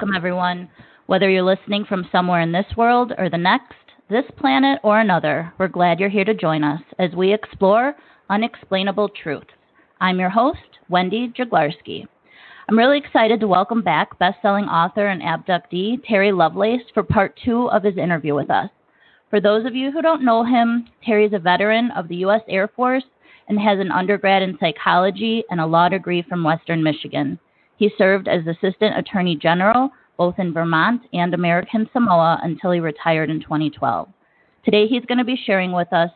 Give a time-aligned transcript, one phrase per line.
[0.00, 0.70] Welcome, everyone.
[1.08, 3.74] Whether you're listening from somewhere in this world or the next,
[4.08, 7.94] this planet or another, we're glad you're here to join us as we explore
[8.30, 9.50] unexplainable truths.
[10.00, 12.06] I'm your host, Wendy Jaglarski.
[12.66, 17.68] I'm really excited to welcome back best-selling author and abductee Terry Lovelace for part two
[17.68, 18.70] of his interview with us.
[19.28, 22.40] For those of you who don't know him, Terry is a veteran of the U.S.
[22.48, 23.04] Air Force
[23.50, 27.38] and has an undergrad in psychology and a law degree from Western Michigan.
[27.80, 29.88] He served as Assistant Attorney General
[30.18, 34.06] both in Vermont and American Samoa until he retired in 2012.
[34.66, 36.10] Today, he's going to be sharing with us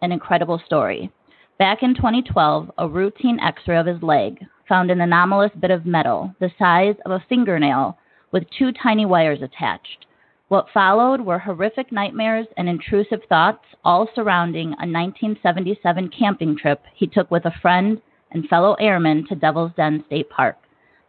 [0.00, 1.12] an incredible story.
[1.58, 5.84] Back in 2012, a routine x ray of his leg found an anomalous bit of
[5.84, 7.98] metal the size of a fingernail
[8.32, 10.06] with two tiny wires attached.
[10.48, 17.06] What followed were horrific nightmares and intrusive thoughts, all surrounding a 1977 camping trip he
[17.06, 18.00] took with a friend
[18.30, 20.56] and fellow airman to Devil's Den State Park.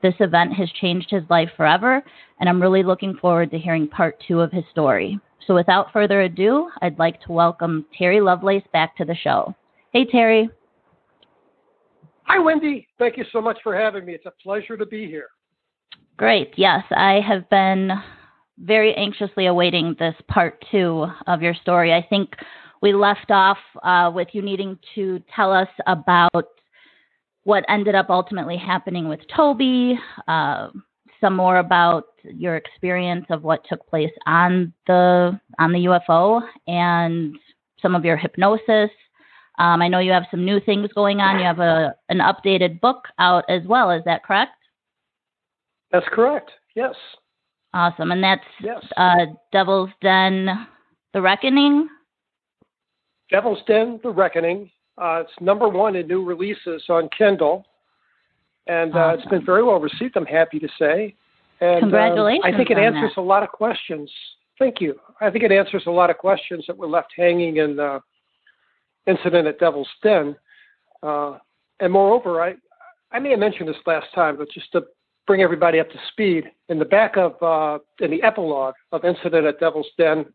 [0.03, 2.03] This event has changed his life forever,
[2.39, 5.17] and I'm really looking forward to hearing part two of his story.
[5.47, 9.55] So, without further ado, I'd like to welcome Terry Lovelace back to the show.
[9.93, 10.49] Hey, Terry.
[12.23, 12.85] Hi, Wendy.
[12.99, 14.13] Thank you so much for having me.
[14.13, 15.27] It's a pleasure to be here.
[16.17, 16.53] Great.
[16.57, 17.91] Yes, I have been
[18.59, 21.93] very anxiously awaiting this part two of your story.
[21.93, 22.29] I think
[22.81, 26.45] we left off uh, with you needing to tell us about
[27.43, 30.69] what ended up ultimately happening with Toby, uh,
[31.19, 37.35] some more about your experience of what took place on the on the UFO, and
[37.81, 38.89] some of your hypnosis.
[39.59, 41.39] Um, I know you have some new things going on.
[41.39, 43.91] You have a an updated book out as well.
[43.91, 44.53] Is that correct?
[45.91, 46.51] That's correct.
[46.75, 46.95] Yes.
[47.73, 48.83] Awesome, and that's yes.
[48.97, 50.67] uh, Devil's Den:
[51.13, 51.87] The Reckoning.
[53.29, 57.65] Devil's Den: The Reckoning uh, it's number one in new releases on Kindle,
[58.67, 59.19] and uh, awesome.
[59.19, 60.15] it's been very well received.
[60.15, 61.15] I'm happy to say.
[61.61, 62.43] And, Congratulations!
[62.45, 63.21] Um, I think it answers that.
[63.21, 64.11] a lot of questions.
[64.59, 64.99] Thank you.
[65.19, 67.99] I think it answers a lot of questions that were left hanging in the
[69.07, 70.35] incident at Devil's Den.
[71.01, 71.37] Uh,
[71.79, 72.55] and moreover, I
[73.11, 74.83] I may have mentioned this last time, but just to
[75.25, 79.45] bring everybody up to speed, in the back of uh, in the epilogue of Incident
[79.45, 80.25] at Devil's Den,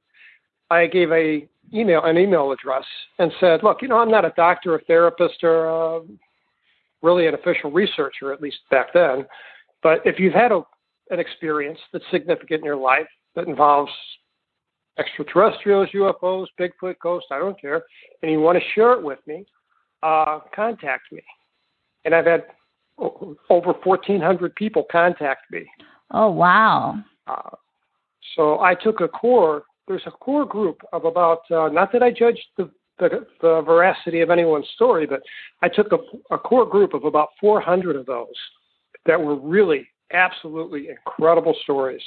[0.71, 2.85] I gave a email an email address
[3.19, 6.01] and said, look, you know, I'm not a doctor, a therapist, or uh,
[7.03, 9.27] really an official researcher, at least back then.
[9.83, 10.63] But if you've had a,
[11.11, 13.93] an experience that's significant in your life that involves
[14.99, 17.85] extraterrestrials, UFOs, Bigfoot, ghosts, I don't care,
[18.23, 19.47] and you want to share it with me,
[20.03, 21.23] uh, contact me.
[22.05, 22.45] And I've had
[22.99, 25.67] over 1,400 people contact me.
[26.11, 26.97] Oh, wow.
[27.27, 27.51] Uh,
[28.35, 32.11] so I took a core there's a core group of about uh, not that I
[32.11, 35.23] judge the, the, the veracity of anyone's story, but
[35.63, 38.27] I took a, a core group of about 400 of those
[39.07, 42.03] that were really absolutely incredible stories,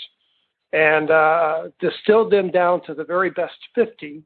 [0.73, 4.23] and uh, distilled them down to the very best 50,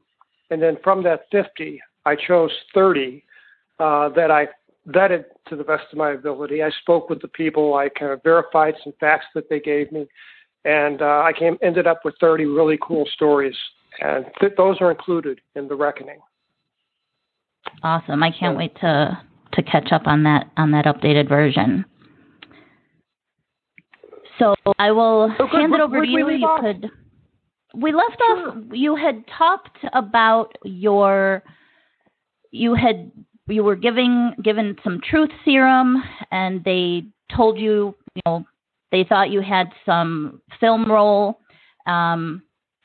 [0.50, 3.24] and then from that 50, I chose 30
[3.78, 4.48] uh, that I
[4.88, 6.62] vetted to the best of my ability.
[6.62, 7.74] I spoke with the people.
[7.74, 10.06] I kind of verified some facts that they gave me
[10.66, 13.54] and uh, I came ended up with 30 really cool stories,
[14.00, 16.18] and th- those are included in the reckoning.
[17.82, 18.22] Awesome!
[18.22, 19.18] I can't wait to
[19.52, 21.84] to catch up on that on that updated version.
[24.38, 26.28] So I will oh, hand it over to you.
[26.30, 26.60] you off?
[26.60, 26.90] could.
[27.74, 28.48] We left sure.
[28.50, 28.56] off.
[28.72, 31.42] You had talked about your.
[32.50, 33.10] You had
[33.46, 36.02] you were giving given some truth serum,
[36.32, 37.04] and they
[37.34, 38.44] told you you know
[38.92, 41.40] they thought you had some film roll.
[41.86, 42.42] Um,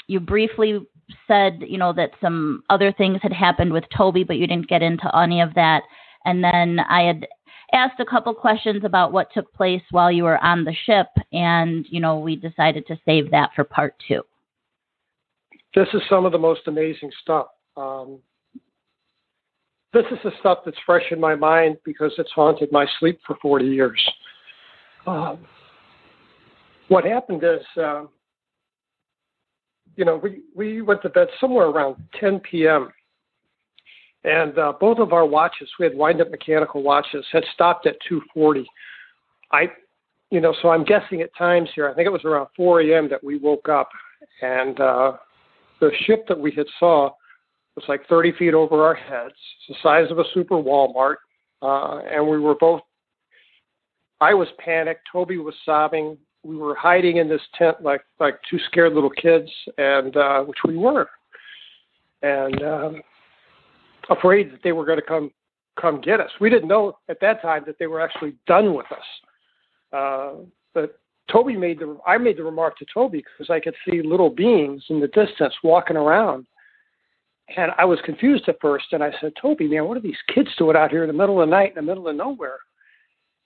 [0.07, 0.79] you briefly
[1.27, 4.81] said, you know, that some other things had happened with Toby, but you didn't get
[4.81, 5.83] into any of that.
[6.25, 7.27] And then I had
[7.73, 11.85] asked a couple questions about what took place while you were on the ship, and
[11.89, 14.21] you know, we decided to save that for part two.
[15.73, 17.47] This is some of the most amazing stuff.
[17.77, 18.19] Um,
[19.93, 23.37] this is the stuff that's fresh in my mind because it's haunted my sleep for
[23.41, 24.01] 40 years.
[25.07, 25.39] Um,
[26.91, 28.03] what happened is, uh,
[29.95, 32.89] you know, we, we went to bed somewhere around 10 p.m.
[34.25, 38.65] And uh, both of our watches, we had wind-up mechanical watches, had stopped at 2:40.
[39.53, 39.67] I,
[40.31, 41.89] you know, so I'm guessing at times here.
[41.89, 43.09] I think it was around 4 a.m.
[43.09, 43.87] that we woke up,
[44.41, 45.13] and uh,
[45.79, 47.09] the ship that we had saw
[47.75, 49.33] was like 30 feet over our heads,
[49.69, 51.15] It's the size of a super Walmart,
[51.61, 52.81] uh, and we were both.
[54.19, 55.07] I was panicked.
[55.11, 59.49] Toby was sobbing we were hiding in this tent like like two scared little kids,
[59.77, 61.09] and uh, which we were,
[62.21, 63.01] and um,
[64.09, 65.31] afraid that they were going to come
[65.79, 66.31] come get us.
[66.39, 69.05] We didn't know at that time that they were actually done with us.
[69.93, 70.31] Uh,
[70.73, 70.99] but
[71.31, 74.83] Toby made the I made the remark to Toby because I could see little beings
[74.89, 76.45] in the distance walking around,
[77.55, 78.85] and I was confused at first.
[78.91, 81.41] And I said, Toby, man, what are these kids doing out here in the middle
[81.41, 82.57] of the night in the middle of nowhere?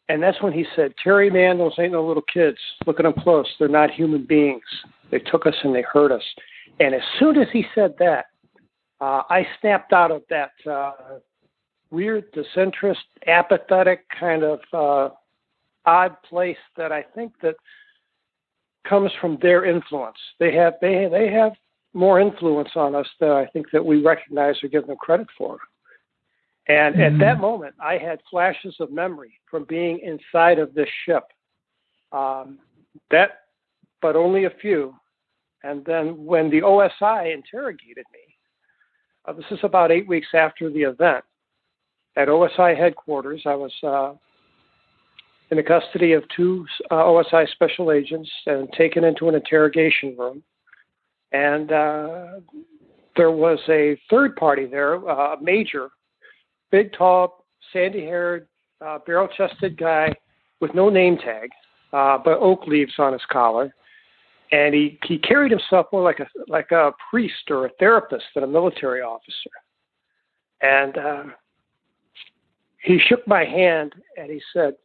[0.08, 2.58] And that's when he said, Terry, man, those ain't no little kids.
[2.86, 3.48] Look at them close.
[3.58, 4.64] They're not human beings.
[5.12, 6.24] They took us and they hurt us.
[6.80, 8.26] And as soon as he said that,
[9.02, 10.92] uh, I snapped out of that uh,
[11.90, 15.10] weird, disinterest, apathetic kind of uh,
[15.86, 17.56] odd place that I think that
[18.88, 20.18] comes from their influence.
[20.40, 21.54] They have they they have
[21.94, 25.58] more influence on us than I think that we recognize or give them credit for.
[26.68, 27.16] And mm-hmm.
[27.16, 31.24] at that moment, I had flashes of memory from being inside of this ship.
[32.12, 32.60] Um,
[33.12, 33.42] that,
[34.02, 34.96] but only a few.
[35.64, 38.36] And then when the OSI interrogated me,
[39.28, 41.24] uh, this is about eight weeks after the event.
[42.16, 44.14] At OSI headquarters, I was uh,
[45.52, 50.44] in the custody of two uh, OSI special agents and taken into an interrogation room.
[51.32, 52.28] And uh,
[53.18, 55.90] there was a third party there, uh, a major,
[56.72, 58.48] big, tall, sandy haired,
[58.86, 60.14] uh, barrel chested guy
[60.60, 61.50] with no name tag,
[61.94, 63.74] uh, but oak leaves on his collar
[64.52, 68.44] and he he carried himself more like a like a priest or a therapist than
[68.44, 69.50] a military officer.
[70.62, 71.24] And uh,
[72.82, 74.76] he shook my hand and he said,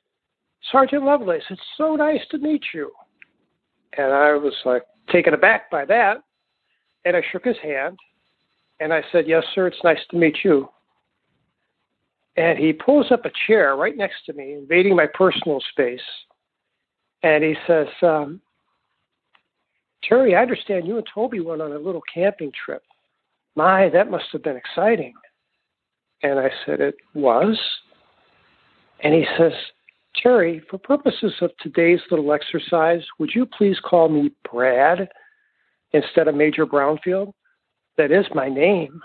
[0.73, 2.91] "Sergeant Lovelace, it's so nice to meet you."
[3.97, 4.83] And I was like
[5.13, 6.19] taken aback by that,
[7.05, 7.99] and I shook his hand,
[8.81, 10.69] and I said, "Yes, sir, it's nice to meet you."
[12.37, 16.01] And he pulls up a chair right next to me, invading my personal space,
[17.23, 17.89] and he says.
[18.03, 18.41] Um,
[20.03, 22.83] Terry, I understand you and Toby went on a little camping trip.
[23.55, 25.13] My, that must have been exciting.
[26.23, 27.59] And I said, It was.
[29.03, 29.53] And he says,
[30.23, 35.09] Terry, for purposes of today's little exercise, would you please call me Brad
[35.93, 37.33] instead of Major Brownfield?
[37.97, 39.01] That is my name.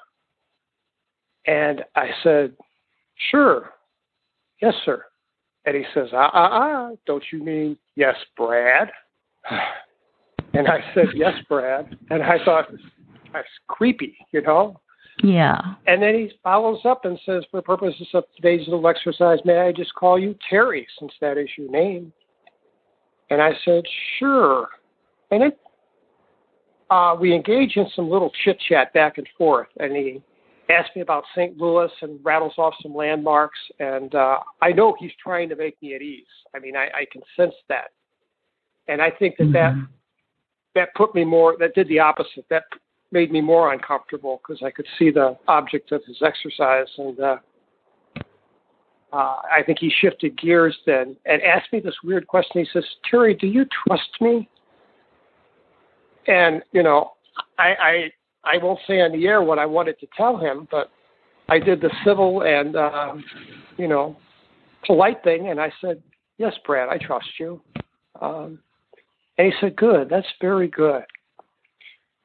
[1.45, 2.55] And I said,
[3.31, 3.71] Sure.
[4.61, 5.05] Yes, sir.
[5.65, 8.89] And he says, Ah, ah, ah, don't you mean, yes, Brad?
[10.53, 11.97] And I said, Yes, Brad.
[12.09, 12.67] And I thought,
[13.33, 14.79] That's creepy, you know?
[15.21, 15.59] Yeah.
[15.87, 19.73] And then he follows up and says, For purposes of today's little exercise, may I
[19.73, 22.13] just call you Terry since that is your name?
[23.29, 23.83] And I said,
[24.17, 24.67] Sure.
[25.31, 25.59] And it,
[26.89, 29.67] uh, we engage in some little chit chat back and forth.
[29.79, 30.21] And he
[30.69, 31.57] asked me about St.
[31.57, 33.59] Louis and rattles off some landmarks.
[33.79, 36.25] And uh, I know he's trying to make me at ease.
[36.55, 37.91] I mean, I, I can sense that.
[38.87, 39.53] And I think that mm-hmm.
[39.53, 39.87] that
[40.75, 42.63] that put me more that did the opposite that
[43.11, 47.37] made me more uncomfortable because i could see the object of his exercise and uh,
[49.13, 52.85] uh, i think he shifted gears then and asked me this weird question he says
[53.09, 54.47] terry do you trust me
[56.27, 57.11] and you know
[57.57, 58.11] i i
[58.45, 60.89] i won't say on the air what i wanted to tell him but
[61.49, 63.13] i did the civil and uh,
[63.77, 64.15] you know
[64.85, 66.01] polite thing and i said
[66.37, 67.61] yes brad i trust you
[68.21, 68.59] um,
[69.37, 71.03] and he said, Good, that's very good.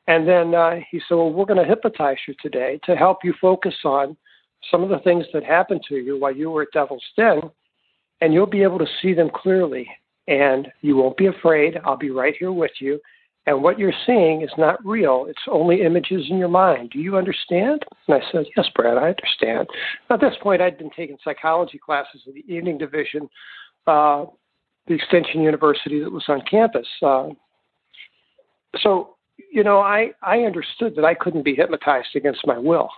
[0.06, 3.35] And then uh, he said, Well, we're going to hypnotize you today to help you
[3.40, 4.16] focus on
[4.71, 7.40] some of the things that happened to you while you were at Devil's Den,
[8.21, 9.88] and you'll be able to see them clearly.
[10.28, 11.78] And you won't be afraid.
[11.85, 13.00] I'll be right here with you.
[13.50, 15.26] And what you're seeing is not real.
[15.28, 16.90] It's only images in your mind.
[16.90, 17.85] Do you understand?
[18.07, 19.66] And I said, Yes, Brad, I understand.
[20.09, 23.28] At this point, I'd been taking psychology classes in the evening division
[23.88, 24.26] uh,
[24.87, 26.87] the Extension University that was on campus.
[27.02, 27.30] Uh,
[28.78, 29.16] so,
[29.50, 32.90] you know, I, I understood that I couldn't be hypnotized against my will.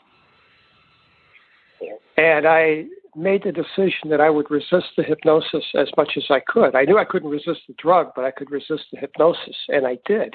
[2.18, 6.40] And I made the decision that I would resist the hypnosis as much as I
[6.46, 6.74] could.
[6.74, 9.98] I knew I couldn't resist the drug, but I could resist the hypnosis, and I
[10.06, 10.34] did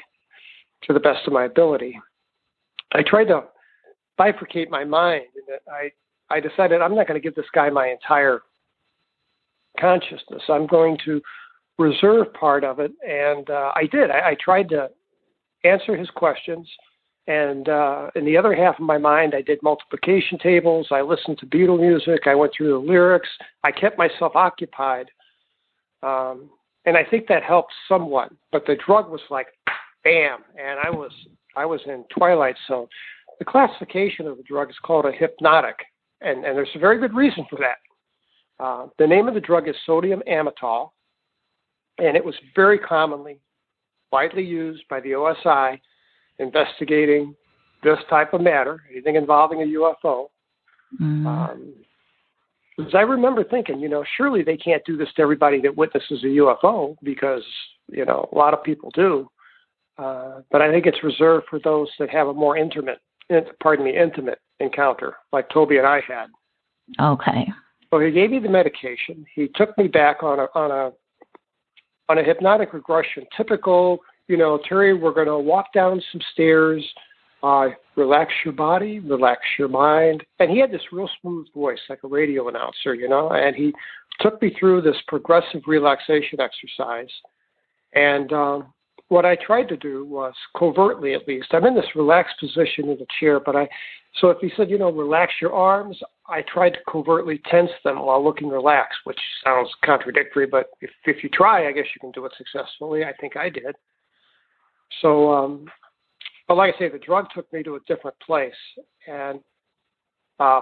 [0.84, 2.00] to the best of my ability.
[2.94, 3.46] I tried to
[4.20, 5.92] bifurcate my mind, and I
[6.30, 8.42] I decided I'm not going to give this guy my entire
[9.80, 10.44] consciousness.
[10.50, 11.22] I'm going to
[11.78, 14.12] reserve part of it, and uh, I did.
[14.12, 14.90] I, I, tried to
[15.64, 16.68] answer his questions,
[17.28, 20.88] and uh, in the other half of my mind, I did multiplication tables.
[20.92, 22.22] I listened to Beatle music.
[22.26, 23.28] I went through the lyrics.
[23.64, 25.08] I kept myself occupied,
[26.04, 26.50] um,
[26.86, 28.32] and I think that helped somewhat.
[28.54, 29.48] But the drug was like,
[30.06, 31.12] bam, and I was
[31.56, 32.88] I was in twilight zone.
[33.40, 35.76] The classification of the drug is called a hypnotic,
[36.22, 38.64] and, and there's a very good reason for that.
[38.64, 40.92] Uh, the name of the drug is sodium amytal,
[41.98, 43.40] and it was very commonly
[44.14, 45.78] widely used by the OSI
[46.40, 47.36] investigating
[47.84, 50.28] this type of matter, anything involving a UFO.
[51.00, 51.28] Mm-hmm.
[51.28, 51.74] Um,
[52.78, 56.24] because I remember thinking, you know, surely they can't do this to everybody that witnesses
[56.24, 57.44] a UFO because
[57.88, 59.30] you know a lot of people do.
[59.98, 63.00] Uh, but I think it's reserved for those that have a more intimate,
[63.62, 66.28] pardon me, intimate encounter, like Toby and I had.
[67.02, 67.52] Okay.
[67.90, 69.26] So he gave me the medication.
[69.34, 70.92] He took me back on a on a
[72.10, 74.00] on a hypnotic regression, typical.
[74.28, 76.86] You know, Terry, we're going to walk down some stairs.
[77.44, 80.24] Uh, relax your body, relax your mind.
[80.40, 83.30] And he had this real smooth voice, like a radio announcer, you know.
[83.30, 83.74] And he
[84.20, 87.12] took me through this progressive relaxation exercise.
[87.94, 88.74] And um,
[89.10, 92.98] what I tried to do was covertly, at least, I'm in this relaxed position in
[92.98, 93.70] the chair, but I,
[94.20, 98.00] so if he said, you know, relax your arms, I tried to covertly tense them
[98.00, 102.12] while looking relaxed, which sounds contradictory, but if, if you try, I guess you can
[102.12, 103.06] do it successfully.
[103.06, 103.76] I think I did.
[105.02, 105.66] So, um,
[106.48, 108.54] but like I say, the drug took me to a different place.
[109.08, 109.40] And
[110.40, 110.62] uh,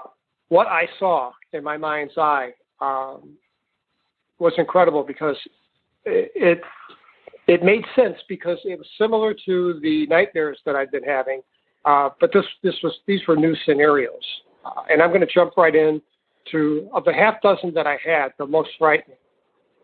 [0.50, 2.52] what I saw in my mind's eye
[2.82, 3.38] um,
[4.40, 5.38] was incredible because
[6.06, 6.62] it, it
[7.48, 11.42] it made sense because it was similar to the nightmares that I'd been having,
[11.86, 14.24] uh, but this this was these were new scenarios,
[14.66, 16.02] uh, and I'm going to jump right in
[16.52, 19.18] to of the half dozen that I had, the most frightening,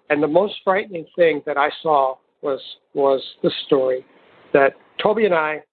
[0.10, 2.60] and the most frightening thing that I saw was
[2.94, 4.06] was this story
[4.53, 5.63] that Toby and I.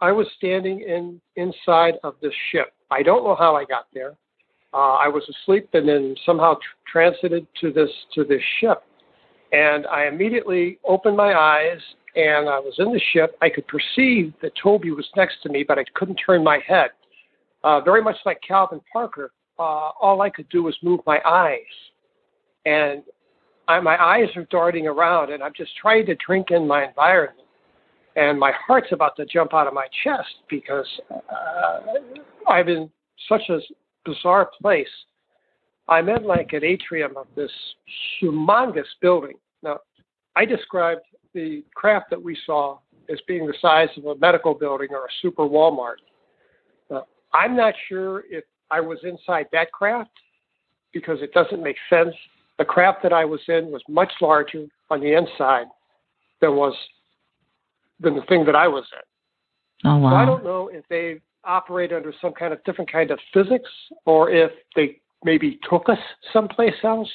[0.00, 2.72] I was standing in inside of this ship.
[2.90, 4.16] I don't know how I got there.
[4.72, 8.82] Uh, I was asleep and then somehow tr- transited to this to this ship
[9.54, 11.78] and I immediately opened my eyes
[12.16, 13.36] and I was in the ship.
[13.40, 16.90] I could perceive that Toby was next to me, but I couldn't turn my head.
[17.62, 21.60] Uh, very much like Calvin Parker, uh, all I could do was move my eyes.
[22.66, 23.04] And
[23.68, 27.43] I, my eyes are darting around, and I'm just trying to drink in my environment.
[28.16, 31.80] And my heart's about to jump out of my chest because uh,
[32.48, 32.90] I'm in
[33.28, 33.58] such a
[34.04, 34.86] bizarre place.
[35.88, 37.50] I'm in like an atrium of this
[38.22, 39.34] humongous building.
[39.62, 39.78] Now,
[40.36, 41.02] I described
[41.34, 42.78] the craft that we saw
[43.10, 45.96] as being the size of a medical building or a super Walmart.
[47.34, 50.12] I'm not sure if I was inside that craft
[50.92, 52.14] because it doesn't make sense.
[52.58, 55.66] The craft that I was in was much larger on the inside
[56.40, 56.74] than was
[58.00, 59.90] than the thing that I was in.
[59.90, 60.10] Oh wow!
[60.10, 63.70] So I don't know if they operate under some kind of different kind of physics
[64.06, 65.98] or if they maybe took us
[66.32, 67.10] someplace else.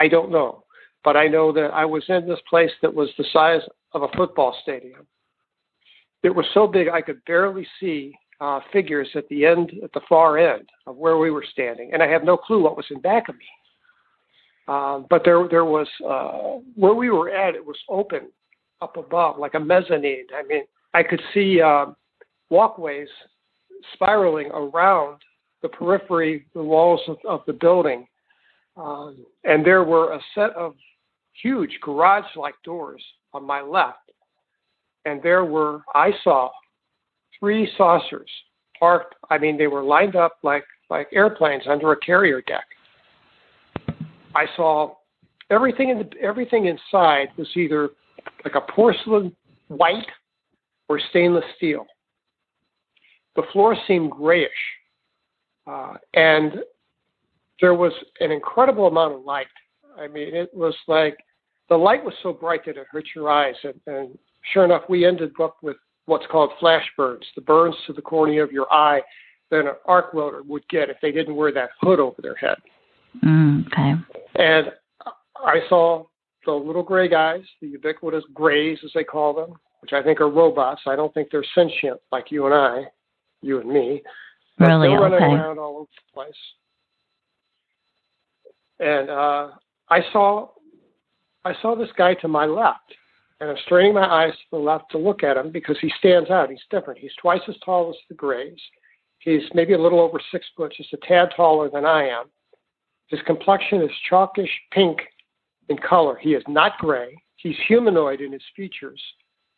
[0.00, 0.64] I don't know.
[1.04, 3.60] But I know that I was in this place that was the size
[3.92, 5.06] of a football stadium.
[6.22, 10.00] It was so big I could barely see uh, figures at the end, at the
[10.08, 13.00] far end of where we were standing, and I have no clue what was in
[13.00, 13.44] back of me.
[14.68, 17.54] Um, but there, there was uh, where we were at.
[17.54, 18.30] It was open
[18.82, 20.26] up above, like a mezzanine.
[20.36, 21.86] I mean, I could see uh,
[22.50, 23.08] walkways
[23.94, 25.22] spiraling around
[25.62, 28.06] the periphery, the walls of, of the building.
[28.76, 30.74] Um, and there were a set of
[31.40, 34.10] huge garage like doors on my left.
[35.04, 36.50] And there were, I saw
[37.38, 38.30] three saucers
[38.78, 39.14] parked.
[39.30, 42.64] I mean, they were lined up like, like airplanes under a carrier deck.
[44.34, 44.94] I saw
[45.50, 47.90] everything in the, everything inside was either
[48.44, 49.34] like a porcelain
[49.68, 50.06] white
[50.88, 51.86] or stainless steel.
[53.36, 54.50] The floor seemed grayish
[55.66, 56.54] uh, and
[57.60, 59.46] there was an incredible amount of light.
[59.98, 61.16] I mean, it was like
[61.68, 63.54] the light was so bright that it hurt your eyes.
[63.62, 64.18] And, and
[64.52, 65.76] sure enough, we ended up with
[66.06, 69.00] what's called flash burns, the burns to the cornea of your eye
[69.50, 72.56] that an arc welder would get if they didn't wear that hood over their head.
[73.24, 73.94] Mm, okay.
[74.36, 74.72] And
[75.36, 76.06] I saw
[76.44, 80.30] the little gray guys, the ubiquitous grays, as they call them, which I think are
[80.30, 80.82] robots.
[80.86, 82.84] I don't think they're sentient like you and I,
[83.40, 84.02] you and me.
[84.58, 84.88] Really?
[84.88, 85.24] They're running okay.
[85.24, 86.34] around all over the place.
[88.80, 89.48] And uh,
[89.88, 90.48] I saw,
[91.44, 92.94] I saw this guy to my left,
[93.40, 96.30] and I'm straining my eyes to the left to look at him because he stands
[96.30, 96.50] out.
[96.50, 96.98] He's different.
[96.98, 98.60] He's twice as tall as the Grays.
[99.18, 102.24] He's maybe a little over six foot, just a tad taller than I am.
[103.06, 104.98] His complexion is chalkish pink
[105.68, 106.16] in color.
[106.20, 107.16] He is not gray.
[107.36, 109.00] He's humanoid in his features,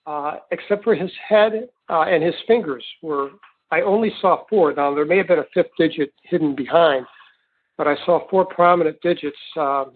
[0.06, 3.30] uh, except for his head uh, and his fingers were
[3.70, 4.72] I only saw four.
[4.72, 7.06] Now, there may have been a fifth digit hidden behind,
[7.76, 9.94] but I saw four prominent digits, um,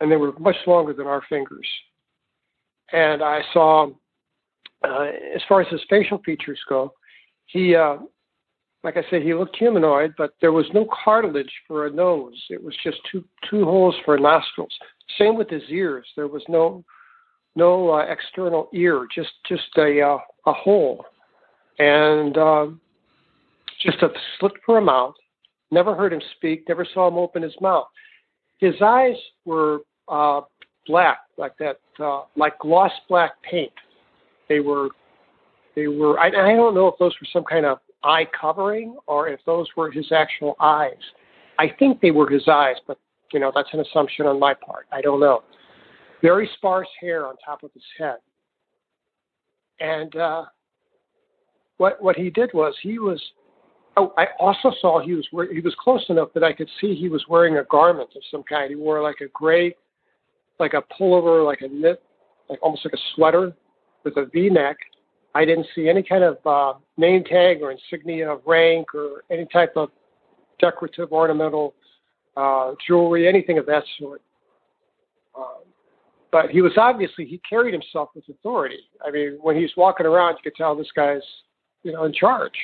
[0.00, 1.66] and they were much longer than our fingers.
[2.92, 3.88] And I saw,
[4.84, 6.92] uh, as far as his facial features go,
[7.46, 7.96] he, uh,
[8.86, 12.40] like I said, he looked humanoid, but there was no cartilage for a nose.
[12.50, 14.72] It was just two two holes for nostrils.
[15.18, 16.06] Same with his ears.
[16.14, 16.84] There was no
[17.56, 21.04] no uh, external ear, just just a uh, a hole
[21.80, 22.80] and um,
[23.82, 25.14] just a slit for a mouth.
[25.72, 26.68] Never heard him speak.
[26.68, 27.88] Never saw him open his mouth.
[28.58, 30.42] His eyes were uh,
[30.86, 33.72] black, like that, uh, like gloss black paint.
[34.48, 34.90] They were,
[35.74, 36.20] they were.
[36.20, 39.66] I, I don't know if those were some kind of eye covering or if those
[39.76, 40.92] were his actual eyes.
[41.58, 42.98] I think they were his eyes, but
[43.32, 44.86] you know that's an assumption on my part.
[44.92, 45.42] I don't know.
[46.22, 48.18] Very sparse hair on top of his head,
[49.80, 50.44] and uh,
[51.78, 53.20] what what he did was he was.
[53.98, 57.08] Oh, I also saw he was he was close enough that I could see he
[57.08, 58.68] was wearing a garment of some kind.
[58.68, 59.74] He wore like a gray,
[60.60, 62.02] like a pullover, like a knit,
[62.50, 63.54] like almost like a sweater
[64.04, 64.76] with a V-neck.
[65.36, 69.44] I didn't see any kind of uh, name tag or insignia of rank or any
[69.52, 69.90] type of
[70.58, 71.74] decorative ornamental
[72.38, 74.22] uh, jewelry, anything of that sort.
[75.36, 75.64] Um,
[76.32, 78.80] but he was obviously he carried himself with authority.
[79.06, 81.20] I mean, when he's walking around, you could tell this guy's
[81.82, 82.56] you know in charge.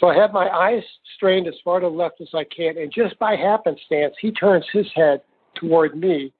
[0.00, 0.82] So I had my eyes
[1.14, 4.64] strained as far to the left as I can, and just by happenstance, he turns
[4.72, 5.20] his head
[5.54, 6.32] toward me,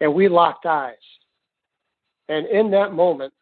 [0.00, 0.94] and we locked eyes.
[2.30, 3.34] And in that moment,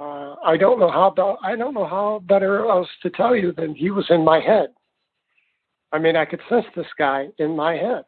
[0.00, 3.52] uh, I don't know how be- I don't know how better else to tell you
[3.52, 4.68] than he was in my head.
[5.92, 8.04] I mean, I could sense this guy in my head,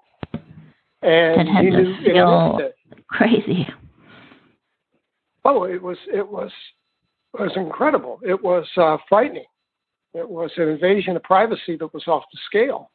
[1.02, 2.74] and he knew in an feel instant.
[3.08, 3.68] crazy.
[5.44, 6.50] Oh, it was it was
[7.34, 8.20] it was incredible.
[8.22, 9.44] It was uh, frightening.
[10.14, 12.90] It was an invasion of privacy that was off the scale.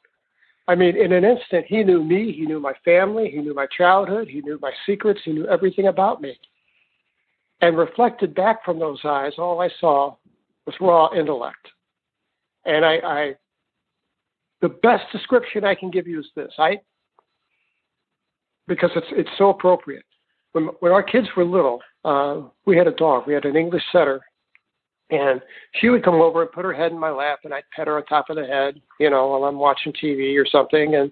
[0.68, 2.32] I mean, in an instant, he knew me.
[2.32, 3.30] He knew my family.
[3.30, 4.28] He knew my childhood.
[4.28, 5.22] He knew my secrets.
[5.24, 6.38] He knew everything about me.
[7.62, 10.16] And reflected back from those eyes, all I saw
[10.66, 11.68] was raw intellect.
[12.66, 13.36] And I, I
[14.62, 16.52] the best description I can give you is this.
[16.60, 16.80] I
[18.68, 20.06] because it's it's so appropriate.
[20.52, 23.26] When when our kids were little, uh, we had a dog.
[23.28, 24.20] We had an English setter,
[25.10, 25.42] and
[25.76, 27.98] she would come over and put her head in my lap, and I'd pet her
[27.98, 31.12] on top of the head, you know, while I'm watching TV or something, and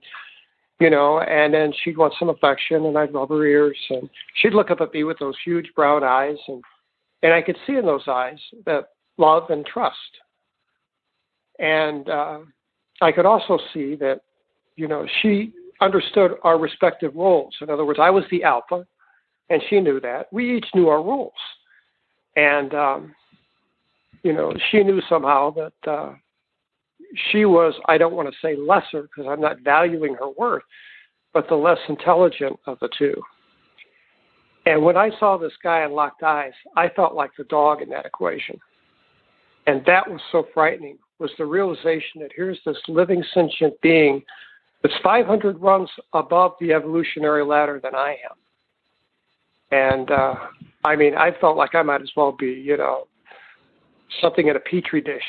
[0.79, 4.53] you know, and then she'd want some affection, and I'd rub her ears, and she'd
[4.53, 6.63] look up at me with those huge brown eyes, and
[7.23, 9.97] and I could see in those eyes that love and trust,
[11.59, 12.39] and uh,
[13.01, 14.21] I could also see that,
[14.75, 17.55] you know, she understood our respective roles.
[17.61, 18.85] In other words, I was the alpha,
[19.49, 20.27] and she knew that.
[20.31, 21.33] We each knew our roles,
[22.35, 23.15] and um,
[24.23, 26.13] you know, she knew somehow that uh,
[27.31, 27.73] she was.
[27.87, 30.63] I don't want to say lesser because I'm not valuing her worth,
[31.33, 33.21] but the less intelligent of the two.
[34.65, 37.89] And when I saw this guy in locked eyes, I felt like the dog in
[37.89, 38.59] that equation.
[39.67, 44.21] And that was so frightening was the realization that here's this living sentient being
[44.81, 48.37] that's 500 rungs above the evolutionary ladder than I am.
[49.71, 50.35] And uh,
[50.83, 53.07] I mean, I felt like I might as well be, you know,
[54.21, 55.23] something in a petri dish,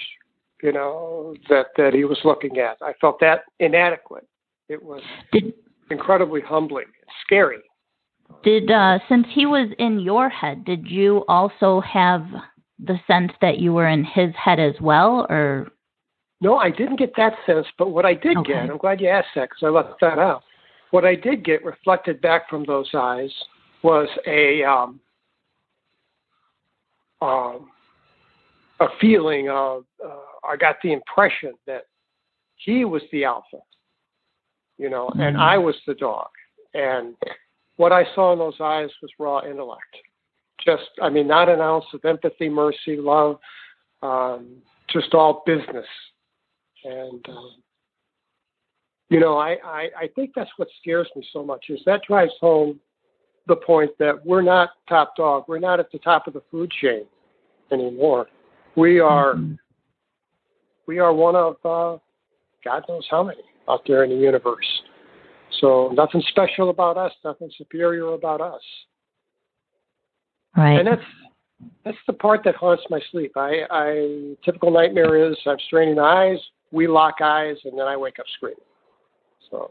[0.63, 2.77] you know, that that he was looking at.
[2.83, 4.27] I felt that inadequate.
[4.69, 5.55] It was Did
[5.91, 6.87] incredibly humbling,
[7.25, 7.63] scary.
[8.43, 12.27] did uh, since he was in your head, did you also have
[12.79, 15.69] the sense that you were in his head as well, or
[16.41, 18.53] No, I didn't get that sense, but what I did Okay.
[18.53, 20.43] get, I'm glad you asked that because I left that out.
[20.91, 23.33] What I did get reflected back from those eyes
[23.83, 25.01] was a um,
[27.23, 27.71] um,
[28.81, 30.17] a feeling of uh,
[30.49, 31.87] I got the impression that
[32.57, 33.59] he was the alpha,
[34.79, 35.41] you know, and Mhm.
[35.41, 36.29] I was the dog.
[36.75, 37.17] And
[37.77, 39.97] what I saw in those eyes was raw intellect.
[40.59, 43.39] Just, I mean, not an ounce of empathy, mercy, love,
[44.03, 45.87] um, just all business.
[46.85, 47.63] And um,
[49.09, 52.33] you know, I, I I think that's what scares me so much is that drives
[52.41, 52.81] home
[53.47, 55.45] the point that we're not top dog.
[55.47, 57.05] We're not at the top of the food chain
[57.71, 58.29] anymore.
[58.77, 59.59] We are Mhm.
[60.87, 61.99] we are one of uh,
[62.65, 64.83] God knows how many out there in the universe.
[65.61, 68.63] So nothing special about us, nothing superior about us.
[70.57, 70.79] right?
[70.79, 71.03] And that's
[71.85, 73.33] that's the part that haunts my sleep.
[73.37, 76.39] I, I typical nightmare is I'm straining eyes,
[76.71, 78.59] we lock eyes, and then I wake up screaming.
[79.51, 79.71] So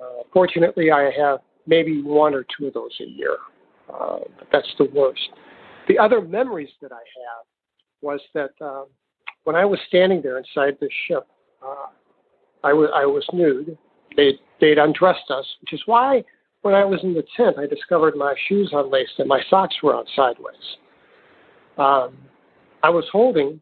[0.00, 3.36] uh, fortunately, I have maybe one or two of those a year,
[3.92, 5.30] uh, but that's the worst.
[5.88, 7.44] The other memories that I have
[8.02, 8.86] was that um,
[9.44, 11.26] when I was standing there inside the ship,
[11.64, 11.86] uh,
[12.64, 13.76] I was I was nude.
[14.16, 16.24] They they'd undressed us, which is why
[16.62, 19.94] when I was in the tent, I discovered my shoes unlaced and my socks were
[19.94, 20.76] on sideways.
[21.76, 22.16] Um,
[22.82, 23.60] I was holding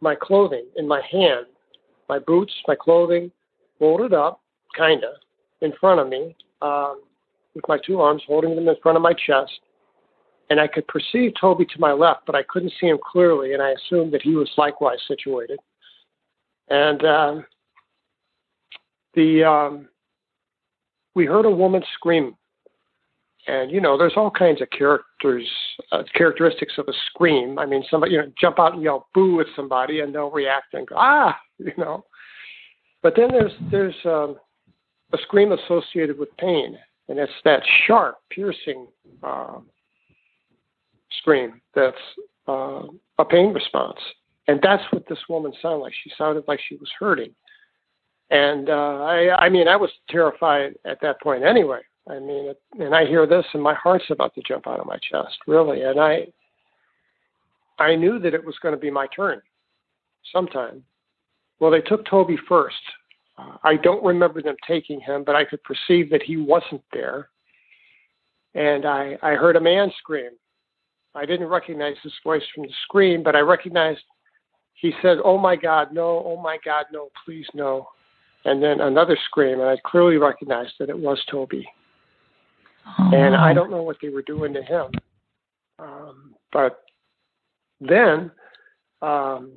[0.00, 1.46] my clothing in my hand,
[2.08, 3.30] my boots, my clothing,
[3.78, 4.40] folded up,
[4.76, 5.12] kinda,
[5.60, 7.02] in front of me, um,
[7.54, 9.60] with my two arms holding them in front of my chest.
[10.50, 13.62] And I could perceive Toby to my left, but I couldn't see him clearly, and
[13.62, 15.58] I assumed that he was likewise situated.
[16.68, 17.46] And um,
[19.14, 19.88] the um,
[21.14, 22.34] we heard a woman scream
[23.46, 25.48] And you know, there's all kinds of characters,
[25.90, 27.58] uh, characteristics of a scream.
[27.58, 30.74] I mean, somebody you know jump out and yell "boo" at somebody, and they'll react
[30.74, 32.04] and go "ah," you know.
[33.02, 34.36] But then there's there's um,
[35.12, 36.78] a scream associated with pain,
[37.08, 38.86] and it's that sharp, piercing
[39.22, 39.58] uh,
[41.18, 41.96] scream that's
[42.48, 42.82] uh,
[43.18, 43.98] a pain response.
[44.48, 45.92] And that's what this woman sounded like.
[46.02, 47.34] She sounded like she was hurting.
[48.30, 51.80] And uh, I, I mean, I was terrified at that point anyway.
[52.08, 54.98] I mean, and I hear this, and my heart's about to jump out of my
[54.98, 55.82] chest, really.
[55.82, 56.26] And I,
[57.78, 59.40] I knew that it was going to be my turn,
[60.32, 60.82] sometime.
[61.60, 62.74] Well, they took Toby first.
[63.38, 67.28] Uh, I don't remember them taking him, but I could perceive that he wasn't there.
[68.54, 70.30] And I, I heard a man scream.
[71.14, 74.00] I didn't recognize his voice from the scream, but I recognized
[74.74, 77.88] he said, Oh my God, no, oh my God, no, please no.
[78.44, 81.66] And then another scream, and I clearly recognized that it was Toby.
[82.98, 84.86] Oh, and I don't know what they were doing to him.
[85.78, 86.82] Um, but
[87.80, 88.32] then
[89.00, 89.52] um,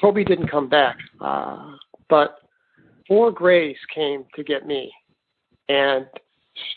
[0.00, 0.96] Toby didn't come back.
[1.20, 1.72] Uh,
[2.08, 2.36] but
[3.06, 4.90] four Greys came to get me.
[5.68, 6.06] And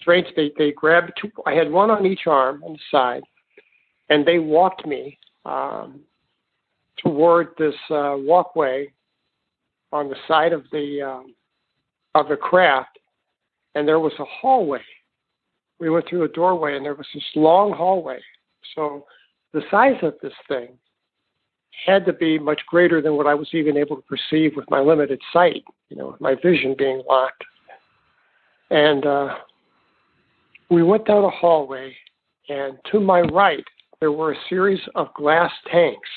[0.01, 3.23] strange, they, they grabbed two, I had one on each arm on the side,
[4.13, 6.01] and they walked me um,
[6.97, 8.87] toward this uh, walkway
[9.91, 11.33] on the side of the um,
[12.13, 12.99] of the craft,
[13.73, 14.83] and there was a hallway.
[15.79, 18.19] We went through a doorway, and there was this long hallway.
[18.75, 19.05] So
[19.51, 20.69] the size of this thing
[21.87, 24.79] had to be much greater than what I was even able to perceive with my
[24.79, 27.43] limited sight, you know, with my vision being locked.
[28.69, 29.35] And uh,
[30.69, 31.95] we went down a hallway,
[32.47, 33.65] and to my right,
[34.03, 36.09] there were a series of glass tanks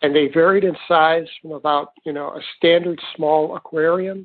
[0.00, 4.24] and they varied in size from about you know a standard small aquarium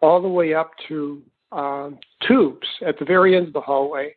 [0.00, 4.14] all the way up to um, tubes at the very end of the hallway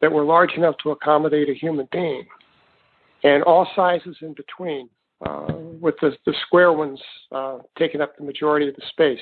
[0.00, 2.24] that were large enough to accommodate a human being,
[3.24, 4.88] and all sizes in between,
[5.26, 9.20] uh, with the, the square ones uh, taking up the majority of the space.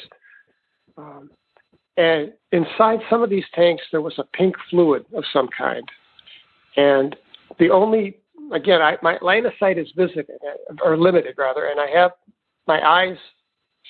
[0.96, 1.28] Um,
[1.96, 5.82] and inside some of these tanks, there was a pink fluid of some kind.
[6.76, 7.16] And
[7.60, 8.16] the only
[8.52, 10.26] again, I, my line of sight is visited
[10.84, 12.12] or limited rather, and I have
[12.66, 13.16] my eyes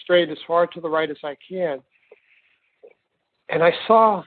[0.02, 1.80] straight as far to the right as I can.
[3.48, 4.22] And I saw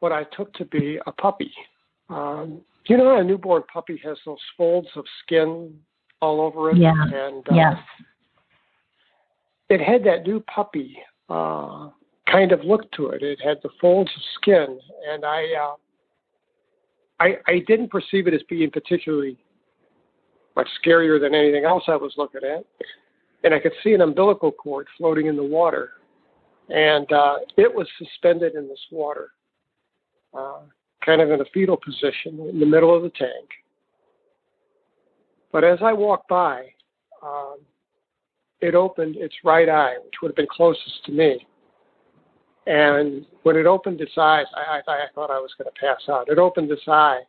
[0.00, 1.52] what I took to be a puppy.
[2.08, 5.74] Um, you know, a newborn puppy has those folds of skin
[6.20, 6.78] all over it.
[6.78, 6.92] Yeah.
[6.92, 7.76] And uh, yes.
[9.68, 10.98] It had that new puppy
[11.28, 11.90] uh,
[12.30, 13.22] kind of look to it.
[13.22, 14.78] It had the folds of skin,
[15.10, 15.74] and I, uh,
[17.20, 19.36] I, I didn't perceive it as being particularly
[20.56, 22.64] much scarier than anything else I was looking at.
[23.44, 25.92] And I could see an umbilical cord floating in the water.
[26.68, 29.30] And uh, it was suspended in this water,
[30.36, 30.60] uh,
[31.04, 33.48] kind of in a fetal position in the middle of the tank.
[35.50, 36.66] But as I walked by,
[37.22, 37.58] um,
[38.60, 41.46] it opened its right eye, which would have been closest to me.
[42.68, 46.02] And when it opened its eyes, I, I, I thought I was going to pass
[46.10, 46.28] out.
[46.28, 47.22] It opened its eye,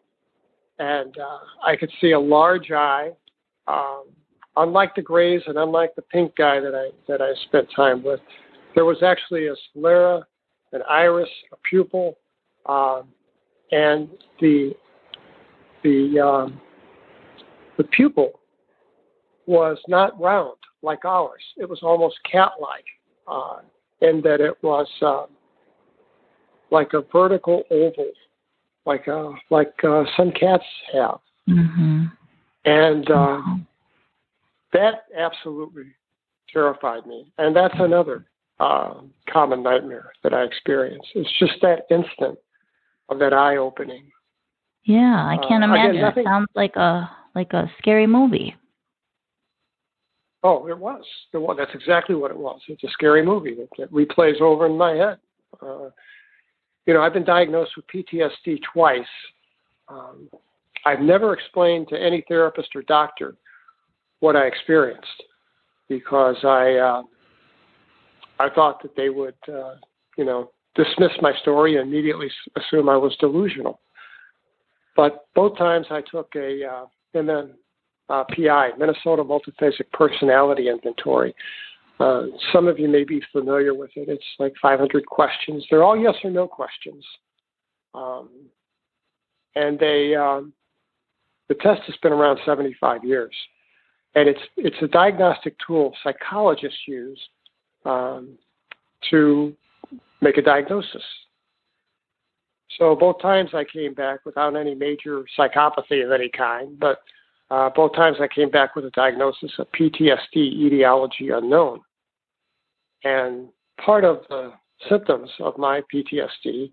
[0.80, 3.12] and uh, I could see a large eye.
[3.65, 4.08] Um,
[4.58, 8.19] unlike the grays and unlike the pink guy that I that I spent time with,
[8.75, 10.28] there was actually a sclera,
[10.73, 12.17] an iris, a pupil,
[12.65, 13.08] um,
[13.71, 14.10] and
[14.41, 14.73] the
[15.84, 16.60] the um,
[17.78, 18.41] the pupil
[19.45, 21.41] was not round like ours.
[21.56, 22.86] It was almost cat-like
[23.25, 23.60] uh,
[24.01, 25.25] in that it was uh,
[26.71, 28.12] like a vertical oval
[28.89, 31.19] like uh, like uh, some cats have.
[31.47, 32.05] Mm-hmm.
[32.65, 33.41] And uh,
[34.73, 35.95] that absolutely
[36.51, 37.31] terrified me.
[37.38, 38.25] And that's another
[38.59, 38.95] uh,
[39.31, 41.05] common nightmare that I experience.
[41.15, 42.38] It's just that instant
[43.09, 44.12] of that eye opening.
[44.83, 45.91] Yeah, I can't uh, imagine.
[45.91, 48.55] Again, nothing, it sounds like a like a scary movie.
[50.43, 51.04] Oh, it was.
[51.34, 51.58] It was.
[51.58, 52.62] That's exactly what it was.
[52.67, 55.17] It's a scary movie that, that replays over in my head.
[55.62, 55.89] Uh,
[56.86, 59.02] you know, I've been diagnosed with PTSD twice.
[59.89, 60.30] Um,
[60.86, 63.36] I've never explained to any therapist or doctor
[64.21, 65.23] what I experienced
[65.89, 67.02] because I uh,
[68.39, 69.75] I thought that they would, uh,
[70.17, 73.82] you know, dismiss my story and immediately assume I was delusional.
[74.95, 77.25] But both times I took a uh, then
[78.09, 81.33] uh, PI, Minnesota Multiphasic Personality Inventory,
[81.99, 84.07] uh, some of you may be familiar with it.
[84.07, 85.65] It's like 500 questions.
[85.69, 87.05] They're all yes or no questions.
[87.93, 88.29] Um,
[89.55, 90.53] and they, um,
[91.49, 93.33] the test has been around 75 years.
[94.15, 97.19] And it's, it's a diagnostic tool psychologists use
[97.85, 98.37] um,
[99.09, 99.53] to
[100.21, 101.03] make a diagnosis.
[102.77, 106.99] So both times I came back without any major psychopathy of any kind, but
[107.51, 111.81] uh, both times I came back with a diagnosis of PTSD, etiology unknown.
[113.03, 113.49] And
[113.83, 114.53] part of the
[114.88, 116.71] symptoms of my PTSD,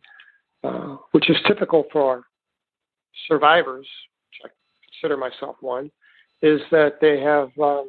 [0.65, 2.25] uh, which is typical for
[3.27, 3.87] survivors,
[4.31, 5.91] which I consider myself one,
[6.43, 7.89] is that they have, um,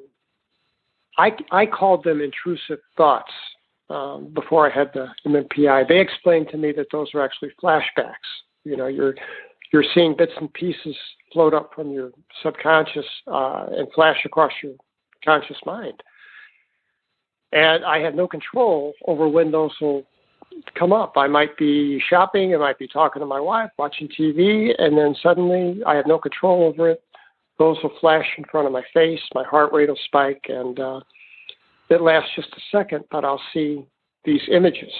[1.18, 3.32] I, I called them intrusive thoughts
[3.90, 5.88] um, before I had the MMPI.
[5.88, 8.16] They explained to me that those are actually flashbacks.
[8.64, 9.16] You know, you're
[9.72, 10.96] you're seeing bits and pieces
[11.34, 14.74] float up from your subconscious uh, and flash across your
[15.24, 16.02] conscious mind.
[17.52, 20.04] And I have no control over when those will
[20.78, 21.14] come up.
[21.16, 25.16] I might be shopping, I might be talking to my wife, watching TV, and then
[25.22, 27.04] suddenly I have no control over it.
[27.60, 31.00] Those will flash in front of my face, my heart rate will spike, and uh,
[31.90, 33.86] it lasts just a second, but I'll see
[34.26, 34.92] these images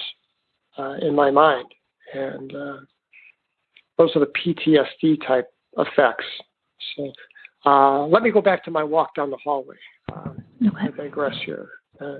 [0.78, 1.66] uh, in my mind.
[2.14, 2.76] And uh,
[3.98, 6.24] those are the PTSD type effects.
[6.96, 7.12] So
[7.66, 9.76] uh, let me go back to my walk down the hallway.
[10.10, 10.30] Uh,
[10.66, 10.76] okay.
[10.80, 11.68] I digress here.
[12.00, 12.18] Uh,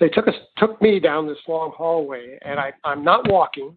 [0.00, 3.76] they took us took me down this long hallway, and I, I'm not walking.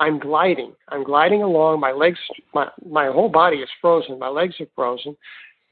[0.00, 0.72] I'm gliding.
[0.88, 1.80] I'm gliding along.
[1.80, 2.18] My legs,
[2.54, 4.18] my my whole body is frozen.
[4.18, 5.16] My legs are frozen.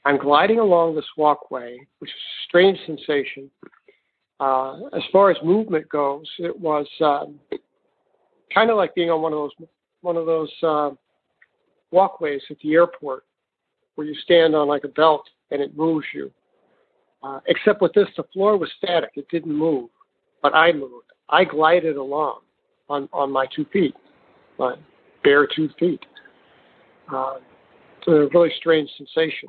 [0.05, 3.51] I'm gliding along this walkway, which is a strange sensation.
[4.39, 7.41] Uh, as far as movement goes, it was um,
[8.53, 9.69] kind of like being on one of those
[10.07, 10.91] one of those uh,
[11.91, 13.25] walkways at the airport
[13.97, 16.31] where you stand on like a belt and it moves you.
[17.25, 19.91] Uh, except with this, the floor was static; it didn't move,
[20.43, 21.11] but I moved.
[21.29, 22.41] I glided along
[22.89, 23.97] on on my two feet,
[24.61, 24.77] my
[25.25, 26.07] bare two feet.
[27.13, 27.39] Uh,
[27.99, 29.49] it's a really strange sensation.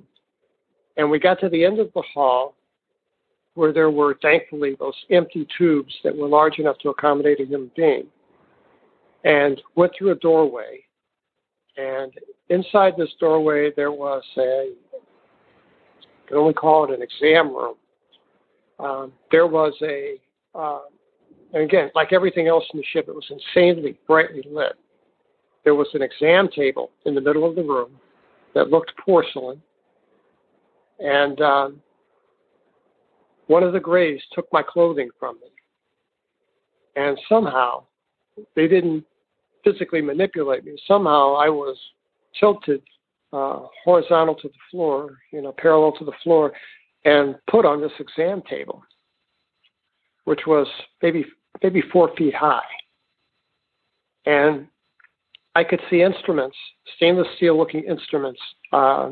[0.98, 2.56] And we got to the end of the hall
[3.54, 7.72] where there were, thankfully, those empty tubes that were large enough to accommodate a human
[7.76, 8.08] being,
[9.24, 10.84] and went through a doorway.
[11.78, 12.12] And
[12.50, 17.76] inside this doorway, there was a, I can only call it an exam room.
[18.80, 20.16] Um, there was a,
[20.56, 20.82] uh,
[21.54, 24.74] and again, like everything else in the ship, it was insanely brightly lit.
[25.64, 27.92] There was an exam table in the middle of the room
[28.54, 29.62] that looked porcelain
[31.00, 31.82] and um,
[33.48, 35.48] one of the Greys took my clothing from me.
[36.96, 37.84] And somehow,
[38.56, 39.04] they didn't
[39.64, 40.78] physically manipulate me.
[40.88, 41.78] Somehow I was
[42.40, 42.82] tilted
[43.34, 46.54] uh, horizontal to the floor, you know, parallel to the floor,
[47.06, 48.82] and put on this exam table,
[50.26, 50.68] which was
[51.02, 51.26] maybe
[51.64, 52.62] maybe four feet high.
[54.26, 54.68] And
[55.56, 56.56] I could see instruments,
[56.96, 58.40] stainless steel looking instruments,
[58.72, 59.12] uh,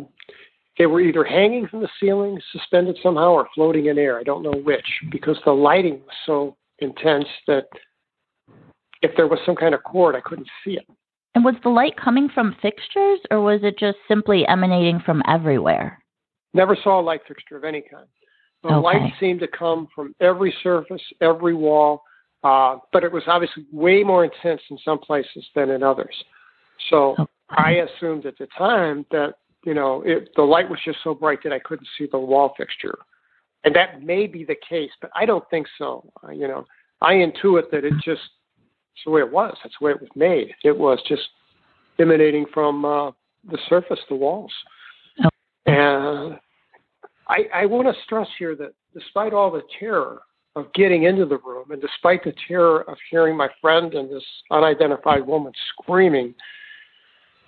[0.78, 4.20] they were either hanging from the ceiling, suspended somehow, or floating in air.
[4.20, 7.68] I don't know which, because the lighting was so intense that
[9.06, 10.86] if there was some kind of cord, I couldn't see it.
[11.34, 16.02] And was the light coming from fixtures, or was it just simply emanating from everywhere?
[16.54, 18.08] Never saw a light fixture of any kind.
[18.64, 18.78] The okay.
[18.78, 22.02] light seemed to come from every surface, every wall,
[22.44, 26.16] uh, but it was obviously way more intense in some places than in others.
[26.90, 27.26] So okay.
[27.50, 31.40] I assumed at the time that you know, it, the light was just so bright
[31.44, 32.98] that I couldn't see the wall fixture.
[33.64, 36.08] And that may be the case, but I don't think so.
[36.24, 36.66] Uh, you know,
[37.02, 38.22] I intuit that it just,
[38.96, 39.56] it's the way it was.
[39.62, 40.54] That's the way it was made.
[40.64, 41.24] It was just
[42.00, 43.12] emanating from uh,
[43.52, 44.52] the surface, the walls.
[45.24, 45.30] Oh.
[45.66, 46.40] And
[47.28, 50.22] I, I want to stress here that despite all the terror
[50.56, 54.24] of getting into the room and despite the terror of hearing my friend and this
[54.52, 56.34] unidentified woman screaming,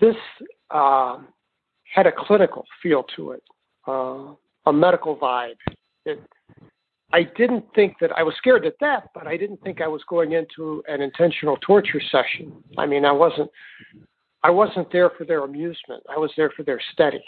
[0.02, 0.16] this
[0.72, 1.20] uh,
[1.94, 3.44] had a clinical feel to it,
[3.88, 4.34] uh,
[4.66, 5.56] a medical vibe.
[6.06, 6.22] It,
[7.14, 10.02] I didn't think that I was scared to death, but I didn't think I was
[10.10, 12.52] going into an intentional torture session.
[12.78, 13.50] I mean, I wasn't.
[14.44, 16.04] I wasn't there for their amusement.
[16.10, 17.24] I was there for their study.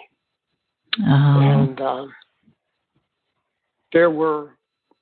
[0.99, 1.39] Oh.
[1.39, 2.05] And uh,
[3.91, 4.57] there were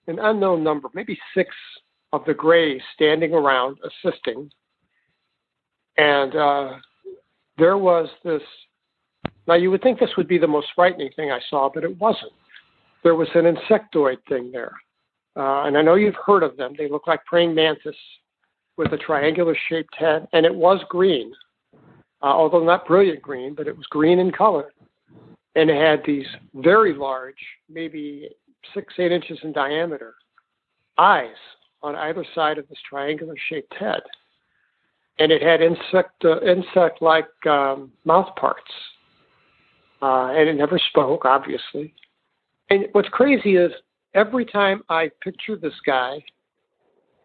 [0.08, 1.50] an unknown number, maybe six
[2.14, 4.50] of the Greys standing around assisting.
[5.98, 6.74] And uh,
[7.58, 8.42] there was this
[9.48, 11.98] now, you would think this would be the most frightening thing I saw, but it
[12.00, 12.34] wasn't.
[13.08, 14.74] There was an insectoid thing there.
[15.38, 16.74] Uh, and I know you've heard of them.
[16.78, 17.96] They look like praying mantis
[18.76, 21.32] with a triangular shaped head, and it was green,
[22.22, 24.74] uh, although not brilliant green, but it was green in color.
[25.56, 27.38] And it had these very large,
[27.70, 28.28] maybe
[28.74, 30.16] six, eight inches in diameter,
[30.98, 31.30] eyes
[31.82, 34.02] on either side of this triangular shaped head.
[35.18, 38.70] And it had insect, uh, insect like um, mouth parts
[40.02, 41.94] uh, and it never spoke, obviously.
[42.70, 43.72] And what's crazy is
[44.14, 46.24] every time I picture this guy,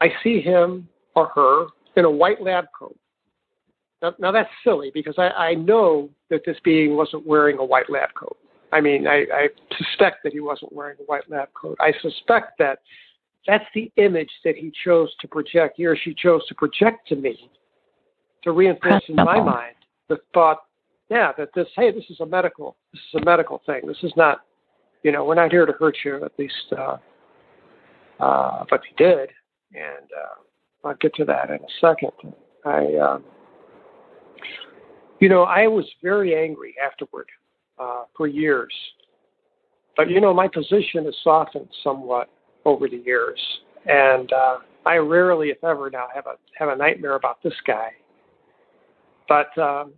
[0.00, 2.96] I see him or her in a white lab coat.
[4.00, 7.88] Now, now that's silly because I, I know that this being wasn't wearing a white
[7.88, 8.36] lab coat.
[8.72, 11.76] I mean, I, I suspect that he wasn't wearing a white lab coat.
[11.80, 12.80] I suspect that
[13.46, 17.16] that's the image that he chose to project, he or she chose to project to
[17.16, 17.50] me
[18.44, 19.74] to reinforce in my mind
[20.08, 20.58] the thought,
[21.10, 23.82] yeah, that this, hey, this is a medical, this is a medical thing.
[23.86, 24.40] This is not,
[25.02, 26.24] you know, we're not here to hurt you.
[26.24, 26.96] At least, uh,
[28.20, 29.30] uh, but he did,
[29.74, 32.34] and uh, I'll get to that in a second.
[32.64, 33.24] I, um,
[35.20, 37.26] you know, I was very angry afterward
[37.78, 38.72] uh, for years,
[39.96, 42.28] but you know, my position has softened somewhat
[42.64, 43.40] over the years,
[43.86, 47.90] and uh, I rarely, if ever, now have a have a nightmare about this guy.
[49.28, 49.92] But um,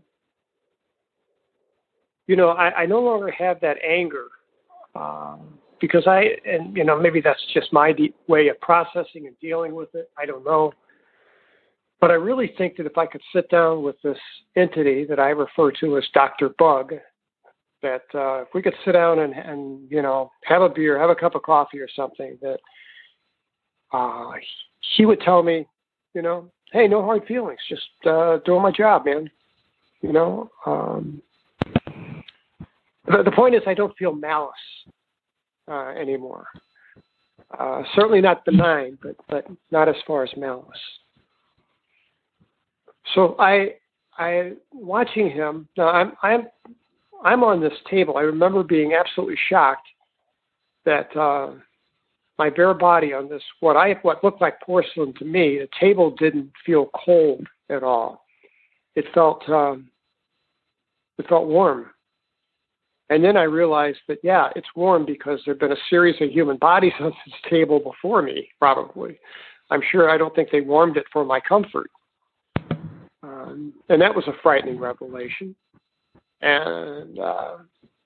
[2.26, 4.28] you know, I, I no longer have that anger
[4.94, 9.38] um, because I, and you know, maybe that's just my de- way of processing and
[9.40, 10.10] dealing with it.
[10.18, 10.72] I don't know.
[12.00, 14.18] But I really think that if I could sit down with this
[14.56, 16.50] entity that I refer to as Dr.
[16.58, 16.92] Bug,
[17.82, 21.10] that uh, if we could sit down and, and, you know, have a beer, have
[21.10, 22.58] a cup of coffee or something, that
[23.92, 24.32] uh,
[24.96, 25.66] he would tell me,
[26.14, 29.30] you know, hey, no hard feelings, just uh, doing my job, man.
[30.02, 31.22] You know, um,
[33.06, 34.52] the, the point is, I don't feel malice
[35.70, 36.46] uh, anymore.
[37.58, 40.66] Uh, certainly not benign, but but not as far as malice.
[43.14, 43.74] So I
[44.18, 45.88] I watching him now.
[45.88, 46.48] I'm I'm
[47.24, 48.16] I'm on this table.
[48.16, 49.86] I remember being absolutely shocked
[50.84, 51.52] that uh,
[52.38, 55.58] my bare body on this what I what looked like porcelain to me.
[55.58, 58.24] The table didn't feel cold at all.
[58.96, 59.88] It felt um,
[61.18, 61.90] it felt warm.
[63.10, 66.30] And then I realized that, yeah, it's warm because there have been a series of
[66.30, 69.18] human bodies on this table before me, probably.
[69.70, 71.90] I'm sure I don't think they warmed it for my comfort.
[73.22, 75.54] Um, and that was a frightening revelation.
[76.40, 77.56] And uh,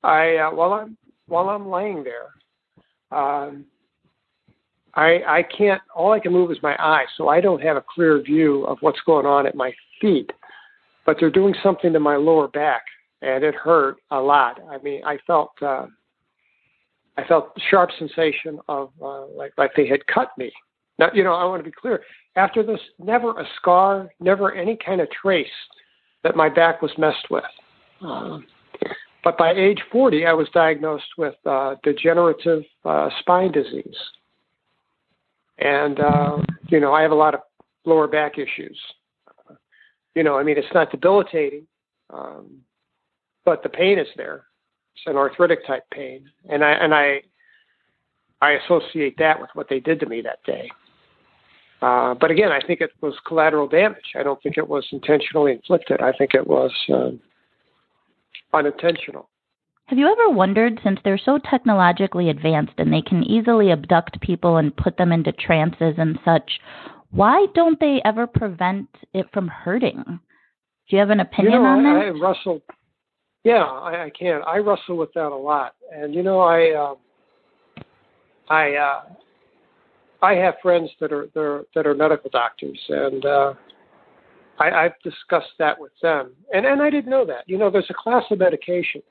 [0.02, 3.64] I, uh, while I'm while I'm laying there, um,
[4.94, 5.82] I I can't.
[5.94, 8.78] All I can move is my eyes, so I don't have a clear view of
[8.80, 10.30] what's going on at my feet.
[11.04, 12.82] But they're doing something to my lower back,
[13.22, 14.60] and it hurt a lot.
[14.70, 15.86] I mean, I felt uh,
[17.16, 20.52] I felt sharp sensation of uh, like like they had cut me.
[20.98, 22.02] Now, you know, I want to be clear.
[22.36, 25.46] After this, never a scar, never any kind of trace
[26.24, 27.44] that my back was messed with.
[28.04, 28.38] Uh,
[29.24, 33.96] but by age 40, I was diagnosed with uh, degenerative uh, spine disease.
[35.58, 37.40] And, uh, you know, I have a lot of
[37.84, 38.78] lower back issues.
[40.14, 41.66] You know, I mean, it's not debilitating,
[42.10, 42.60] um,
[43.48, 44.44] but the pain is there.
[44.94, 47.22] It's an arthritic type pain, and I and I
[48.42, 50.70] I associate that with what they did to me that day.
[51.80, 54.12] Uh, but again, I think it was collateral damage.
[54.14, 56.02] I don't think it was intentionally inflicted.
[56.02, 57.12] I think it was uh,
[58.52, 59.30] unintentional.
[59.86, 64.58] Have you ever wondered, since they're so technologically advanced and they can easily abduct people
[64.58, 66.60] and put them into trances and such,
[67.12, 70.02] why don't they ever prevent it from hurting?
[70.04, 72.04] Do you have an opinion you know, on that?
[72.04, 72.60] I wrestle
[73.44, 74.40] yeah, I, I can.
[74.46, 76.94] I wrestle with that a lot, and you know, I uh,
[78.48, 79.00] I uh,
[80.22, 83.54] I have friends that are that are, that are medical doctors, and uh,
[84.58, 87.44] I, I've discussed that with them, and and I didn't know that.
[87.46, 89.02] You know, there's a class of medication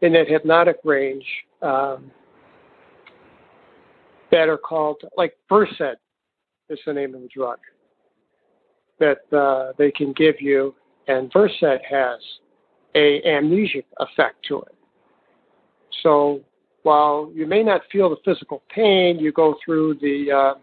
[0.00, 1.26] in that hypnotic range
[1.62, 2.10] um,
[4.30, 5.98] that are called like Versed
[6.70, 7.58] is the name of the drug
[8.98, 10.74] that uh, they can give you,
[11.06, 12.18] and Versed has
[12.98, 14.74] a amnesic effect to it.
[16.02, 16.40] So
[16.82, 20.54] while you may not feel the physical pain, you go through the uh,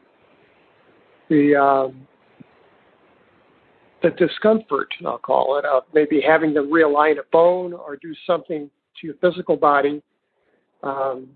[1.29, 2.07] the um,
[4.03, 8.69] the discomfort, I'll call it, of maybe having to realign a bone or do something
[8.99, 10.01] to your physical body.
[10.83, 11.27] Um,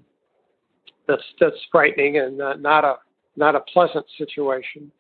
[1.07, 2.95] that's that's frightening and not, a
[3.36, 4.91] not a pleasant situation.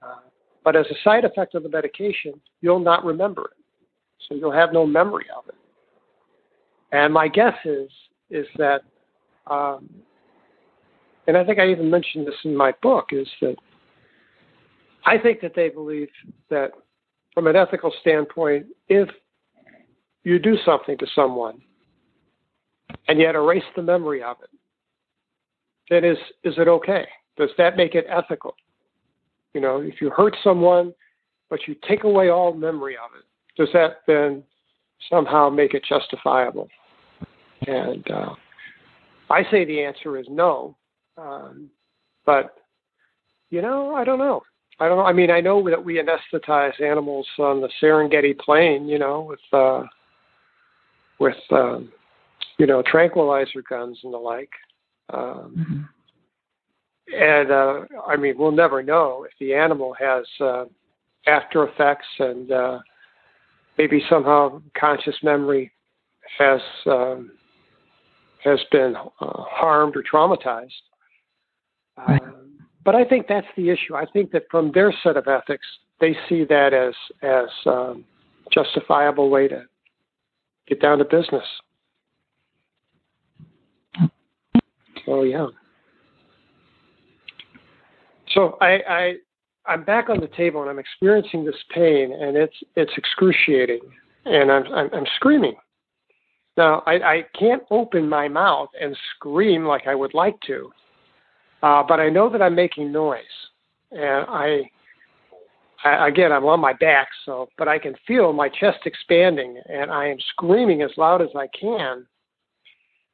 [0.00, 0.20] Uh,
[0.64, 3.61] but as a side effect of the medication, you'll not remember it
[4.28, 5.54] so you'll have no memory of it.
[6.92, 7.90] And my guess is
[8.30, 8.82] is that,
[9.46, 9.88] um,
[11.26, 13.56] and I think I even mentioned this in my book, is that
[15.04, 16.08] I think that they believe
[16.48, 16.72] that
[17.34, 19.08] from an ethical standpoint, if
[20.24, 21.60] you do something to someone
[23.08, 24.50] and yet erase the memory of it,
[25.90, 27.06] then is is it okay?
[27.36, 28.54] Does that make it ethical?
[29.54, 30.94] You know, if you hurt someone,
[31.50, 33.24] but you take away all memory of it,
[33.56, 34.42] does that then
[35.10, 36.68] somehow make it justifiable?
[37.66, 38.34] And uh,
[39.30, 40.76] I say the answer is no.
[41.16, 41.70] Um,
[42.24, 42.54] but,
[43.50, 44.42] you know, I don't know.
[44.80, 45.04] I don't know.
[45.04, 49.40] I mean, I know that we anesthetize animals on the Serengeti plain, you know, with
[49.52, 49.84] uh,
[51.20, 51.92] with um,
[52.58, 54.50] you know tranquilizer guns and the like.
[55.12, 55.82] Um, mm-hmm.
[57.14, 60.64] And uh, I mean, we'll never know if the animal has uh,
[61.26, 62.78] after effects and uh,
[63.78, 65.72] maybe somehow conscious memory
[66.38, 67.32] has um,
[68.44, 70.70] has been uh, harmed or traumatized.
[71.96, 72.22] Right.
[72.22, 73.94] Um, but I think that's the issue.
[73.94, 75.66] I think that from their set of ethics,
[76.00, 78.04] they see that as as um,
[78.52, 79.64] justifiable way to
[80.66, 81.44] get down to business.
[85.06, 85.46] So yeah.
[88.34, 89.14] So I, I
[89.66, 93.80] I'm back on the table and I'm experiencing this pain and it's it's excruciating
[94.24, 95.54] and I'm I'm, I'm screaming.
[96.56, 100.70] Now I, I can't open my mouth and scream like I would like to,
[101.62, 103.22] uh, but I know that I'm making noise,
[103.90, 104.62] and I,
[105.84, 109.90] I again I'm on my back, so but I can feel my chest expanding, and
[109.90, 112.06] I am screaming as loud as I can.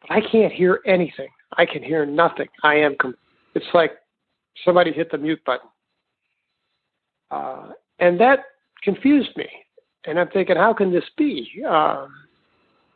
[0.00, 1.28] But I can't hear anything.
[1.56, 2.48] I can hear nothing.
[2.62, 2.96] I am.
[3.00, 3.16] Com-
[3.54, 3.92] it's like
[4.64, 5.68] somebody hit the mute button,
[7.30, 8.40] uh, and that
[8.82, 9.48] confused me.
[10.06, 11.62] And I'm thinking, how can this be?
[11.68, 12.08] Um,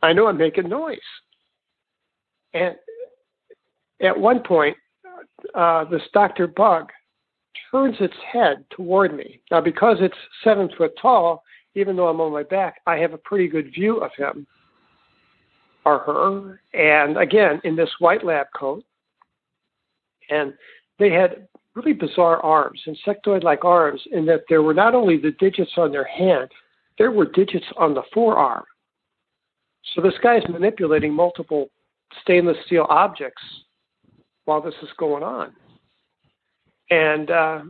[0.02, 0.98] I know I'm making noise.
[2.54, 2.76] And
[4.00, 4.76] at one point,
[5.54, 6.46] uh, this Dr.
[6.46, 6.90] Bug
[7.70, 9.40] turns its head toward me.
[9.50, 11.42] Now, because it's seven foot tall,
[11.74, 14.46] even though I'm on my back, I have a pretty good view of him
[15.84, 16.60] or her.
[16.74, 18.84] And again, in this white lab coat.
[20.30, 20.54] And
[20.98, 25.32] they had really bizarre arms, insectoid like arms, in that there were not only the
[25.32, 26.50] digits on their hand,
[26.98, 28.64] there were digits on the forearm.
[29.94, 31.70] So this guy is manipulating multiple
[32.22, 33.42] stainless steel objects
[34.44, 35.52] while this is going on.
[36.90, 37.60] And uh,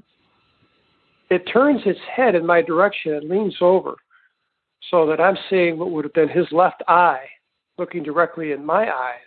[1.31, 3.95] it turns its head in my direction and leans over
[4.91, 7.25] so that I'm seeing what would have been his left eye
[7.79, 9.21] looking directly in my eyes.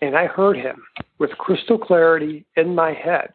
[0.00, 0.82] And I heard him
[1.18, 3.30] with crystal clarity in my head.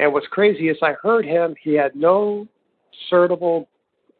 [0.00, 2.48] And what's crazy is I heard him, he had no
[2.90, 3.68] discernible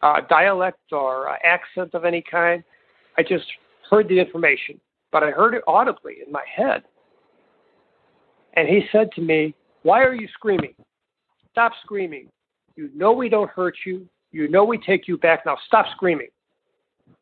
[0.02, 2.62] uh, dialect or uh, accent of any kind.
[3.16, 3.46] I just
[3.90, 4.78] heard the information,
[5.10, 6.82] but I heard it audibly in my head.
[8.54, 10.74] And he said to me, Why are you screaming?
[11.50, 12.28] Stop screaming.
[12.76, 14.06] You know we don't hurt you.
[14.32, 15.46] You know we take you back.
[15.46, 16.28] Now stop screaming.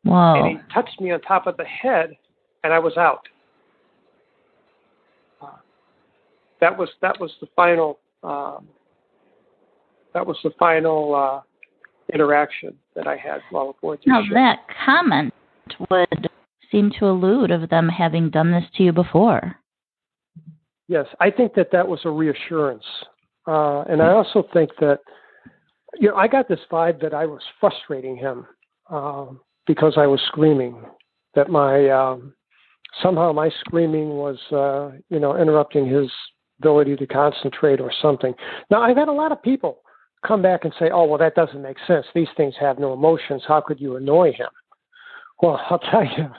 [0.03, 0.43] Wow.
[0.43, 2.11] And he touched me on top of the head,
[2.65, 3.21] and I was out.
[5.41, 5.47] Uh,
[6.59, 7.99] that was that was the final.
[8.23, 8.67] Um,
[10.13, 11.41] that was the final uh,
[12.13, 15.33] interaction that I had while aboard now that comment
[15.89, 16.29] would
[16.71, 19.55] seem to allude of them having done this to you before.
[20.87, 22.83] Yes, I think that that was a reassurance,
[23.47, 24.99] uh, and I also think that
[25.99, 28.47] you know I got this vibe that I was frustrating him
[28.89, 29.27] uh,
[29.67, 30.83] because I was screaming.
[31.35, 32.33] That my um,
[33.03, 36.09] somehow my screaming was uh, you know interrupting his
[36.59, 38.33] ability to concentrate or something.
[38.69, 39.79] Now I've had a lot of people
[40.25, 42.05] come back and say, "Oh, well, that doesn't make sense.
[42.13, 43.43] These things have no emotions.
[43.47, 44.49] How could you annoy him?"
[45.41, 46.29] Well, I'll tell you.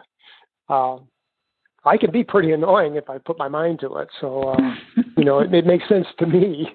[0.68, 0.99] Uh,
[1.85, 4.09] I can be pretty annoying if I put my mind to it.
[4.21, 4.75] So, uh,
[5.16, 6.68] you know, it, it makes sense to me.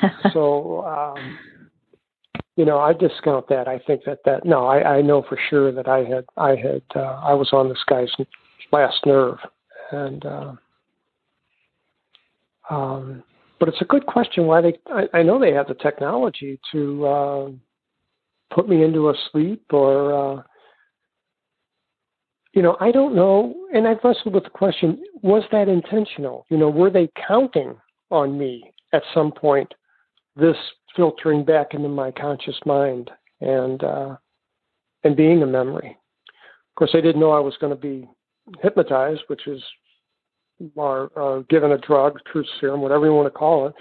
[0.32, 1.38] so, um,
[2.56, 3.68] you know, I discount that.
[3.68, 6.82] I think that that no, I, I know for sure that I had I had
[6.94, 8.12] uh, I was on this guy's
[8.72, 9.38] last nerve,
[9.92, 10.52] and uh,
[12.70, 13.22] um,
[13.58, 14.78] but it's a good question why they.
[14.86, 17.48] I, I know they have the technology to uh,
[18.54, 20.38] put me into a sleep or.
[20.38, 20.42] Uh,
[22.52, 26.46] you know, I don't know, and I've wrestled with the question: Was that intentional?
[26.48, 27.76] You know, were they counting
[28.10, 29.72] on me at some point?
[30.36, 30.56] This
[30.94, 33.10] filtering back into my conscious mind
[33.40, 34.16] and uh,
[35.04, 35.90] and being a memory.
[35.90, 38.08] Of course, I didn't know I was going to be
[38.62, 39.62] hypnotized, which is
[40.74, 43.74] or, or given a drug, truth serum, whatever you want to call it.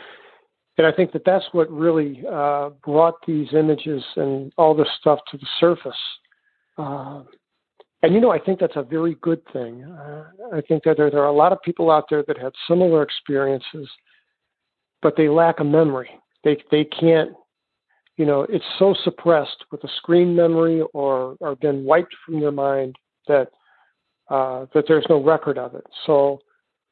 [0.78, 5.20] And I think that that's what really uh, brought these images and all this stuff
[5.32, 5.94] to the surface.
[6.78, 7.24] Uh,
[8.04, 9.84] and you know, I think that's a very good thing.
[9.84, 12.52] Uh, I think that there, there are a lot of people out there that had
[12.68, 13.90] similar experiences,
[15.02, 16.10] but they lack a memory.
[16.44, 17.32] They they can't,
[18.18, 22.52] you know, it's so suppressed with a screen memory or or been wiped from their
[22.52, 22.96] mind
[23.28, 23.48] that
[24.30, 25.86] uh, that there's no record of it.
[26.06, 26.42] So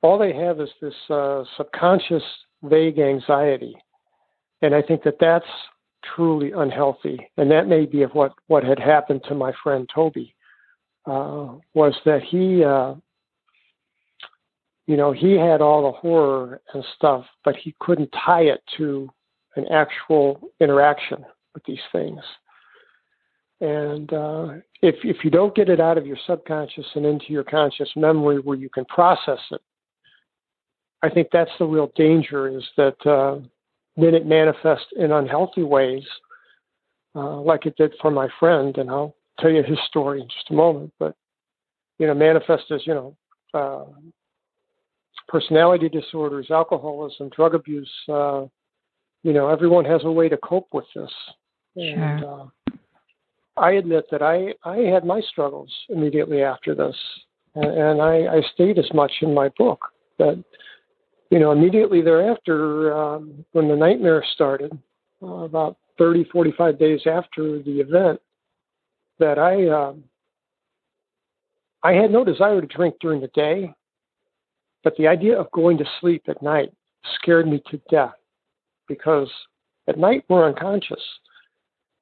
[0.03, 2.23] all they have is this uh, subconscious
[2.61, 3.75] vague anxiety,
[4.61, 5.45] and I think that that's
[6.15, 7.27] truly unhealthy.
[7.37, 10.35] And that may be of what what had happened to my friend Toby
[11.05, 12.95] uh, was that he, uh,
[14.87, 19.09] you know, he had all the horror and stuff, but he couldn't tie it to
[19.55, 22.21] an actual interaction with these things.
[23.61, 24.47] And uh,
[24.81, 28.39] if if you don't get it out of your subconscious and into your conscious memory
[28.39, 29.61] where you can process it,
[31.03, 32.47] I think that's the real danger.
[32.47, 33.39] Is that uh,
[33.97, 36.03] then it manifests in unhealthy ways,
[37.15, 40.49] uh, like it did for my friend, and I'll tell you his story in just
[40.49, 40.93] a moment.
[40.99, 41.15] But
[41.99, 43.15] you know, manifest as you know,
[43.53, 43.85] uh,
[45.27, 47.91] personality disorders, alcoholism, drug abuse.
[48.09, 48.45] Uh,
[49.23, 51.11] you know, everyone has a way to cope with this.
[51.77, 51.83] Sure.
[51.83, 52.45] And, uh,
[53.55, 56.95] I admit that I, I had my struggles immediately after this,
[57.55, 59.79] and, and I, I state as much in my book
[60.17, 60.43] that,
[61.29, 64.71] you know, immediately thereafter, um, when the nightmare started,
[65.21, 68.19] uh, about 30, 45 days after the event,
[69.19, 70.03] that I, um,
[71.83, 73.73] I had no desire to drink during the day,
[74.83, 76.71] but the idea of going to sleep at night
[77.15, 78.13] scared me to death
[78.87, 79.29] because
[79.87, 81.01] at night we're unconscious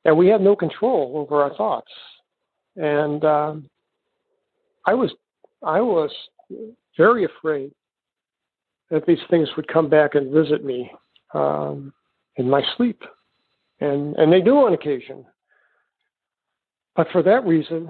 [0.05, 1.91] and we have no control over our thoughts.
[2.75, 3.69] And um,
[4.85, 5.13] I was
[5.63, 6.11] I was
[6.97, 7.71] very afraid
[8.91, 10.91] that these things would come back and visit me
[11.33, 11.93] um,
[12.35, 13.01] in my sleep,
[13.79, 15.25] and and they do on occasion.
[16.95, 17.89] But for that reason,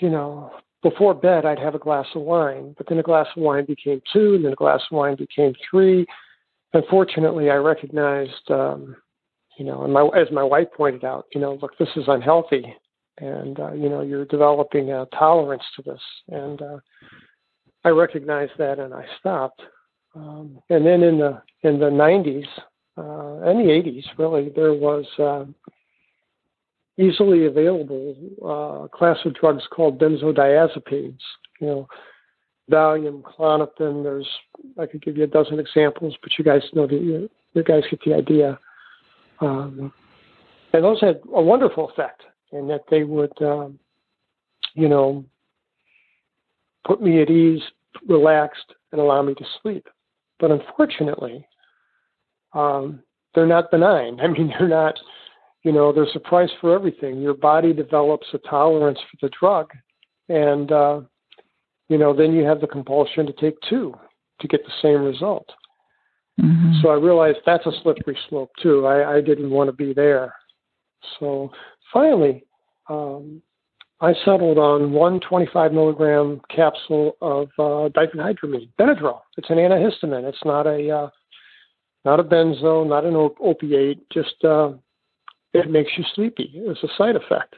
[0.00, 3.42] you know, before bed I'd have a glass of wine, but then a glass of
[3.42, 6.06] wine became two, and then a glass of wine became three.
[6.72, 8.96] Unfortunately, I recognized um,
[9.56, 12.74] you know, and my as my wife pointed out, you know, look, this is unhealthy,
[13.18, 16.78] and uh, you know, you're developing a tolerance to this, and uh,
[17.84, 19.62] I recognized that, and I stopped.
[20.16, 22.46] Um, and then in the in the 90s
[22.96, 25.44] uh, and the 80s, really, there was uh,
[26.98, 31.18] easily available uh, class of drugs called benzodiazepines.
[31.60, 31.88] You know,
[32.70, 34.02] Valium, Klonopin.
[34.02, 34.28] There's
[34.80, 37.82] I could give you a dozen examples, but you guys know the you, you guys
[37.90, 38.58] get the idea.
[39.40, 39.92] Um,
[40.72, 43.78] and those had a wonderful effect in that they would, um,
[44.74, 45.24] you know,
[46.86, 47.62] put me at ease,
[48.08, 49.86] relaxed, and allow me to sleep.
[50.38, 51.46] But unfortunately,
[52.52, 53.02] um,
[53.34, 54.20] they're not benign.
[54.22, 54.94] I mean, they're not,
[55.62, 57.20] you know, there's a price for everything.
[57.20, 59.70] Your body develops a tolerance for the drug,
[60.28, 61.00] and, uh,
[61.88, 63.94] you know, then you have the compulsion to take two
[64.40, 65.48] to get the same result.
[66.40, 66.80] Mm-hmm.
[66.82, 68.86] So I realized that's a slippery slope too.
[68.86, 70.34] I, I didn't want to be there.
[71.18, 71.50] So
[71.92, 72.44] finally,
[72.88, 73.40] um,
[74.00, 79.20] I settled on one 25 milligram capsule of uh, diphenhydramine, Benadryl.
[79.38, 80.28] It's an antihistamine.
[80.28, 81.10] It's not a uh,
[82.04, 84.08] not a benzo, not an op- opiate.
[84.10, 84.72] Just uh,
[85.54, 86.50] it makes you sleepy.
[86.54, 87.54] It's a side effect.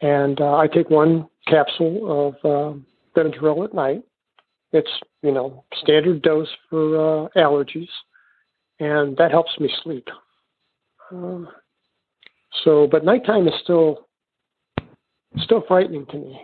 [0.00, 2.78] And uh, I take one capsule of uh,
[3.14, 4.02] Benadryl at night,
[4.72, 4.90] it's
[5.22, 7.88] you know standard dose for uh, allergies,
[8.78, 10.08] and that helps me sleep.
[11.10, 11.48] Um,
[12.64, 14.06] so, but nighttime is still
[15.38, 16.40] still frightening to me.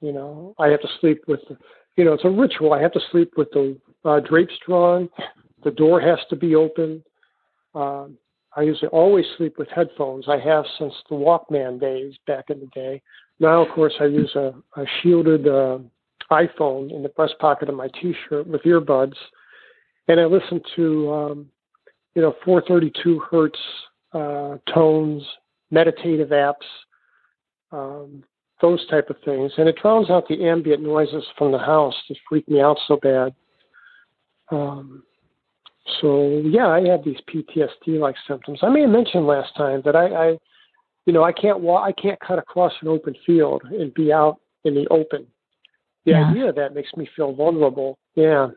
[0.00, 1.56] You know, I have to sleep with, the,
[1.96, 2.72] you know, it's a ritual.
[2.72, 5.08] I have to sleep with the uh, drapes drawn.
[5.64, 7.04] The door has to be open.
[7.74, 8.18] Um,
[8.56, 10.26] I usually always sleep with headphones.
[10.28, 13.00] I have since the Walkman days back in the day.
[13.40, 15.78] Now, of course, I use a, a shielded uh,
[16.30, 19.16] iPhone in the breast pocket of my T-shirt with earbuds,
[20.08, 21.46] and I listen to um,
[22.14, 23.58] you know 432 hertz
[24.12, 25.22] uh, tones,
[25.70, 26.66] meditative apps,
[27.72, 28.22] um,
[28.60, 32.16] those type of things, and it drowns out the ambient noises from the house that
[32.28, 33.34] freak me out so bad.
[34.50, 35.02] Um,
[36.00, 38.60] so yeah, I have these PTSD-like symptoms.
[38.62, 40.38] I may have mentioned last time that I, I
[41.06, 44.38] you know, I can't walk, I can't cut across an open field and be out
[44.64, 45.26] in the open
[46.04, 46.30] the yeah.
[46.30, 47.98] idea of that makes me feel vulnerable.
[48.14, 48.48] Yeah.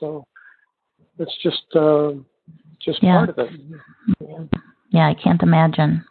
[0.00, 0.26] So
[1.18, 2.12] it's just uh,
[2.80, 3.16] just yeah.
[3.16, 3.50] part of it.
[4.20, 4.44] Yeah.
[4.90, 6.04] yeah, I can't imagine.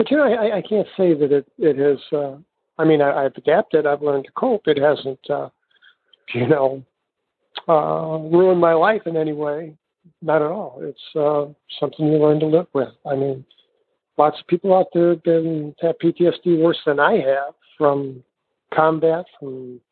[0.00, 1.98] But you know, I, I can't say that it it has.
[2.10, 2.38] Uh,
[2.78, 3.86] I mean, I, I've adapted.
[3.86, 4.62] I've learned to cope.
[4.64, 5.50] It hasn't, uh,
[6.34, 6.82] you know,
[7.68, 9.76] uh, ruined my life in any way.
[10.22, 10.78] Not at all.
[10.80, 12.88] It's uh, something you learn to live with.
[13.06, 13.44] I mean,
[14.16, 18.24] lots of people out there have been have PTSD worse than I have from
[18.72, 19.82] combat, from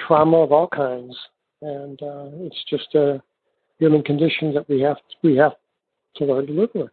[0.00, 1.16] trauma of all kinds,
[1.62, 3.22] and uh, it's just a
[3.78, 5.52] human condition that we have to, we have
[6.16, 6.90] to learn to live with.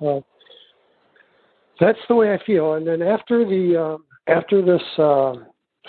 [0.00, 0.24] So
[1.80, 2.74] that's the way I feel.
[2.74, 5.34] And then after the uh, after this uh,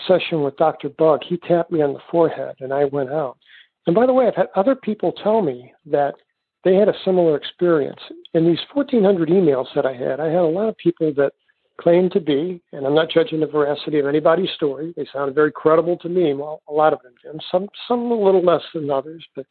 [0.08, 0.90] session with Dr.
[0.90, 3.38] Bug, he tapped me on the forehead, and I went out.
[3.86, 6.16] And by the way, I've had other people tell me that
[6.64, 8.00] they had a similar experience.
[8.34, 11.32] In these 1,400 emails that I had, I had a lot of people that
[11.80, 14.94] claimed to be, and I'm not judging the veracity of anybody's story.
[14.96, 16.34] They sounded very credible to me.
[16.34, 17.42] Well, a lot of them did.
[17.52, 19.46] Some some a little less than others, but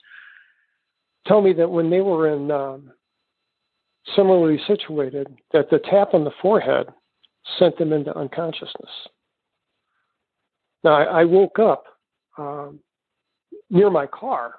[1.27, 2.93] tell me that when they were in um,
[4.15, 6.89] similarly situated, that the tap on the forehead
[7.59, 8.91] sent them into unconsciousness.
[10.85, 11.85] Now I, I woke up
[12.37, 12.81] um,
[13.71, 14.55] near my car,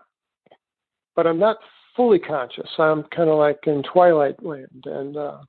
[1.16, 1.58] but I'm not
[1.96, 2.70] fully conscious.
[2.78, 5.40] I'm kind of like in twilight land, and uh,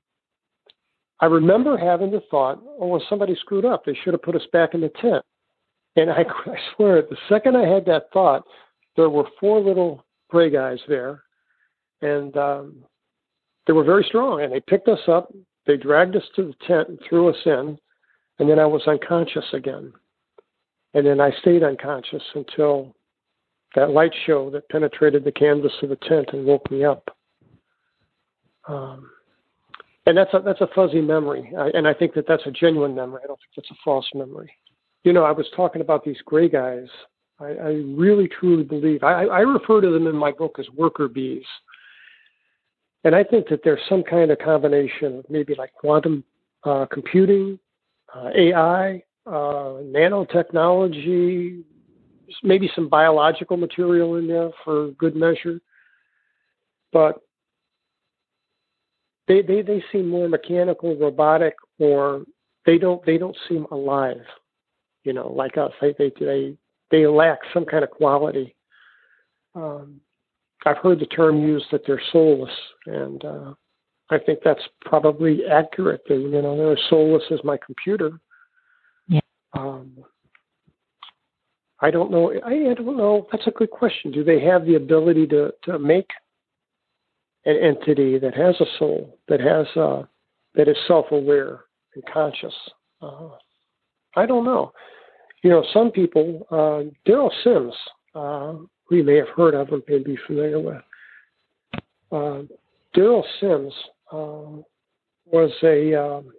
[1.21, 3.85] I remember having the thought, "Oh, well, somebody screwed up.
[3.85, 5.25] They should have put us back in the tent."
[5.97, 8.45] And I, I swear, the second I had that thought,
[8.97, 11.23] there were four little gray guys there,
[12.03, 12.85] and um,
[13.71, 14.43] they were very strong.
[14.43, 15.33] And they picked us up,
[15.65, 17.79] they dragged us to the tent and threw us in,
[18.41, 19.93] and then I was unconscious again.
[20.93, 22.97] And then I stayed unconscious until
[23.77, 27.17] that light show that penetrated the canvas of the tent and woke me up.
[28.67, 29.09] Um,
[30.05, 32.97] and that's a that's a fuzzy memory, I, and I think that that's a genuine
[32.97, 33.21] memory.
[33.23, 34.51] I don't think that's a false memory.
[35.05, 36.89] You know, I was talking about these gray guys.
[37.39, 41.07] I, I really truly believe I, I refer to them in my book as worker
[41.07, 41.45] bees,
[43.05, 46.25] and I think that there's some kind of combination maybe like quantum
[46.65, 47.59] uh, computing,
[48.15, 51.63] uh, AI, uh, nanotechnology,
[52.43, 55.61] maybe some biological material in there for good measure,
[56.93, 57.21] but
[59.29, 62.25] they they they seem more mechanical, robotic, or
[62.67, 64.25] they don't they don't seem alive.
[65.05, 66.57] You know, like us, they they they,
[66.91, 68.55] they lack some kind of quality.
[69.55, 70.01] Um,
[70.67, 72.55] I've heard the term used that they're soulless,
[72.87, 73.55] and uh,
[74.11, 76.03] I think that's probably accurate.
[76.09, 78.21] They, you know, they're as soulless as my computer.
[79.09, 79.21] Yeah.
[79.55, 79.93] Um,
[81.81, 82.33] I don't know.
[82.45, 83.27] I, I don't know.
[83.33, 84.13] That's a good question.
[84.13, 86.11] Do they have the ability to to make
[87.47, 90.03] an entity that has a soul, that has uh,
[90.55, 91.61] that is self-aware
[91.95, 92.55] and conscious?
[93.01, 93.31] Uh,
[94.15, 94.73] I don't know.
[95.43, 96.47] You know, some people.
[96.51, 97.75] Uh, Derrel Sims,
[98.15, 98.55] uh,
[98.91, 100.83] we may have heard of or may be familiar with.
[102.13, 102.43] Uh,
[102.95, 103.73] Derrel Sims
[104.13, 104.63] uh,
[105.27, 106.33] was a um,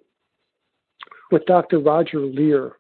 [1.32, 1.80] with Dr.
[1.80, 2.74] Roger Leir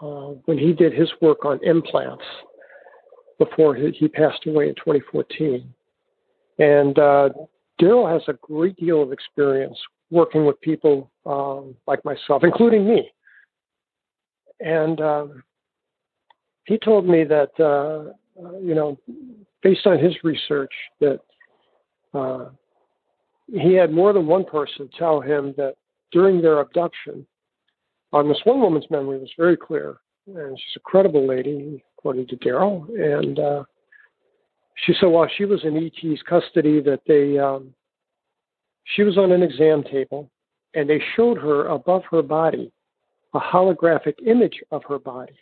[0.00, 2.24] uh, when he did his work on implants
[3.38, 5.72] before he, passed away in 2014.
[6.58, 7.30] And uh,
[7.80, 9.78] Derrel has a great deal of experience
[10.10, 13.10] working with people um, like myself, including me.
[14.60, 15.42] And um,
[16.64, 17.50] he told me that,
[18.44, 18.98] uh, you know,
[19.62, 21.20] based on his research, that
[22.14, 22.46] uh,
[23.52, 25.74] he had more than one person tell him that
[26.12, 27.26] during their abduction,
[28.12, 32.36] on this one woman's memory was very clear, and she's a credible lady, according to
[32.36, 33.64] Derrel, And uh,
[34.76, 37.74] she said while she was in ET's custody, that they um,
[38.84, 40.30] she was on an exam table,
[40.74, 42.72] and they showed her above her body
[43.34, 45.36] a holographic image of her body,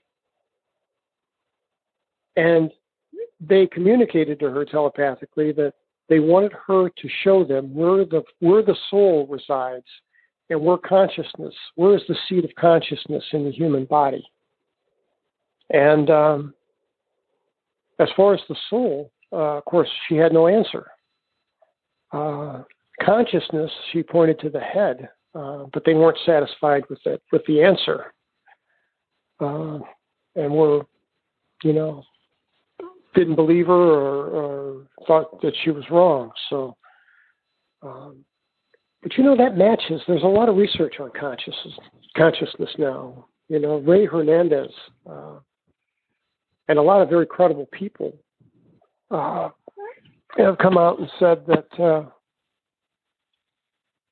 [2.36, 2.72] and
[3.40, 5.74] they communicated to her telepathically that
[6.08, 9.86] they wanted her to show them where the where the soul resides
[10.48, 14.24] and where consciousness, where is the seat of consciousness in the human body?
[15.70, 16.54] And um,
[17.98, 20.86] as far as the soul, uh, of course, she had no answer.
[22.12, 22.62] Uh,
[23.02, 27.62] consciousness, she pointed to the head, uh, but they weren't satisfied with it, with the
[27.62, 28.12] answer,
[29.40, 29.78] uh,
[30.36, 30.82] and were,
[31.64, 32.04] you know,
[33.16, 36.30] didn't believe her or, or, thought that she was wrong.
[36.50, 36.76] So
[37.82, 38.24] um,
[39.02, 40.00] but you know that matches.
[40.06, 41.74] There's a lot of research on consciousness
[42.16, 43.26] consciousness now.
[43.48, 44.72] You know, Rey Hernandez
[45.08, 45.38] uh,
[46.68, 48.16] and a lot of very credible people
[49.10, 49.50] uh,
[50.36, 52.08] have come out and said that uh,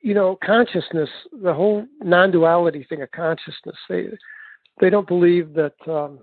[0.01, 1.11] you know consciousness,
[1.43, 3.77] the whole non-duality thing of consciousness.
[3.89, 4.07] They
[4.81, 6.21] they don't believe that um,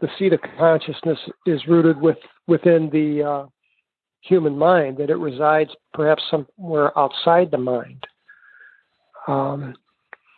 [0.00, 3.46] the seat of consciousness is rooted with within the uh,
[4.22, 8.04] human mind, that it resides perhaps somewhere outside the mind.
[9.28, 9.74] Um,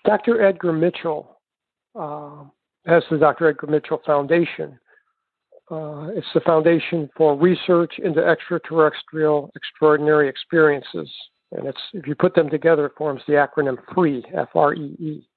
[0.05, 0.45] Dr.
[0.45, 1.39] Edgar Mitchell
[1.99, 2.45] uh,
[2.87, 3.49] has the Dr.
[3.49, 4.79] Edgar Mitchell Foundation.
[5.71, 11.11] Uh, it's the foundation for research into extraterrestrial extraordinary experiences.
[11.53, 14.97] And it's if you put them together, it forms the acronym FREE, F R E
[14.99, 15.29] E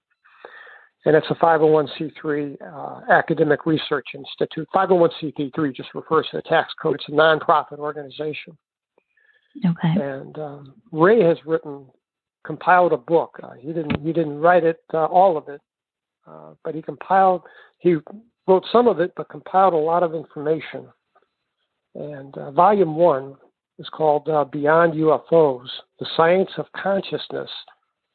[1.06, 4.68] and it's a 501c3 uh, academic research institute.
[4.74, 6.96] 501c3 just refers to the tax code.
[6.96, 8.58] It's a nonprofit organization.
[9.64, 10.02] Okay.
[10.02, 11.86] And um, Rey has written,
[12.44, 13.40] compiled a book.
[13.42, 15.62] Uh, he didn't he didn't write it uh, all of it,
[16.28, 17.42] uh, but he compiled.
[17.78, 17.98] He
[18.48, 20.88] wrote some of it, but compiled a lot of information.
[21.94, 23.36] And uh, volume one
[23.80, 25.68] is called uh, Beyond UFOs:
[26.00, 27.50] The Science of Consciousness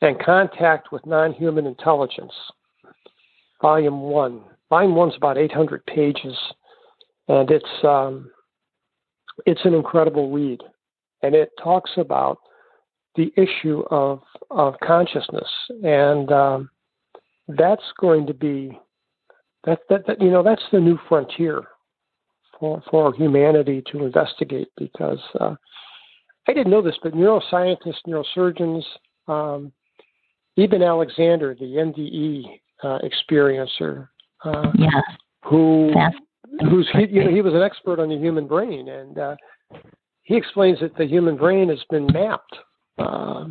[0.02, 2.32] and Contact with Non-Human Intelligence,
[3.60, 4.40] Volume 1.
[4.68, 6.36] Volume One's about 800 pages,
[7.28, 8.30] and it's, um,
[9.46, 10.60] it's an incredible read.
[11.22, 12.38] And it talks about
[13.16, 15.48] the issue of, of consciousness.
[15.82, 16.70] And um,
[17.48, 18.78] that's going to be,
[19.64, 21.64] that, that, that, you know, that's the new frontier
[22.58, 25.54] for, for humanity to investigate because uh,
[26.48, 28.84] I didn't know this, but neuroscientists, neurosurgeons,
[29.28, 29.72] um,
[30.56, 34.08] Eben Alexander, the NDE uh, experiencer,
[34.44, 35.00] uh, yeah.
[35.44, 35.92] who
[36.68, 39.36] who's he, you know he was an expert on the human brain, and uh,
[40.22, 42.56] he explains that the human brain has been mapped
[42.98, 43.46] uh,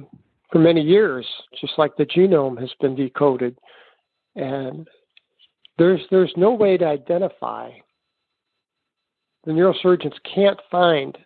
[0.51, 1.25] for many years,
[1.59, 3.57] just like the genome has been decoded,
[4.35, 4.87] and
[5.77, 7.71] there's there's no way to identify.
[9.45, 11.17] The neurosurgeons can't find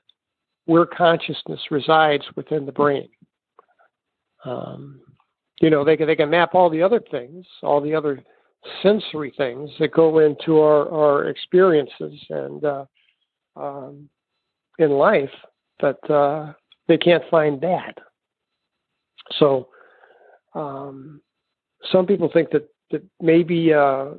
[0.66, 3.10] where consciousness resides within the brain.
[4.46, 5.02] Um,
[5.64, 8.22] you know, they can they can map all the other things, all the other
[8.82, 12.86] sensory things that go into our our experiences and uh,
[13.56, 14.10] um,
[14.78, 15.32] in life,
[15.80, 16.52] but uh,
[16.90, 17.98] they can't find that.
[19.40, 19.70] So,
[20.54, 21.22] um,
[21.94, 24.16] some people think that that maybe uh,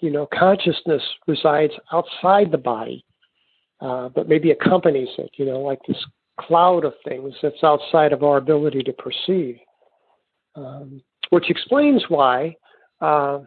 [0.00, 3.04] you know consciousness resides outside the body,
[3.82, 5.28] uh, but maybe accompanies it.
[5.34, 6.02] You know, like this
[6.40, 9.58] cloud of things that's outside of our ability to perceive
[10.54, 12.54] um, which explains why
[13.00, 13.40] uh,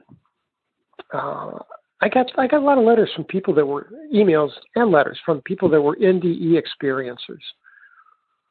[1.13, 1.59] uh,
[2.01, 5.19] I got I got a lot of letters from people that were emails and letters
[5.25, 7.43] from people that were NDE experiencers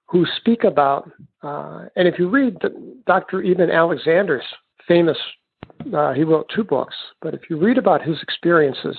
[0.07, 1.11] who speak about
[1.43, 3.43] uh, and if you read the, Dr.
[3.43, 4.45] Eben Alexander's
[4.87, 5.19] famous
[5.95, 8.97] uh, he wrote two books, but if you read about his experiences,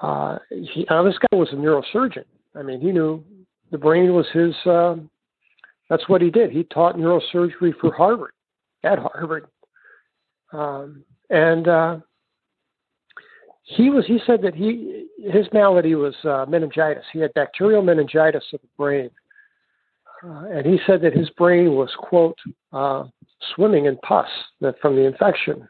[0.00, 2.24] uh, he, this guy was a neurosurgeon.
[2.54, 3.24] I mean, he knew
[3.70, 4.54] the brain was his.
[4.66, 5.10] Um,
[5.88, 6.50] that's what he did.
[6.50, 8.32] He taught neurosurgery for Harvard
[8.84, 9.46] at Harvard,
[10.52, 11.96] um, and uh,
[13.62, 14.04] he was.
[14.06, 17.04] He said that he his malady was uh, meningitis.
[17.12, 19.10] He had bacterial meningitis of the brain,
[20.24, 22.38] uh, and he said that his brain was quote
[22.72, 23.04] uh,
[23.54, 24.28] swimming in pus
[24.80, 25.68] from the infection,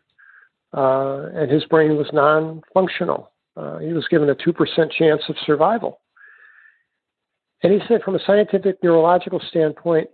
[0.76, 3.30] uh, and his brain was non-functional.
[3.56, 6.00] Uh, he was given a two percent chance of survival.
[7.62, 10.08] And he said, from a scientific neurological standpoint,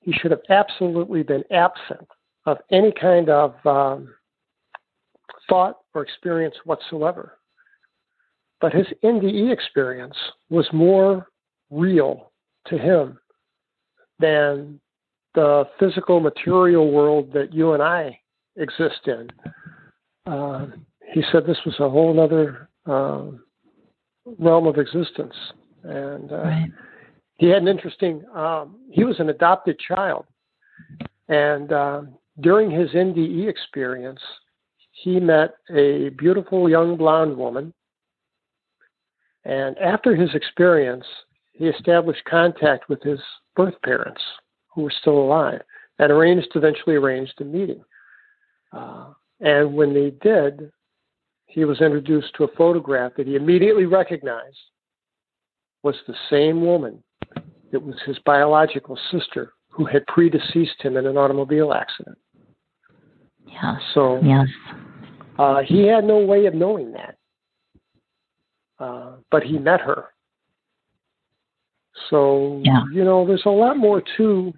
[0.00, 2.06] he should have absolutely been absent
[2.46, 4.08] of any kind of um,
[5.48, 7.38] thought or experience whatsoever.
[8.60, 10.16] But his NDE experience
[10.50, 11.26] was more
[11.70, 12.32] real
[12.66, 13.18] to him
[14.18, 14.80] than
[15.34, 18.18] the physical material world that you and I
[18.56, 19.28] exist in.
[20.26, 20.66] Uh,
[21.12, 23.22] he said this was a whole other uh,
[24.38, 25.34] realm of existence.
[25.82, 26.68] And uh, right.
[27.36, 30.26] he had an interesting, um, he was an adopted child.
[31.28, 34.20] And um, during his NDE experience,
[34.92, 37.72] he met a beautiful young blonde woman.
[39.44, 41.04] And after his experience,
[41.52, 43.20] he established contact with his
[43.56, 44.22] birth parents,
[44.74, 45.62] who were still alive,
[45.98, 47.82] and arranged, eventually arranged a meeting.
[48.72, 50.70] Uh, and when they did,
[51.46, 54.56] he was introduced to a photograph that he immediately recognized
[55.82, 57.02] was the same woman
[57.72, 62.18] that was his biological sister who had predeceased him in an automobile accident.
[63.46, 63.76] Yeah.
[63.94, 64.46] So yes.
[65.38, 67.16] Uh, he had no way of knowing that,
[68.78, 70.06] uh, but he met her.
[72.10, 72.82] So yeah.
[72.92, 74.52] you know, there's a lot more to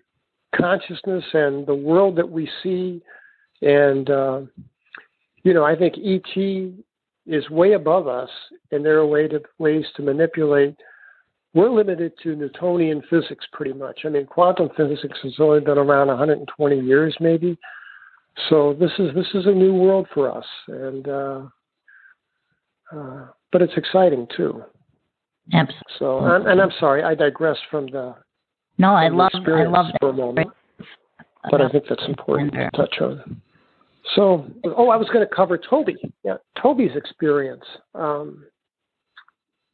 [0.54, 3.00] consciousness and the world that we see,
[3.62, 4.40] and uh,
[5.44, 6.36] you know, I think ET
[7.26, 8.30] is way above us,
[8.72, 10.76] and there are way to, ways to manipulate
[11.55, 14.00] we're limited to Newtonian physics pretty much.
[14.05, 17.57] I mean, quantum physics has only been around 120 years, maybe.
[18.48, 21.42] So this is this is a new world for us, and uh,
[22.92, 24.64] uh, but it's exciting too.
[25.52, 25.82] Absolutely.
[25.98, 28.16] So, and, and I'm sorry, I digress from the.
[28.78, 30.48] No, I love I love for a moment,
[31.48, 33.40] but I think that's important to touch on.
[34.16, 34.46] So,
[34.76, 35.96] oh, I was going to cover Toby.
[36.24, 37.64] Yeah, Toby's experience.
[37.94, 38.44] Um,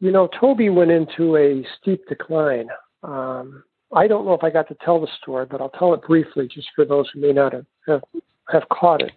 [0.01, 2.69] you know, Toby went into a steep decline.
[3.03, 3.63] Um,
[3.95, 6.49] I don't know if I got to tell the story, but I'll tell it briefly
[6.53, 8.03] just for those who may not have, have,
[8.51, 9.13] have caught it.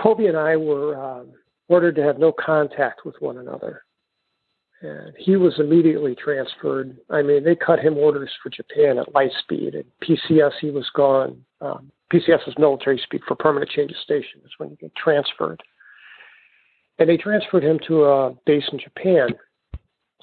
[0.00, 1.28] Toby and I were um,
[1.68, 3.82] ordered to have no contact with one another.
[4.80, 6.96] And he was immediately transferred.
[7.10, 9.74] I mean, they cut him orders for Japan at light speed.
[9.74, 11.44] And PCS, he was gone.
[11.60, 14.40] Um, PCS is military speak for permanent change of station.
[14.44, 15.62] Is when you get transferred
[17.02, 19.30] and they transferred him to a base in Japan.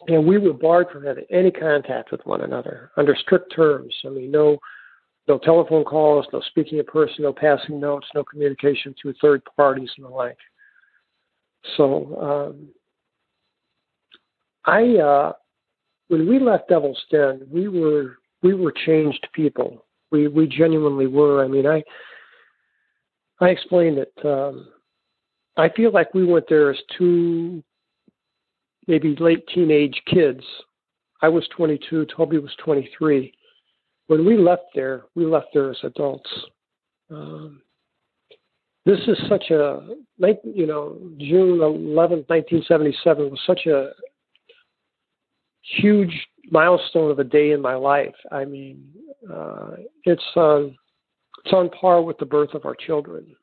[0.07, 3.93] And we were barred from having any contact with one another under strict terms.
[4.05, 4.57] I mean, no,
[5.27, 9.89] no telephone calls, no speaking in person, no passing notes, no communication through third parties
[9.97, 10.37] and the like.
[11.75, 12.69] So um,
[14.65, 15.33] I, uh,
[16.07, 19.85] when we left Devil's Den, we were we were changed people.
[20.11, 21.43] We we genuinely were.
[21.43, 21.83] I mean, I
[23.41, 24.69] I explained that um,
[25.59, 27.61] I feel like we went there as two
[28.87, 30.41] maybe late teenage kids.
[31.21, 33.33] I was 22, Toby was 23.
[34.07, 36.29] When we left there, we left there as adults.
[37.11, 37.61] Um,
[38.85, 39.81] this is such a,
[40.17, 43.89] you know, June 11th, 1977 was such a
[45.61, 48.15] huge milestone of a day in my life.
[48.31, 48.89] I mean,
[49.31, 49.71] uh,
[50.05, 50.75] it's on,
[51.43, 53.35] it's on par with the birth of our children.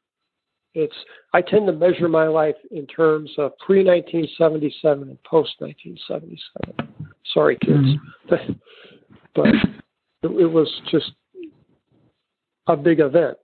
[0.76, 0.94] It's
[1.32, 7.16] I tend to measure my life in terms of pre 1977 and post 1977.
[7.32, 7.96] Sorry, kids,
[8.30, 8.52] mm-hmm.
[9.34, 11.12] but it, it was just
[12.66, 13.38] a big event.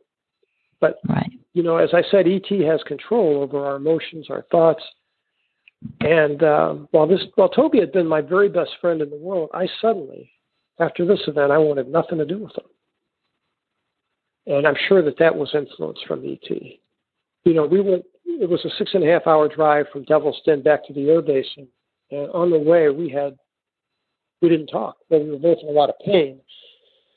[0.78, 1.30] But right.
[1.54, 4.82] you know, as I said, ET has control over our emotions, our thoughts.
[6.00, 9.48] And um, while this, while Toby had been my very best friend in the world,
[9.54, 10.30] I suddenly,
[10.78, 12.66] after this event, I wanted nothing to do with him.
[14.54, 16.80] And I'm sure that that was influenced from ET
[17.44, 20.40] you know, we went, it was a six and a half hour drive from Devil's
[20.46, 21.48] Den back to the air base.
[21.56, 21.68] And,
[22.10, 23.36] and on the way, we had,
[24.40, 24.96] we didn't talk.
[25.10, 26.40] But we were both in a lot of pain.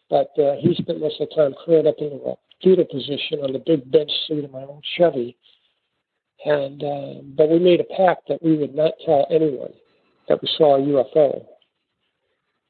[0.09, 3.53] But uh, he spent most of the time curled up in a fetal position on
[3.53, 5.37] the big bench seat of my old Chevy.
[6.45, 9.73] And, uh, but we made a pact that we would not tell anyone
[10.27, 11.45] that we saw a UFO.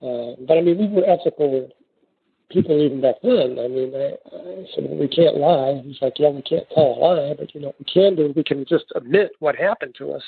[0.01, 1.69] Uh, but I mean, we were ethical
[2.49, 3.57] people even back then.
[3.59, 5.81] I mean, I, I said, well, we can't lie.
[5.83, 8.33] He's like, yeah, we can't tell a lie, but you know what we can do?
[8.35, 10.23] We can just admit what happened to us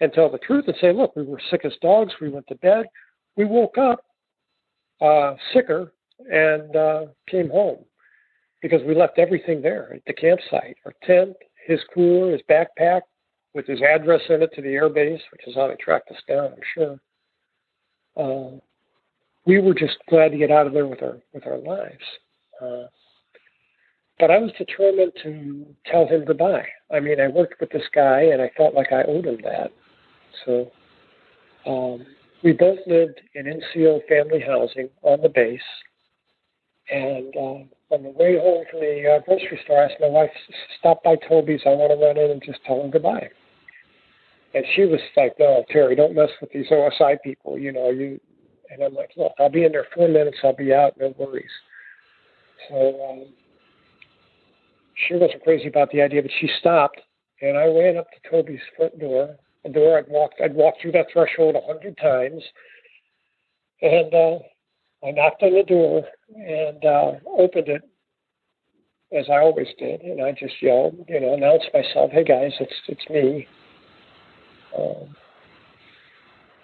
[0.00, 2.12] and tell the truth and say, look, we were sick as dogs.
[2.20, 2.86] We went to bed.
[3.36, 4.04] We woke up
[5.00, 5.92] uh, sicker
[6.30, 7.84] and uh, came home
[8.62, 11.36] because we left everything there at the campsite, our tent,
[11.66, 13.02] his cooler, his backpack
[13.54, 16.22] with his address in it to the air base, which is how they tracked us
[16.28, 17.00] down, I'm sure.
[18.16, 18.58] Uh,
[19.46, 22.04] we were just glad to get out of there with our with our lives.
[22.60, 22.86] Uh,
[24.18, 26.66] but I was determined to tell him goodbye.
[26.92, 29.72] I mean, I worked with this guy, and I felt like I owed him that.
[30.44, 30.70] So
[31.66, 32.06] um,
[32.42, 35.60] we both lived in NCO family housing on the base.
[36.90, 40.30] And uh, on the way home from the uh, grocery store, I asked my wife,
[40.78, 41.62] "Stop by Toby's.
[41.64, 43.30] I want to run in and just tell him goodbye."
[44.52, 47.58] And she was like, "No, Terry, don't mess with these OSI people.
[47.58, 48.20] You know, you
[48.74, 50.38] and I'm like, look, I'll be in there four minutes.
[50.42, 50.94] I'll be out.
[50.98, 51.50] No worries.
[52.68, 53.26] So um,
[55.06, 57.00] she wasn't crazy about the idea, but she stopped,
[57.40, 59.36] and I ran up to Toby's front door.
[59.64, 60.40] A door I'd walked.
[60.42, 62.42] I'd walked through that threshold a hundred times,
[63.80, 64.38] and uh,
[65.06, 66.04] I knocked on the door
[66.36, 67.82] and uh, opened it
[69.16, 72.74] as I always did, and I just yelled, you know, announced myself, "Hey guys, it's
[72.88, 73.46] it's me."
[74.76, 75.14] Um,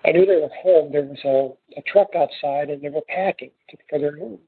[0.05, 0.93] I knew they were home.
[0.93, 4.41] There was a, a truck outside, and they were packing to, for their move.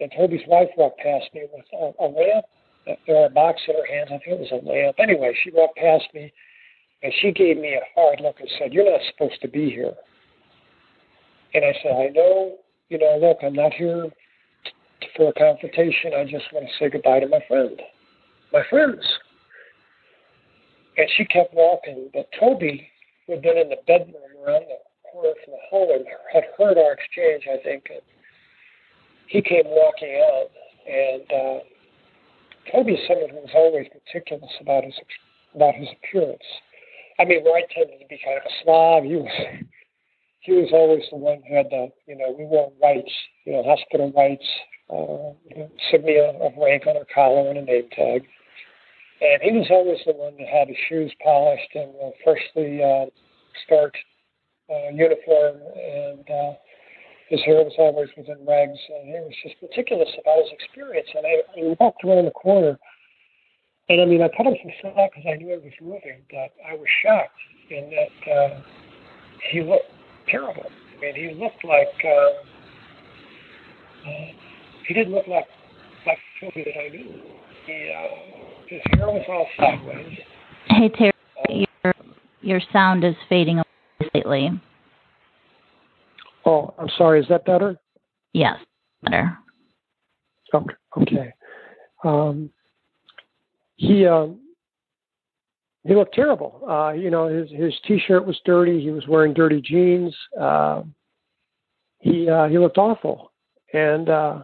[0.00, 2.44] And Toby's wife walked past me with a, a lamp.
[2.86, 4.10] Was a box in her hands.
[4.12, 4.96] I think it was a lamp.
[4.98, 6.32] Anyway, she walked past me,
[7.02, 9.94] and she gave me a hard look and said, "You're not supposed to be here."
[11.54, 12.58] And I said, "I know.
[12.90, 14.10] You know, look, I'm not here
[15.00, 16.12] t- for a confrontation.
[16.14, 17.80] I just want to say goodbye to my friend,
[18.52, 19.02] my friends."
[20.98, 22.88] And she kept walking, but Toby
[23.26, 24.14] who had been in the bedroom
[24.44, 24.78] around the
[25.10, 28.02] corner from the hallway had heard our exchange, I think, and
[29.28, 30.50] he came walking out.
[30.86, 31.58] And uh,
[32.70, 34.94] Toby's someone who was always meticulous about his
[35.54, 36.44] about his appearance.
[37.18, 39.32] I mean, where I tended to be kind of a slob, he was
[40.40, 43.12] he was always the one who had the you know we wore whites,
[43.44, 44.44] you know, hospital whites,
[44.90, 48.24] uh, insignia of rank on our collar and a name tag.
[49.24, 53.06] And he was always the one that had his shoes polished and a freshly uh,
[53.64, 54.04] starched
[54.68, 56.52] uh, uniform, and uh,
[57.28, 61.08] his hair was always within regs, and he was just meticulous about his experience.
[61.14, 62.78] And I, I walked around the corner,
[63.88, 66.52] and I mean, I cut him some slack because I knew he was moving, but
[66.60, 68.60] I was shocked in that uh,
[69.50, 69.88] he looked
[70.28, 70.68] terrible.
[70.68, 72.28] I mean, he looked like uh,
[74.08, 74.26] uh,
[74.86, 75.48] he didn't look like
[76.06, 77.22] like Philby that I knew.
[77.66, 80.18] He uh, his hair was all sideways.
[80.66, 81.94] Hey Terry, your
[82.42, 84.50] your sound is fading away slightly.
[86.44, 87.20] Oh, I'm sorry.
[87.20, 87.76] Is that better?
[88.32, 88.56] Yes,
[89.02, 89.38] better.
[90.52, 90.74] Okay.
[90.96, 91.32] Okay.
[92.02, 92.50] Um,
[93.76, 94.40] he um,
[95.84, 96.62] he looked terrible.
[96.68, 98.80] Uh, you know, his his t-shirt was dirty.
[98.80, 100.14] He was wearing dirty jeans.
[100.38, 100.82] Uh,
[102.00, 103.32] he uh, he looked awful,
[103.72, 104.42] and uh,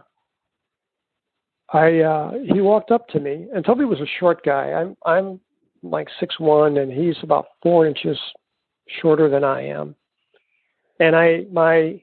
[1.73, 4.73] I uh, he walked up to me, and Toby was a short guy.
[4.73, 5.39] I'm I'm
[5.83, 8.17] like six one, and he's about four inches
[9.01, 9.95] shorter than I am.
[10.99, 12.01] And I my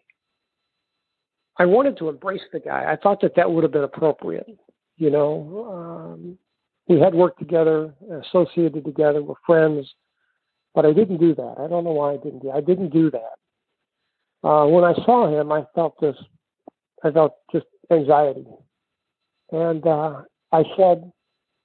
[1.59, 2.91] I wanted to embrace the guy.
[2.91, 4.47] I thought that that would have been appropriate.
[4.97, 6.39] You know, um,
[6.89, 7.95] we had worked together,
[8.25, 9.87] associated together, we're friends,
[10.75, 11.55] but I didn't do that.
[11.59, 12.51] I don't know why I didn't do.
[12.51, 14.49] I didn't do that.
[14.49, 16.17] Uh, when I saw him, I felt this.
[17.05, 18.47] I felt just anxiety,
[19.51, 20.23] and uh,
[20.53, 21.11] I said,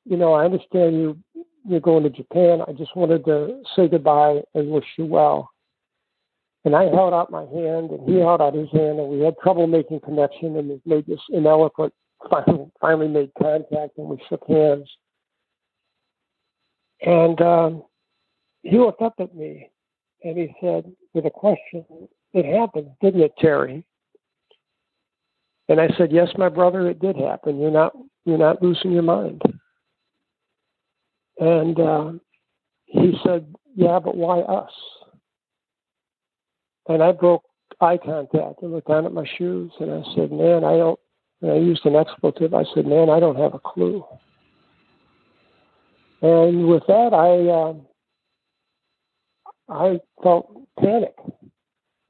[0.06, 1.18] "You know, I understand you.
[1.66, 2.62] You're going to Japan.
[2.68, 5.50] I just wanted to say goodbye and wish you well."
[6.66, 9.36] And I held out my hand, and he held out his hand, and we had
[9.44, 11.92] trouble making connection, and we made this ineloquent.
[12.30, 14.90] Finally, finally made contact, and we shook hands.
[17.02, 17.84] And um,
[18.62, 19.70] he looked up at me,
[20.24, 21.86] and he said, with a question,
[22.32, 23.86] "It happened, didn't it, Terry?"
[25.70, 27.60] And I said, "Yes, my brother, it did happen.
[27.60, 27.94] You're not
[28.26, 29.42] you're not losing your mind."
[31.40, 32.12] And uh,
[32.86, 34.72] he said, "Yeah, but why us?"
[36.88, 37.44] And I broke
[37.82, 41.00] eye contact and looked down at my shoes and I said, Man, I don't,
[41.42, 42.54] and I used an expletive.
[42.54, 44.04] I said, Man, I don't have a clue.
[46.22, 47.74] And with that, I, uh,
[49.70, 51.16] I felt panic.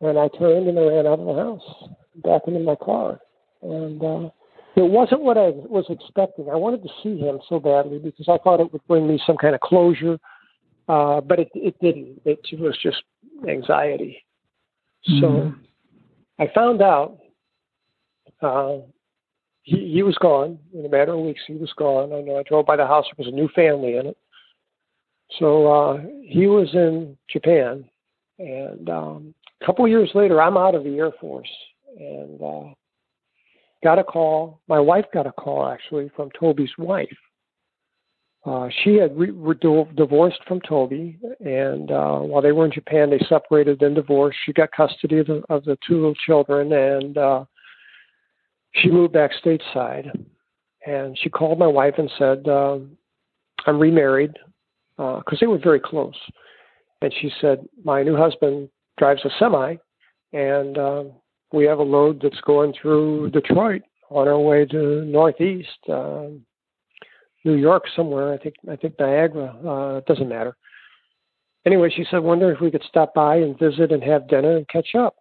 [0.01, 1.89] And I turned and I ran out of the house,
[2.23, 3.19] back into my car.
[3.63, 4.29] And uh,
[4.75, 6.49] it wasn't what I was expecting.
[6.49, 9.37] I wanted to see him so badly because I thought it would bring me some
[9.37, 10.19] kind of closure.
[10.87, 12.21] Uh, but it, it didn't.
[12.25, 13.03] It was just
[13.47, 14.23] anxiety.
[15.09, 15.21] Mm-hmm.
[15.21, 15.53] So
[16.39, 17.19] I found out
[18.41, 18.77] uh,
[19.61, 21.41] he, he was gone in a matter of weeks.
[21.47, 22.11] He was gone.
[22.11, 23.05] I know I drove by the house.
[23.05, 24.17] There was a new family in it.
[25.39, 27.85] So uh, he was in Japan,
[28.37, 31.49] and um, a couple of years later, I'm out of the Air Force
[31.97, 32.73] and uh,
[33.83, 34.61] got a call.
[34.67, 37.17] My wife got a call actually from Toby's wife,
[38.45, 43.09] uh, she had re- re- divorced from Toby, and uh, while they were in Japan,
[43.09, 44.37] they separated, then divorced.
[44.45, 47.45] She got custody of the, of the two little children, and uh,
[48.73, 50.11] she moved back stateside.
[50.85, 52.79] And she called my wife and said, uh,
[53.65, 54.33] "I'm remarried,"
[54.97, 56.17] because uh, they were very close.
[57.01, 58.67] And she said, "My new husband
[58.97, 59.77] drives a semi,
[60.33, 61.03] and uh,
[61.53, 66.27] we have a load that's going through Detroit on our way to Northeast." Uh,
[67.45, 68.33] New York somewhere.
[68.33, 69.55] I think I think Niagara.
[69.65, 70.55] Uh, it doesn't matter.
[71.65, 74.67] Anyway, she said, "Wonder if we could stop by and visit and have dinner and
[74.67, 75.15] catch up."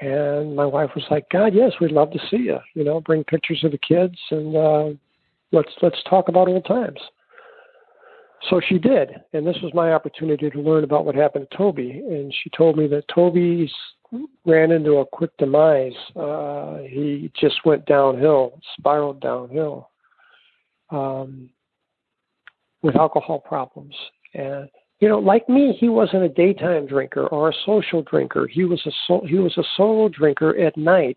[0.00, 2.58] And my wife was like, "God, yes, we'd love to see you.
[2.74, 4.88] You know, bring pictures of the kids and uh,
[5.52, 7.00] let's let's talk about old times."
[8.48, 12.02] So she did, and this was my opportunity to learn about what happened to Toby.
[12.06, 13.70] And she told me that Toby
[14.44, 15.94] ran into a quick demise.
[16.16, 19.90] Uh, he just went downhill, spiraled downhill
[20.90, 21.50] um,
[22.82, 23.94] with alcohol problems.
[24.34, 24.68] And
[25.00, 28.46] you know, like me, he wasn't a daytime drinker or a social drinker.
[28.46, 31.16] He was a so, he was a solo drinker at night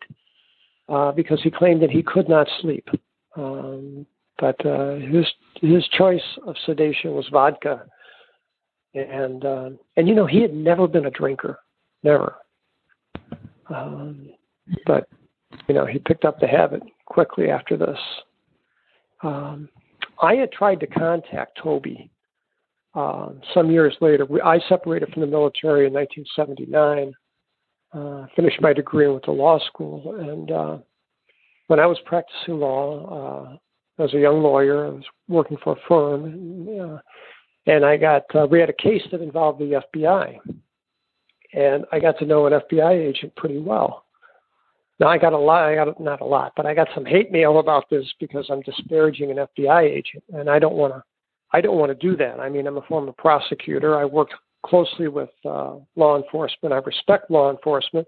[0.87, 2.87] uh, because he claimed that he could not sleep.
[3.35, 4.05] Um,
[4.39, 5.25] but uh, his
[5.61, 7.85] his choice of sedation was vodka,
[8.93, 11.59] and uh, and you know he had never been a drinker,
[12.03, 12.35] never.
[13.69, 14.29] Um,
[14.85, 15.07] but
[15.67, 17.99] you know he picked up the habit quickly after this.
[19.21, 19.69] Um,
[20.21, 22.09] I had tried to contact Toby
[22.95, 24.27] uh, some years later.
[24.43, 27.13] I separated from the military in 1979,
[27.93, 30.77] uh, finished my degree with the law school, and uh,
[31.67, 33.57] when I was practicing law
[33.99, 36.97] uh, as a young lawyer, I was working for a firm, and, uh,
[37.65, 40.37] and I got uh, we had a case that involved the FBI,
[41.53, 44.05] and I got to know an FBI agent pretty well.
[44.99, 47.31] Now I got a lot, I got not a lot, but I got some hate
[47.31, 51.03] mail about this because I'm disparaging an FBI agent, and I don't want to.
[51.55, 52.39] I don't want to do that.
[52.39, 53.95] I mean, I'm a former prosecutor.
[53.95, 54.33] I worked
[54.65, 56.73] closely with uh, law enforcement.
[56.73, 58.07] I respect law enforcement.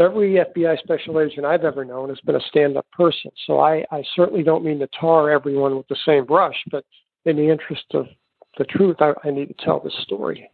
[0.00, 3.30] Every FBI special agent I've ever known has been a stand-up person.
[3.46, 6.84] So I, I certainly don't mean to tar everyone with the same brush, but
[7.26, 8.06] in the interest of
[8.56, 10.48] the truth, I, I need to tell this story.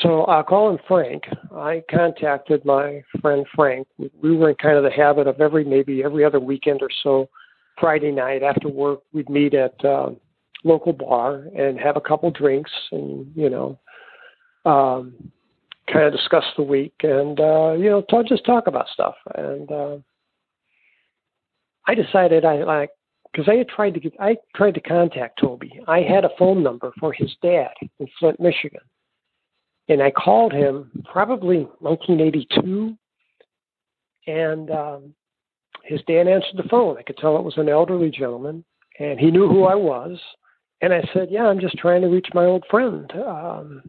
[0.00, 1.24] So I'll call him Frank.
[1.54, 3.86] I contacted my friend Frank.
[3.98, 7.28] We were in kind of the habit of every maybe every other weekend or so,
[7.78, 10.10] Friday night after work, we'd meet at uh,
[10.64, 13.78] local bar and have a couple drinks and you know,
[14.64, 15.12] um,
[15.92, 19.14] kind of discuss the week and uh, you know, talk, just talk about stuff.
[19.34, 19.96] And uh,
[21.86, 22.90] I decided I like
[23.30, 25.80] because I had tried to get I tried to contact Toby.
[25.86, 28.80] I had a phone number for his dad in Flint, Michigan
[29.88, 32.96] and I called him probably 1982,
[34.26, 35.14] and um,
[35.84, 36.96] his dad answered the phone.
[36.98, 38.64] I could tell it was an elderly gentleman,
[38.98, 40.18] and he knew who I was.
[40.80, 43.82] And I said, "Yeah, I'm just trying to reach my old friend." Um,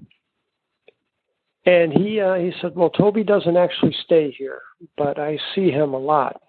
[1.65, 4.61] and he uh, he said, "Well, Toby doesn't actually stay here,
[4.97, 6.41] but I see him a lot,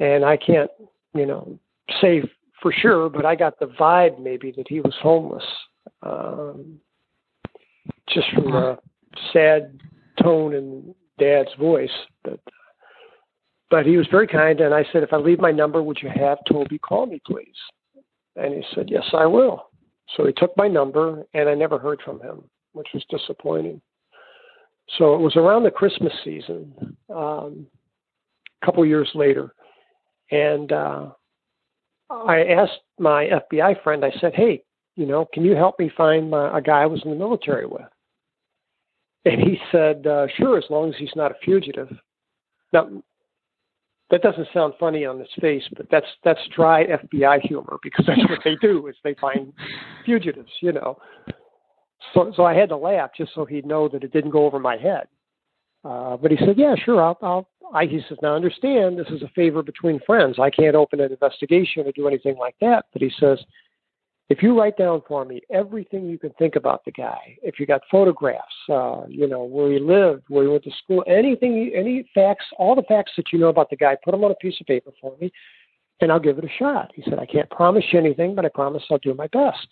[0.00, 0.70] and I can't,
[1.14, 1.58] you know,
[2.00, 2.22] say
[2.60, 5.44] for sure, but I got the vibe maybe that he was homeless,
[6.02, 6.80] um,
[8.14, 8.78] just from the
[9.32, 9.78] sad
[10.22, 11.90] tone in Dad's voice.
[12.24, 12.40] But
[13.70, 16.08] but he was very kind, and I said, if I leave my number, would you
[16.08, 17.46] have Toby call me, please?
[18.34, 19.68] And he said, yes, I will.
[20.16, 23.82] So he took my number, and I never heard from him, which was disappointing.
[24.96, 27.66] So it was around the Christmas season, um,
[28.62, 29.54] a couple years later,
[30.30, 31.10] and uh,
[32.10, 34.02] I asked my FBI friend.
[34.02, 34.62] I said, "Hey,
[34.96, 37.66] you know, can you help me find my, a guy I was in the military
[37.66, 37.82] with?"
[39.28, 41.90] And he said, uh, "Sure, as long as he's not a fugitive."
[42.72, 42.88] Now,
[44.10, 48.26] that doesn't sound funny on his face, but that's that's dry FBI humor because that's
[48.28, 49.52] what they do is they find
[50.04, 50.98] fugitives, you know.
[52.14, 54.58] So so I had to laugh just so he'd know that it didn't go over
[54.58, 55.06] my head.
[55.84, 59.22] Uh, but he said, "Yeah, sure, I'll, I'll." I, he says, "Now understand, this is
[59.22, 60.38] a favor between friends.
[60.38, 63.38] I can't open an investigation or do anything like that." But he says,
[64.28, 67.64] if you write down for me everything you can think about the guy, if you
[67.64, 72.08] got photographs, uh, you know, where he lived, where he went to school, anything, any
[72.14, 74.60] facts, all the facts that you know about the guy, put them on a piece
[74.60, 75.32] of paper for me,
[76.00, 76.92] and I'll give it a shot.
[76.94, 79.66] He said, I can't promise you anything, but I promise I'll do my best.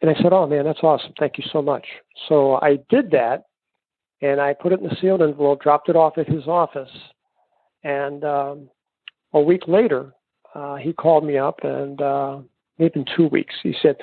[0.00, 1.12] And I said, Oh man, that's awesome.
[1.18, 1.86] Thank you so much.
[2.28, 3.44] So I did that,
[4.22, 6.90] and I put it in the sealed envelope, dropped it off at his office,
[7.84, 8.70] and um,
[9.34, 10.14] a week later,
[10.54, 12.00] uh, he called me up and.
[12.00, 12.38] Uh,
[12.80, 13.54] maybe in two weeks.
[13.62, 13.96] He said,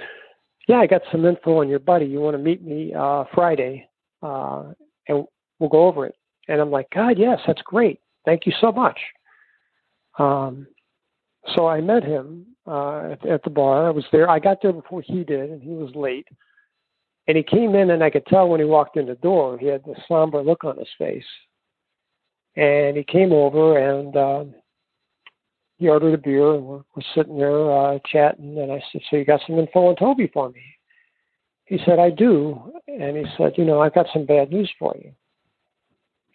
[0.68, 2.06] "Yeah, I got some info on your buddy.
[2.06, 3.90] You want to meet me uh, Friday,
[4.22, 4.72] uh,
[5.08, 5.26] and
[5.60, 6.16] we'll go over it."
[6.48, 8.00] And I'm like, "God, yes, that's great.
[8.24, 9.00] Thank you so much."
[10.18, 10.68] Um,
[11.56, 13.88] so I met him uh, at, at the bar.
[13.88, 14.30] I was there.
[14.30, 16.28] I got there before he did, and he was late.
[17.28, 19.68] And he came in, and I could tell when he walked in the door, he
[19.68, 21.26] had this somber look on his face.
[22.56, 24.46] And he came over, and uh,
[25.78, 28.58] he ordered a beer and we're, we're sitting there uh, chatting.
[28.58, 30.62] And I said, So you got some info on Toby for me?
[31.66, 32.74] He said, I do.
[32.88, 35.12] And he said, You know, I've got some bad news for you.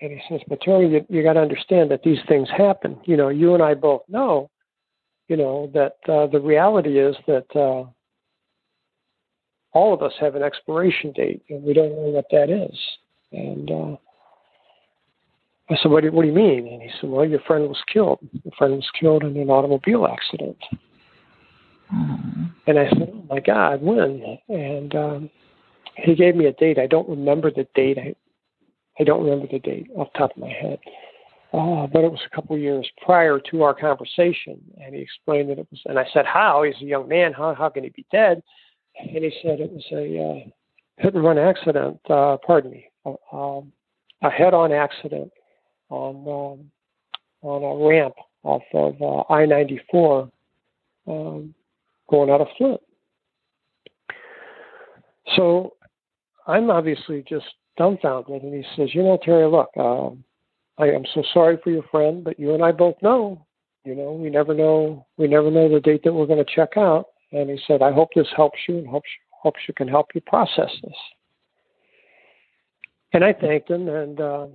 [0.01, 3.01] And he says, But Terry, you, you got to understand that these things happen.
[3.05, 4.51] You know, you and I both know,
[5.29, 7.85] you know, that uh, the reality is that uh,
[9.73, 12.79] all of us have an expiration date and we don't know what that is.
[13.33, 13.97] And, uh,
[15.73, 16.67] I said, what do, what do you mean?
[16.67, 18.19] And he said, well, your friend was killed.
[18.45, 20.59] Your friend was killed in an automobile accident.
[21.93, 22.45] Mm-hmm.
[22.67, 24.39] And I said, oh my God, when?
[24.49, 25.31] And um,
[25.97, 26.79] he gave me a date.
[26.79, 27.99] I don't remember the date.
[27.99, 28.15] I,
[28.99, 30.79] I don't remember the date off the top of my head.
[31.53, 34.59] Uh, but it was a couple years prior to our conversation.
[34.83, 36.63] And he explained that it was, and I said, how?
[36.63, 37.33] He's a young man.
[37.33, 38.43] How, how can he be dead?
[38.99, 40.51] And he said it was a uh,
[41.03, 43.61] hit and run accident, uh, pardon me, uh,
[44.23, 45.31] a head on accident
[45.93, 46.71] on um,
[47.43, 50.31] on a ramp off of uh, I-94
[51.07, 51.55] um,
[52.09, 52.81] going out of Flint.
[55.37, 55.75] So
[56.47, 57.47] I'm obviously just
[57.77, 60.25] dumbfounded, and he says, "You know, Terry, look, um,
[60.79, 63.45] I am so sorry for your friend, but you and I both know,
[63.85, 66.77] you know, we never know, we never know the date that we're going to check
[66.77, 70.09] out." And he said, "I hope this helps you, and hopes hopes you can help
[70.15, 70.99] you process this."
[73.13, 74.47] And I thanked him, and uh,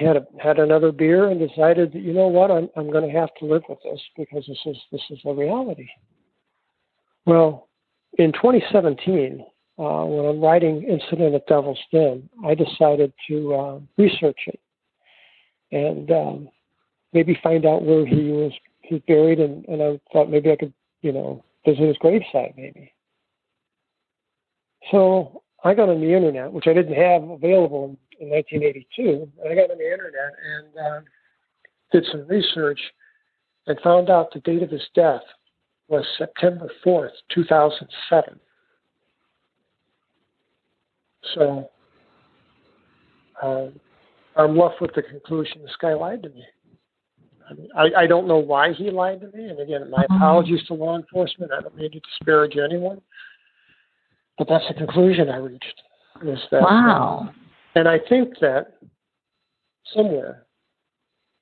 [0.00, 3.18] had a, had another beer and decided that you know what I'm I'm going to
[3.18, 5.88] have to live with this because this is this is a reality.
[7.26, 7.68] Well,
[8.18, 9.44] in 2017,
[9.78, 14.60] uh, when I'm writing Incident at Devil's Den, I decided to uh, research it
[15.72, 16.48] and um,
[17.12, 18.52] maybe find out where he was
[18.82, 20.72] he's buried, and, and I thought maybe I could
[21.02, 22.92] you know visit his gravesite maybe.
[24.90, 29.30] So I got on the internet, which I didn't have available in 1982.
[29.42, 31.00] and I got on the internet and uh,
[31.92, 32.80] did some research
[33.66, 35.22] and found out the date of his death
[35.88, 38.40] was September 4th, 2007.
[41.34, 41.70] So
[43.42, 43.66] uh,
[44.36, 46.44] I'm left with the conclusion this guy lied to me.
[47.48, 49.44] I, mean, I, I don't know why he lied to me.
[49.44, 50.16] And again, my mm-hmm.
[50.16, 51.52] apologies to law enforcement.
[51.52, 53.00] I don't mean to disparage anyone.
[54.38, 55.82] But that's the conclusion I reached.
[56.22, 57.30] Is that, wow.
[57.74, 58.74] And I think that
[59.92, 60.46] somewhere,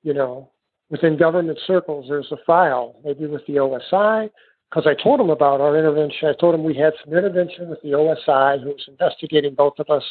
[0.01, 0.51] you know,
[0.89, 4.29] within government circles, there's a file, maybe with the OSI,
[4.69, 6.29] because I told him about our intervention.
[6.29, 9.89] I told him we had some intervention with the OSI who was investigating both of
[9.89, 10.03] us.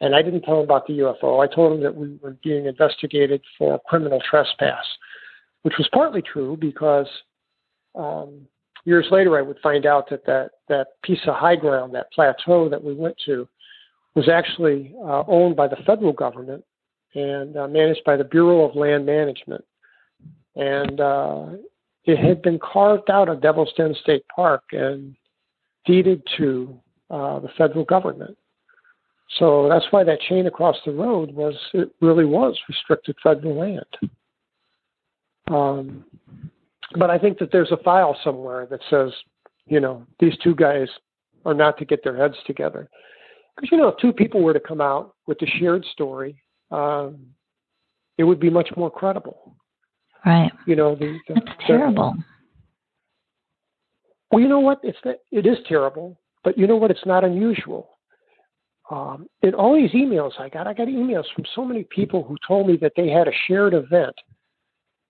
[0.00, 1.42] And I didn't tell him about the UFO.
[1.42, 4.84] I told him that we were being investigated for criminal trespass.
[5.62, 7.08] which was partly true because
[7.94, 8.46] um,
[8.84, 12.68] years later I would find out that, that that piece of high ground, that plateau
[12.68, 13.48] that we went to,
[14.14, 16.64] was actually uh, owned by the federal government
[17.14, 19.64] and uh, managed by the Bureau of Land Management.
[20.56, 21.46] And uh,
[22.04, 25.16] it had been carved out of Devil's Den State Park and
[25.84, 26.78] deeded to
[27.10, 28.36] uh, the federal government.
[29.38, 33.84] So that's why that chain across the road was it really was restricted federal land.
[35.48, 36.04] Um,
[36.96, 39.12] but I think that there's a file somewhere that says,
[39.66, 40.88] you know, these two guys
[41.44, 42.88] are not to get their heads together.
[43.56, 47.26] Because you know, if two people were to come out with a shared story, um,
[48.18, 49.56] it would be much more credible.
[50.24, 50.50] Right.
[50.66, 52.14] You know, the, the it's terrible.
[54.30, 54.80] Well, you know what?
[54.82, 56.90] It's that it is terrible, but you know what?
[56.90, 57.90] It's not unusual.
[58.90, 62.36] Um, in all these emails I got, I got emails from so many people who
[62.46, 64.14] told me that they had a shared event,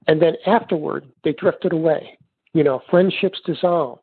[0.07, 2.19] and then afterward they drifted away.
[2.53, 4.01] You know, friendships dissolve.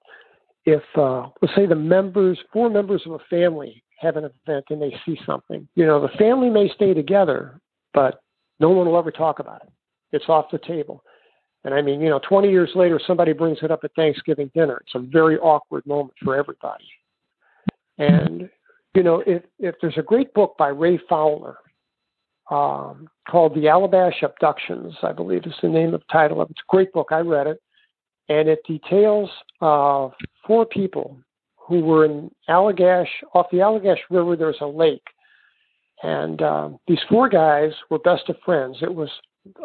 [0.65, 4.81] If uh, let's say the members, four members of a family have an event and
[4.81, 7.59] they see something, you know, the family may stay together,
[7.93, 8.21] but
[8.59, 9.69] no one will ever talk about it.
[10.11, 11.03] It's off the table.
[11.63, 14.81] And I mean, you know, 20 years later, somebody brings it up at Thanksgiving dinner.
[14.85, 16.85] It's a very awkward moment for everybody.
[17.97, 18.49] And
[18.93, 21.57] you know, if, if there's a great book by Ray Fowler
[22.49, 26.51] um, called The Allagash Abductions, I believe is the name of the title of it.
[26.51, 27.09] It's a great book.
[27.11, 27.61] I read it.
[28.29, 29.29] And it details
[29.61, 30.09] uh,
[30.45, 31.17] four people
[31.71, 35.07] who were in Allagash, off the Allagash River, there's a lake.
[36.03, 38.77] And um, these four guys were best of friends.
[38.81, 39.09] It was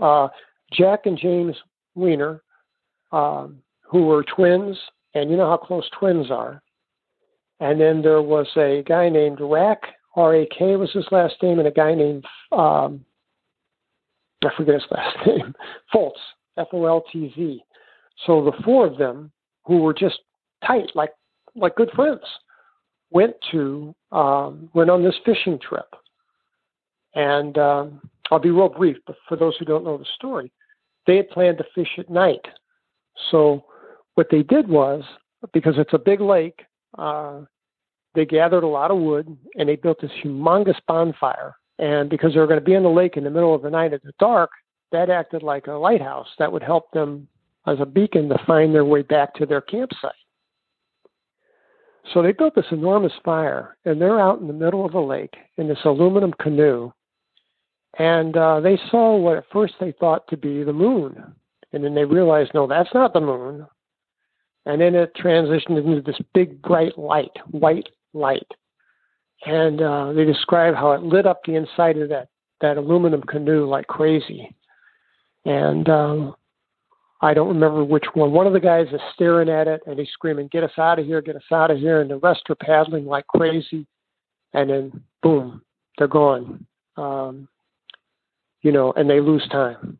[0.00, 0.28] uh,
[0.72, 1.56] Jack and James
[1.96, 2.42] Weiner,
[3.10, 4.78] um, who were twins,
[5.14, 6.62] and you know how close twins are.
[7.58, 9.80] And then there was a guy named Rack,
[10.14, 13.04] R A K was his last name, and a guy named, um,
[14.44, 15.56] I forget his last name,
[15.92, 16.12] Foltz,
[16.56, 17.64] F O L T Z.
[18.26, 19.32] So the four of them,
[19.64, 20.20] who were just
[20.64, 21.10] tight, like
[21.56, 22.20] like good friends,
[23.10, 25.88] went to um, went on this fishing trip.
[27.14, 28.00] And um,
[28.30, 30.52] I'll be real brief, but for those who don't know the story,
[31.06, 32.44] they had planned to fish at night.
[33.30, 33.64] So
[34.14, 35.02] what they did was,
[35.52, 36.60] because it's a big lake,
[36.98, 37.42] uh,
[38.14, 41.54] they gathered a lot of wood and they built this humongous bonfire.
[41.78, 43.70] And because they were going to be in the lake in the middle of the
[43.70, 44.50] night at the dark,
[44.92, 47.28] that acted like a lighthouse that would help them
[47.66, 50.12] as a beacon to find their way back to their campsite.
[52.12, 55.34] So they built this enormous fire, and they're out in the middle of the lake
[55.56, 56.92] in this aluminum canoe,
[57.98, 61.34] and uh, they saw what at first they thought to be the moon,
[61.72, 63.66] and then they realized, no, that's not the moon
[64.66, 68.50] and then it transitioned into this big bright light, white light.
[69.46, 72.28] And uh, they describe how it lit up the inside of that,
[72.60, 74.54] that aluminum canoe like crazy.
[75.44, 76.34] And um,
[77.20, 78.32] I don't remember which one.
[78.32, 81.06] One of the guys is staring at it and he's screaming, Get us out of
[81.06, 82.00] here, get us out of here.
[82.00, 83.86] And the rest are paddling like crazy.
[84.52, 85.62] And then, boom,
[85.98, 86.66] they're gone.
[86.96, 87.48] Um,
[88.62, 89.98] you know, and they lose time.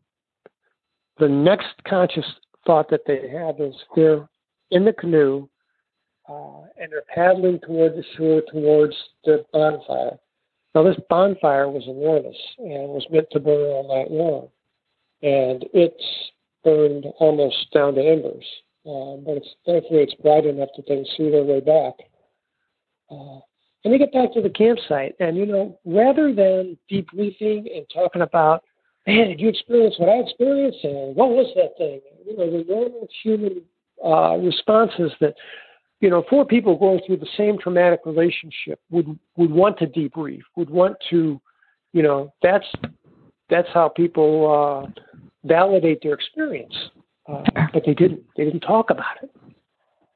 [1.19, 2.25] The next conscious
[2.65, 4.27] thought that they have is they're
[4.71, 5.47] in the canoe,
[6.29, 10.17] uh, and they're paddling toward the shore towards the bonfire.
[10.75, 14.49] Now, this bonfire was enormous and was meant to burn all night long,
[15.23, 16.03] and it's
[16.63, 18.45] burned almost down to embers.
[18.85, 21.93] Uh, but it's, thankfully, it's bright enough that they can see their way back.
[23.11, 23.39] Uh,
[23.83, 28.21] and they get back to the campsite, and you know, rather than debriefing and talking
[28.21, 28.63] about,
[29.05, 32.01] man, did you experience what I experienced, and what was that thing?
[32.25, 33.61] You know, the normal human
[34.03, 35.35] uh, responses that
[36.01, 40.41] you know four people going through the same traumatic relationship would would want to debrief
[40.55, 41.41] would want to
[41.93, 42.67] you know that's
[43.49, 45.01] that's how people uh,
[45.43, 46.73] validate their experience
[47.27, 47.43] uh,
[47.73, 48.23] but they didn't.
[48.35, 49.29] They didn't talk about it.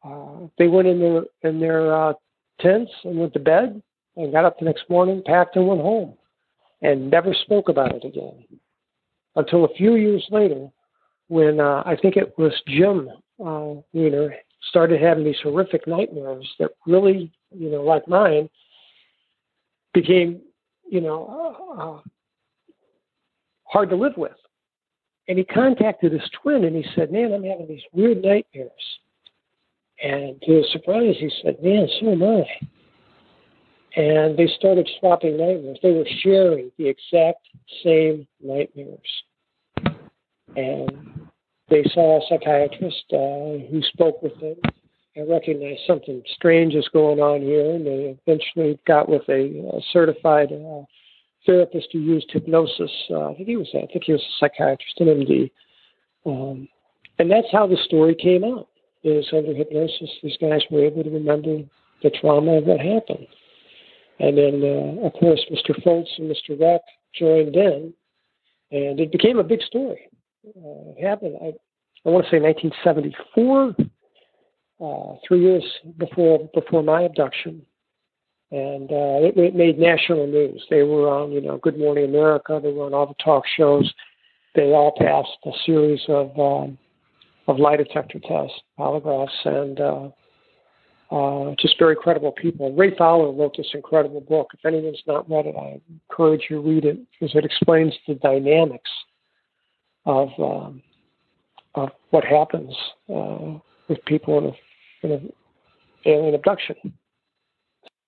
[0.04, 2.14] Uh, they went in their in their uh,
[2.60, 3.82] tents and went to bed
[4.16, 6.14] and got up the next morning packed and went home
[6.82, 8.46] and never spoke about it again
[9.36, 10.70] until a few years later
[11.28, 13.10] when uh, I think it was Jim
[13.46, 14.30] uh, you know,
[14.70, 18.50] started having these horrific nightmares that really, you know, like mine,
[19.94, 20.42] became,
[20.90, 22.00] you know, uh, uh,
[23.64, 24.32] hard to live with.
[25.32, 28.70] And he contacted his twin and he said, Man, I'm having these weird nightmares.
[30.04, 32.44] And to his surprise, he said, Man, so am I.
[33.96, 35.80] And they started swapping nightmares.
[35.82, 37.48] They were sharing the exact
[37.82, 39.00] same nightmares.
[40.58, 41.30] And
[41.70, 44.58] they saw a psychiatrist uh, who spoke with them
[45.16, 49.82] and recognized something strange is going on here, and they eventually got with a, a
[49.94, 50.84] certified uh,
[51.46, 52.92] therapist who used hypnosis.
[53.10, 55.52] Uh, I think he was I think he was a psychiatrist, an MD,
[56.26, 56.68] Um,
[57.20, 58.68] and that's how the story came out.
[59.04, 61.64] Is under hypnosis, these guys were able to remember
[62.04, 63.26] the trauma of what happened.
[64.20, 65.74] And then, uh, of course, Mr.
[65.84, 66.60] Foltz and Mr.
[66.60, 66.82] Reck
[67.16, 67.92] joined in,
[68.72, 70.08] and it became a big story.
[70.46, 71.54] Uh, it happened, I,
[72.06, 73.76] I want to say 1974,
[74.82, 75.64] uh, three years
[75.98, 77.64] before before my abduction,
[78.52, 80.66] and uh, it, it made national news.
[80.70, 82.60] They were on, you know, Good Morning America.
[82.62, 83.92] They were on all the talk shows.
[84.56, 86.78] They all passed a series of um,
[87.48, 90.10] of lie detector tests, polygraphs, and uh,
[91.16, 92.74] uh, just very credible people.
[92.74, 94.50] Ray Fowler wrote this incredible book.
[94.54, 95.80] If anyone's not read it, I
[96.10, 98.90] encourage you to read it because it explains the dynamics
[100.06, 100.82] of um,
[101.76, 102.76] of what happens
[103.14, 105.34] uh, with people in a, in an
[106.06, 106.76] alien abduction.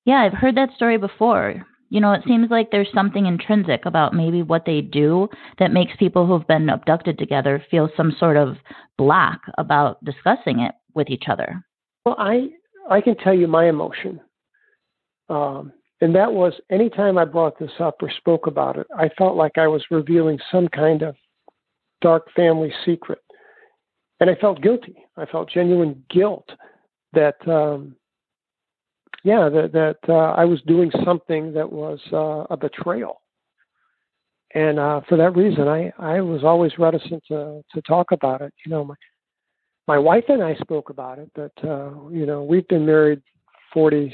[0.05, 1.65] Yeah, I've heard that story before.
[1.89, 5.95] You know, it seems like there's something intrinsic about maybe what they do that makes
[5.97, 8.57] people who've been abducted together feel some sort of
[8.97, 11.63] block about discussing it with each other.
[12.05, 12.49] Well, I
[12.89, 14.19] I can tell you my emotion,
[15.29, 15.71] um,
[16.01, 19.57] and that was anytime I brought this up or spoke about it, I felt like
[19.57, 21.15] I was revealing some kind of
[22.01, 23.21] dark family secret,
[24.19, 24.95] and I felt guilty.
[25.15, 26.49] I felt genuine guilt
[27.13, 27.95] that um,
[29.23, 33.21] yeah, that, that uh, I was doing something that was uh, a betrayal.
[34.53, 38.53] And uh, for that reason, I, I was always reticent to, to talk about it.
[38.65, 38.95] You know, my,
[39.87, 43.21] my wife and I spoke about it, but, uh, you know, we've been married
[43.73, 44.13] 40,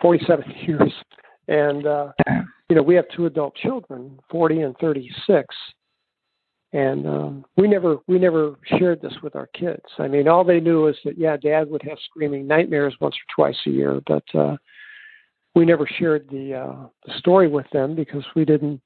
[0.00, 0.92] 47 years.
[1.48, 2.12] And, uh,
[2.68, 5.46] you know, we have two adult children, 40 and 36
[6.72, 9.84] and um, we never we never shared this with our kids.
[9.98, 13.34] I mean, all they knew is that yeah, Dad would have screaming nightmares once or
[13.34, 14.56] twice a year, but uh,
[15.54, 18.80] we never shared the uh, the story with them because we didn't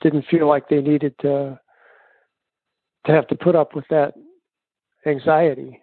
[0.00, 1.58] didn't feel like they needed to
[3.06, 4.14] to have to put up with that
[5.06, 5.80] anxiety.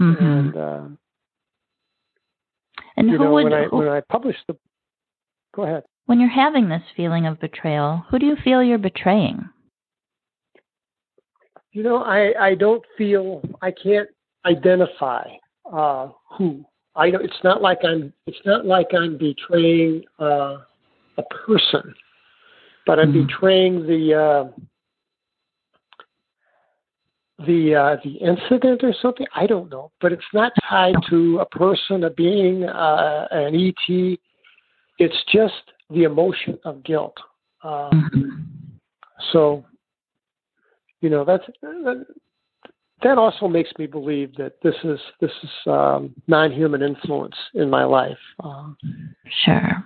[0.00, 0.24] Mm-hmm.
[0.24, 0.84] And uh,
[2.96, 4.56] and you who know, would when I when I published the
[5.54, 5.82] go ahead.
[6.06, 9.50] when you're having this feeling of betrayal, who do you feel you're betraying?
[11.74, 14.08] You know, I I don't feel I can't
[14.46, 15.28] identify
[15.70, 16.64] uh, who.
[16.94, 20.58] I don't, it's not like I'm it's not like I'm betraying uh,
[21.18, 21.92] a person,
[22.86, 23.26] but I'm Mhm.
[23.26, 24.44] betraying the uh,
[27.44, 29.26] the uh, the incident or something.
[29.34, 34.18] I don't know, but it's not tied to a person, a being, uh, an ET.
[34.98, 37.16] It's just the emotion of guilt.
[37.64, 38.46] Uh, Mhm.
[39.32, 39.64] so,
[41.04, 42.06] you know, that's that,
[43.02, 47.84] that also makes me believe that this is this is um, non-human influence in my
[47.84, 48.68] life uh,
[49.44, 49.84] Sure.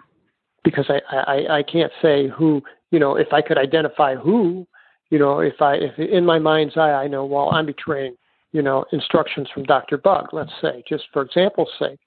[0.63, 2.63] because I, I I can't say who
[2.93, 4.65] you know if I could identify who
[5.11, 8.15] you know if I if in my mind's eye I know well I'm betraying
[8.53, 9.99] you know instructions from Dr.
[9.99, 11.99] Bug let's say just for example's sake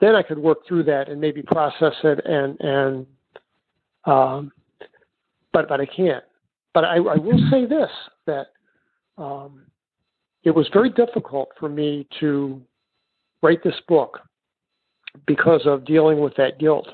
[0.00, 3.06] then I could work through that and maybe process it and and
[4.04, 4.52] um,
[5.54, 6.24] but but I can't
[6.74, 7.88] but I, I will say this
[8.26, 8.48] that
[9.18, 9.62] um,
[10.44, 12.60] it was very difficult for me to
[13.42, 14.20] write this book
[15.26, 16.88] because of dealing with that guilt.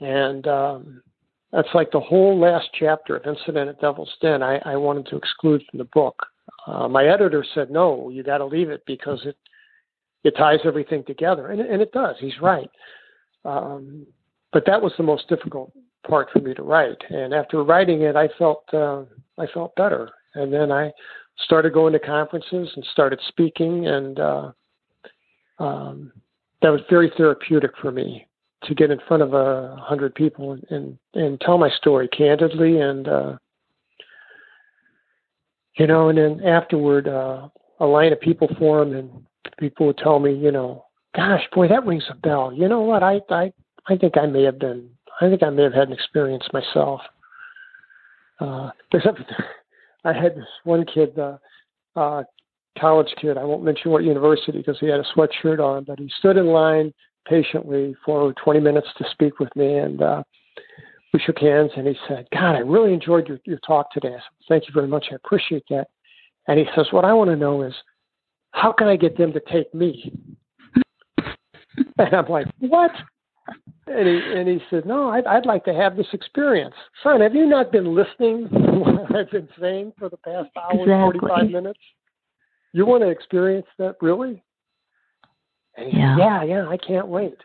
[0.00, 1.02] And um,
[1.52, 4.42] that's like the whole last chapter of Incident at Devil's Den.
[4.42, 6.16] I, I wanted to exclude from the book.
[6.66, 9.36] Uh, my editor said, "No, you got to leave it because it
[10.24, 12.16] it ties everything together," and, and it does.
[12.18, 12.70] He's right.
[13.44, 14.06] Um,
[14.52, 15.72] but that was the most difficult
[16.06, 16.98] part for me to write.
[17.08, 19.02] And after writing it, I felt uh,
[19.38, 20.10] I felt better.
[20.34, 20.92] And then I
[21.44, 24.52] started going to conferences and started speaking, and uh,
[25.58, 26.12] um,
[26.62, 28.26] that was very therapeutic for me
[28.64, 32.78] to get in front of a hundred people and, and and tell my story candidly
[32.80, 33.36] and uh,
[35.80, 37.48] you know, and then afterward, uh,
[37.78, 39.10] a line of people formed, and
[39.58, 40.84] people would tell me, you know,
[41.16, 42.52] gosh, boy, that rings a bell.
[42.52, 43.02] You know what?
[43.02, 43.52] I I
[43.88, 44.90] I think I may have been.
[45.20, 47.00] I think I may have had an experience myself.
[48.40, 49.20] Uh, except
[50.04, 51.36] I had this one kid, uh,
[51.96, 52.22] uh,
[52.78, 53.36] college kid.
[53.36, 56.46] I won't mention what university because he had a sweatshirt on, but he stood in
[56.46, 56.92] line
[57.28, 60.22] patiently for 20 minutes to speak with me, and uh,
[61.12, 61.70] we shook hands.
[61.76, 64.74] And he said, "God, I really enjoyed your your talk today." I said, "Thank you
[64.74, 65.06] very much.
[65.10, 65.88] I appreciate that."
[66.48, 67.74] And he says, "What I want to know is,
[68.52, 70.12] how can I get them to take me?"
[71.98, 72.92] and I'm like, "What?"
[73.86, 77.34] And he and he said, "No, I'd I'd like to have this experience." Son, have
[77.34, 81.02] you not been listening to what I've been saying for the past hour and Exactly.
[81.02, 81.80] forty five minutes?
[82.72, 84.42] You want to experience that really?
[85.76, 86.16] And said, Yeah.
[86.18, 87.36] yeah, yeah, I can't wait.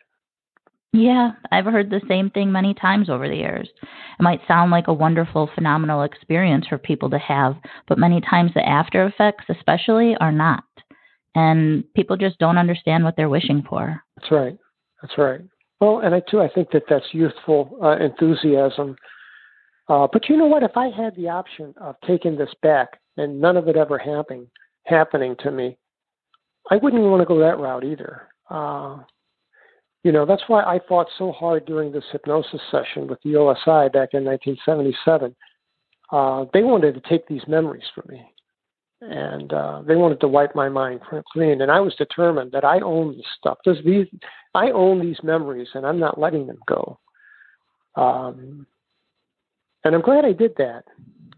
[0.93, 3.67] Yeah, I've heard the same thing many times over the years.
[3.81, 7.55] It might sound like a wonderful, phenomenal experience for people to have,
[7.87, 10.63] but many times the after effects, especially, are not.
[11.35, 14.01] And people just don't understand what they're wishing for.
[14.15, 14.57] That's right.
[15.01, 15.41] That's right.
[15.79, 18.95] Well, and I too, I think that that's youthful uh, enthusiasm.
[19.87, 20.63] Uh, but you know what?
[20.63, 24.47] If I had the option of taking this back and none of it ever happening,
[24.85, 25.77] happening to me,
[26.71, 28.29] I wouldn't want to go that route either.
[28.49, 28.99] Uh,
[30.03, 33.91] you know, that's why I fought so hard during this hypnosis session with the OSI
[33.91, 35.35] back in 1977.
[36.11, 38.23] Uh, they wanted to take these memories from me,
[39.09, 41.01] and uh, they wanted to wipe my mind
[41.31, 41.61] clean.
[41.61, 43.57] And I was determined that I own this stuff.
[43.63, 44.07] There's these,
[44.53, 46.99] I own these memories, and I'm not letting them go.
[47.95, 48.67] Um,
[49.83, 50.83] and I'm glad I did that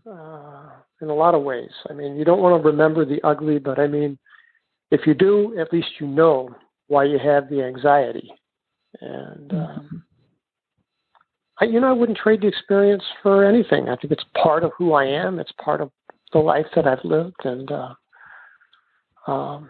[0.09, 0.69] uh,
[1.01, 1.71] in a lot of ways.
[1.89, 4.17] I mean, you don't want to remember the ugly, but I mean,
[4.89, 6.55] if you do, at least you know
[6.87, 8.31] why you have the anxiety
[9.01, 10.03] and um,
[11.59, 13.89] I, you know, I wouldn't trade the experience for anything.
[13.89, 15.39] I think it's part of who I am.
[15.39, 15.91] It's part of
[16.33, 17.93] the life that I've lived, and uh,
[19.27, 19.69] um,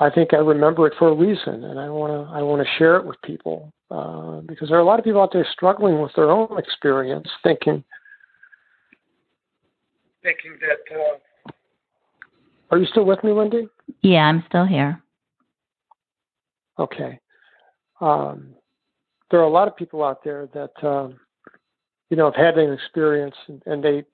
[0.00, 2.68] I think I remember it for a reason, and I want to I want to
[2.78, 6.00] share it with people uh, because there are a lot of people out there struggling
[6.00, 7.84] with their own experience, thinking
[10.22, 10.96] thinking that.
[10.96, 11.52] Uh,
[12.72, 13.68] are you still with me, Wendy?
[14.02, 15.00] Yeah, I'm still here.
[16.80, 17.20] Okay
[18.00, 18.54] um,
[19.30, 21.18] there are a lot of people out there that um,
[22.10, 24.04] you know have had an experience and, and, they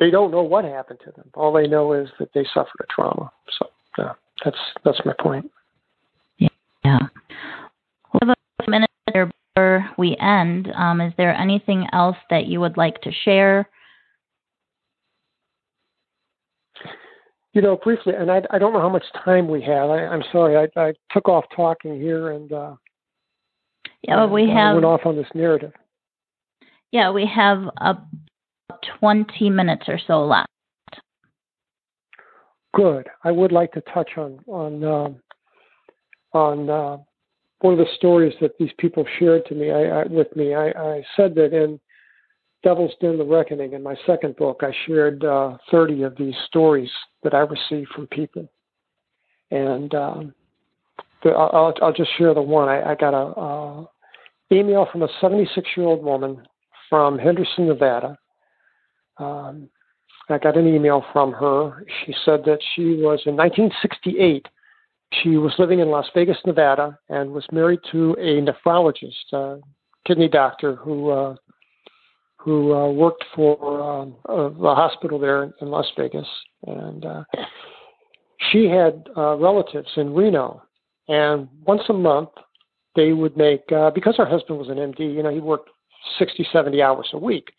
[0.00, 1.30] they don't know what happened to them.
[1.34, 3.30] All they know is that they suffered a trauma.
[3.58, 3.66] So
[3.98, 4.12] yeah,
[4.44, 5.48] that's that's my point.
[6.38, 6.48] Yeah.
[6.84, 6.98] yeah.
[8.14, 8.36] We have
[8.66, 10.72] a minute before we end.
[10.74, 13.68] Um, is there anything else that you would like to share?
[17.52, 19.90] You know, briefly, and I, I don't know how much time we have.
[19.90, 22.74] I, am sorry, I, I took off talking here, and uh,
[24.02, 24.74] yeah, we have.
[24.74, 25.72] went off on this narrative.
[26.92, 27.96] Yeah, we have a
[28.98, 30.48] 20 minutes or so left.
[32.74, 33.08] Good.
[33.24, 35.16] I would like to touch on on um,
[36.32, 36.98] on uh,
[37.60, 39.70] one of the stories that these people shared to me.
[39.70, 40.54] I, I with me.
[40.54, 41.80] I, I, said that in
[42.62, 46.90] Devil's Den: The Reckoning, in my second book, I shared uh, 30 of these stories
[47.24, 48.48] that I received from people,
[49.50, 50.34] and um,
[51.24, 52.68] the, I'll, I'll just share the one.
[52.68, 53.88] I, got a, a
[54.52, 56.42] email from a 76 year old woman
[56.88, 58.16] from Henderson, Nevada.
[59.20, 59.68] Um,
[60.28, 61.84] I got an email from her.
[62.04, 64.46] She said that she was in 1968.
[65.22, 69.60] She was living in Las Vegas, Nevada, and was married to a nephrologist, a
[70.06, 71.34] kidney doctor who uh,
[72.36, 76.26] who uh, worked for um, uh, the hospital there in Las Vegas.
[76.66, 77.24] And uh,
[78.50, 80.62] she had uh, relatives in Reno,
[81.08, 82.30] and once a month,
[82.96, 85.70] they would make, uh, because her husband was an MD, you know, he worked
[86.18, 87.52] 60, 70 hours a week.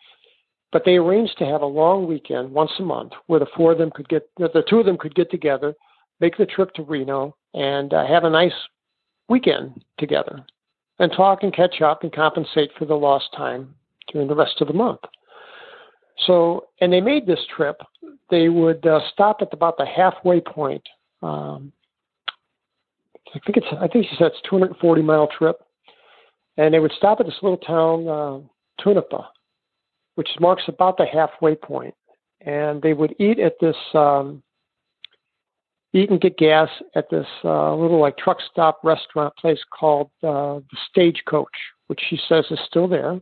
[0.71, 3.77] But they arranged to have a long weekend once a month where the four of
[3.77, 5.73] them could get, the two of them could get together,
[6.19, 8.53] make the trip to Reno, and uh, have a nice
[9.27, 10.45] weekend together
[10.99, 13.73] and talk and catch up and compensate for the lost time
[14.11, 15.01] during the rest of the month.
[16.25, 17.81] So, and they made this trip.
[18.29, 20.83] They would uh, stop at about the halfway point
[21.21, 21.71] um,
[23.33, 25.61] I think it's I think she said it's 240 mile trip,
[26.57, 29.27] and they would stop at this little town uh, Tonopah,
[30.21, 31.95] which marks about the halfway point,
[32.41, 34.43] and they would eat at this um,
[35.93, 40.59] eat and get gas at this uh, little like truck stop restaurant place called uh,
[40.59, 41.57] the Stagecoach,
[41.87, 43.19] which she says is still there,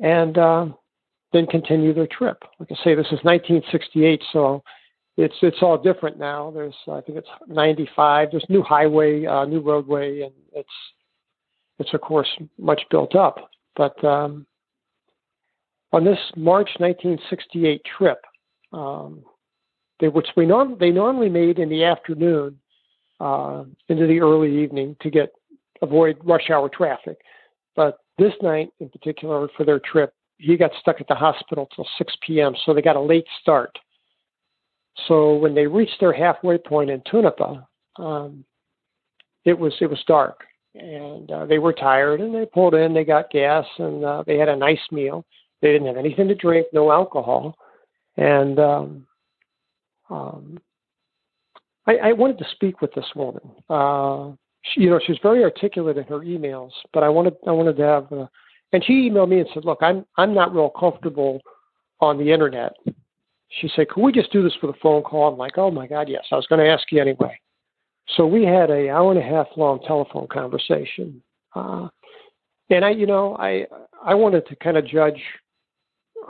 [0.00, 0.66] and uh,
[1.32, 2.42] then continue their trip.
[2.58, 4.60] Like I say, this is 1968, so
[5.16, 6.50] it's it's all different now.
[6.50, 8.32] There's I think it's 95.
[8.32, 10.68] There's new highway, uh, new roadway, and it's
[11.78, 12.28] it's of course
[12.58, 13.50] much built up.
[13.76, 14.46] But um,
[15.92, 18.18] on this March 1968 trip,
[18.72, 19.22] um,
[20.00, 22.58] they which we norm, they normally made in the afternoon
[23.20, 25.32] uh, into the early evening to get
[25.82, 27.18] avoid rush hour traffic.
[27.76, 31.86] But this night in particular for their trip, he got stuck at the hospital till
[31.98, 32.54] 6 p.m.
[32.64, 33.78] So they got a late start.
[35.06, 37.60] So when they reached their halfway point in Tonopah,
[37.96, 38.44] um,
[39.44, 40.44] it was it was dark,
[40.74, 42.94] and uh, they were tired, and they pulled in.
[42.94, 45.24] They got gas, and uh, they had a nice meal.
[45.62, 47.56] They didn't have anything to drink, no alcohol,
[48.16, 49.06] and um,
[50.10, 50.60] um,
[51.86, 53.48] I, I wanted to speak with this woman.
[53.70, 54.32] Uh,
[54.62, 57.76] she, you know, she was very articulate in her emails, but I wanted I wanted
[57.76, 58.26] to have, uh,
[58.72, 61.40] and she emailed me and said, "Look, I'm I'm not real comfortable
[62.00, 62.74] on the internet
[63.60, 65.32] she said, Could we just do this with a phone call?
[65.32, 66.24] I'm like, Oh my God, yes.
[66.30, 67.38] I was going to ask you anyway.
[68.16, 71.22] So we had a hour and a half long telephone conversation.
[71.54, 71.88] Uh,
[72.70, 73.66] and I, you know, I
[74.04, 75.20] I wanted to kind of judge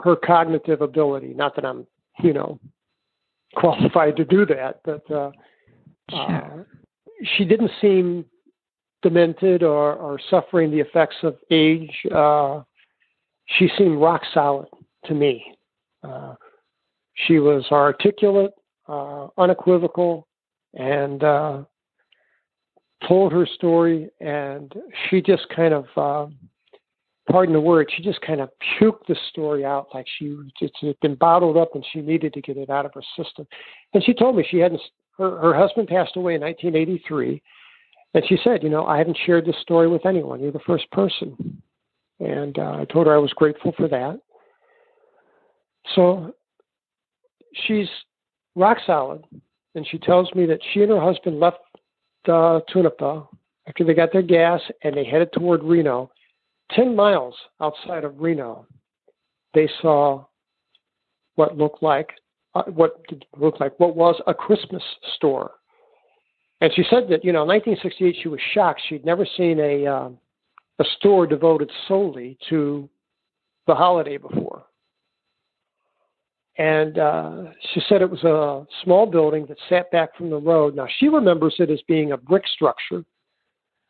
[0.03, 1.33] her cognitive ability.
[1.33, 1.85] Not that I'm,
[2.21, 2.59] you know,
[3.55, 5.31] qualified to do that, but uh,
[6.09, 6.19] sure.
[6.19, 6.63] uh,
[7.35, 8.25] she didn't seem
[9.01, 11.91] demented or, or suffering the effects of age.
[12.13, 12.61] Uh,
[13.45, 14.67] she seemed rock solid
[15.05, 15.43] to me.
[16.03, 16.35] Uh,
[17.27, 18.53] she was articulate,
[18.87, 20.27] uh, unequivocal,
[20.73, 21.61] and uh,
[23.07, 24.09] told her story.
[24.19, 24.73] And
[25.09, 26.31] she just kind of, uh,
[27.29, 30.99] pardon the word, she just kind of puked the story out like she it had
[31.01, 33.47] been bottled up and she needed to get it out of her system.
[33.93, 34.81] And she told me she hadn't.
[35.17, 37.41] Her, her husband passed away in 1983,
[38.15, 40.41] and she said, "You know, I haven't shared this story with anyone.
[40.41, 41.61] You're the first person."
[42.19, 44.19] And uh, I told her I was grateful for that.
[45.95, 46.33] So
[47.67, 47.87] she's
[48.55, 49.23] rock solid,
[49.75, 51.57] and she tells me that she and her husband left
[52.27, 53.25] uh, Tonopah
[53.67, 56.11] after they got their gas and they headed toward Reno.
[56.75, 58.65] Ten miles outside of Reno,
[59.53, 60.25] they saw
[61.35, 62.09] what looked like
[62.55, 63.01] uh, what
[63.37, 64.83] looked like what was a Christmas
[65.15, 65.51] store.
[66.61, 68.81] And she said that you know, in 1968, she was shocked.
[68.87, 70.09] She'd never seen a uh,
[70.79, 72.89] a store devoted solely to
[73.67, 74.63] the holiday before.
[76.57, 77.43] And uh,
[77.73, 80.75] she said it was a small building that sat back from the road.
[80.75, 83.03] Now, she remembers it as being a brick structure.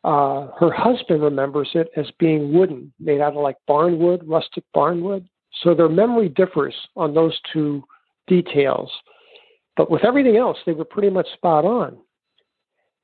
[0.04, 5.26] Uh, her husband remembers it as being wooden, made out of like barnwood, rustic barnwood.
[5.62, 7.82] So their memory differs on those two
[8.26, 8.90] details.
[9.76, 11.96] But with everything else, they were pretty much spot on.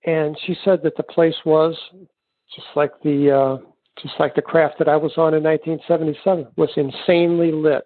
[0.04, 1.74] And she said that the place was
[2.54, 3.56] just like the uh,
[4.02, 7.84] just like the craft that I was on in 1977 was insanely lit.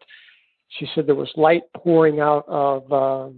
[0.79, 3.29] She said there was light pouring out of uh,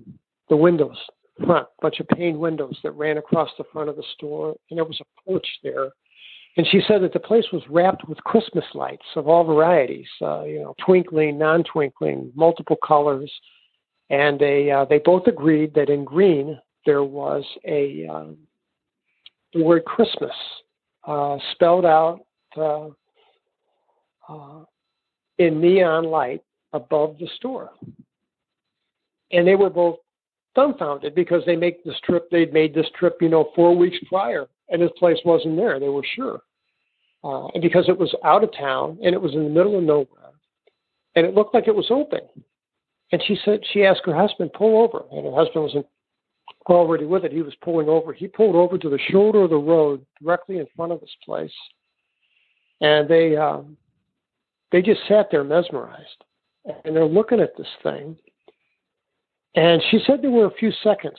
[0.48, 0.96] the windows
[1.44, 4.78] front, a bunch of pane windows that ran across the front of the store, and
[4.78, 5.90] there was a porch there.
[6.56, 10.44] And she said that the place was wrapped with Christmas lights of all varieties, uh,
[10.44, 13.30] you know, twinkling, non-twinkling, multiple colors.
[14.08, 18.38] And they uh, they both agreed that in green there was a um,
[19.52, 20.32] the word Christmas
[21.06, 22.20] uh, spelled out
[22.56, 22.88] uh,
[24.28, 24.64] uh,
[25.38, 26.42] in neon light
[26.72, 27.70] above the store.
[29.32, 29.98] And they were both
[30.56, 32.28] dumbfounded because they make this trip.
[32.30, 35.78] They'd made this trip, you know, four weeks prior, and this place wasn't there.
[35.78, 36.40] They were sure,
[37.22, 39.84] uh, and because it was out of town and it was in the middle of
[39.84, 40.32] nowhere,
[41.14, 42.20] and it looked like it was open.
[43.12, 45.84] And she said she asked her husband pull over, and her husband was
[46.66, 47.32] already with it.
[47.32, 48.12] He was pulling over.
[48.12, 51.52] He pulled over to the shoulder of the road directly in front of this place,
[52.80, 53.76] and they um,
[54.72, 56.24] they just sat there mesmerized,
[56.84, 58.16] and they're looking at this thing.
[59.56, 61.18] And she said there were a few seconds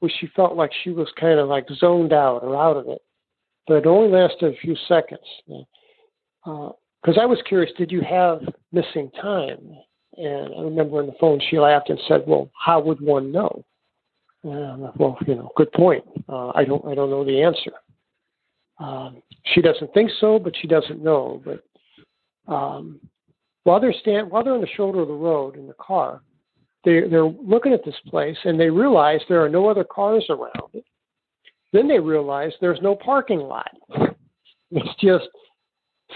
[0.00, 3.02] where she felt like she was kind of like zoned out or out of it,
[3.66, 5.20] but it only lasted a few seconds.
[6.44, 8.40] Because uh, I was curious, did you have
[8.72, 9.76] missing time?
[10.16, 13.64] And I remember on the phone she laughed and said, "Well, how would one know?"
[14.42, 16.04] Uh, well, you know, good point.
[16.28, 17.72] Uh, I don't, I don't know the answer.
[18.78, 21.42] Um, she doesn't think so, but she doesn't know.
[21.44, 23.00] But um,
[23.64, 26.22] while they're stand, while they're on the shoulder of the road in the car,
[26.86, 30.82] they they're looking at this place and they realize there are no other cars around.
[31.72, 33.70] Then they realize there's no parking lot.
[34.70, 35.28] It's just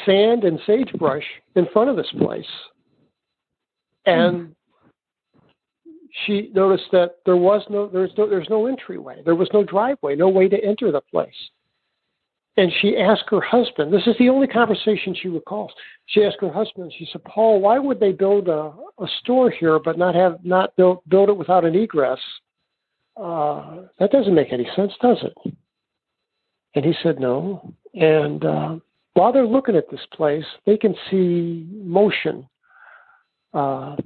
[0.06, 1.24] sand and sagebrush
[1.56, 2.46] in front of this place.
[4.06, 4.54] And
[6.24, 9.22] she noticed that there was no there's no there's no entryway.
[9.24, 11.28] There was no driveway, no way to enter the place.
[12.56, 15.72] And she asked her husband, this is the only conversation she recalls.
[16.06, 19.78] She asked her husband, she said, Paul, why would they build a, a store here
[19.78, 22.18] but not have not build build it without an egress?
[23.16, 25.54] Uh, that doesn't make any sense, does it?
[26.74, 27.74] And he said no.
[27.94, 28.76] And uh,
[29.14, 32.48] while they're looking at this place, they can see motion
[33.54, 33.96] uh,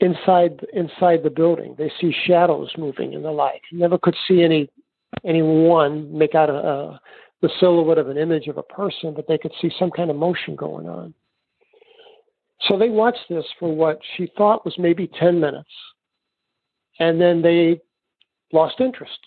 [0.00, 1.74] inside inside the building.
[1.76, 3.62] They see shadows moving and the like.
[3.72, 4.70] never could see any
[5.24, 7.00] anyone make out a, a
[7.40, 10.16] the silhouette of an image of a person, but they could see some kind of
[10.16, 11.14] motion going on.
[12.62, 15.70] So they watched this for what she thought was maybe 10 minutes.
[16.98, 17.80] And then they
[18.52, 19.18] lost interest.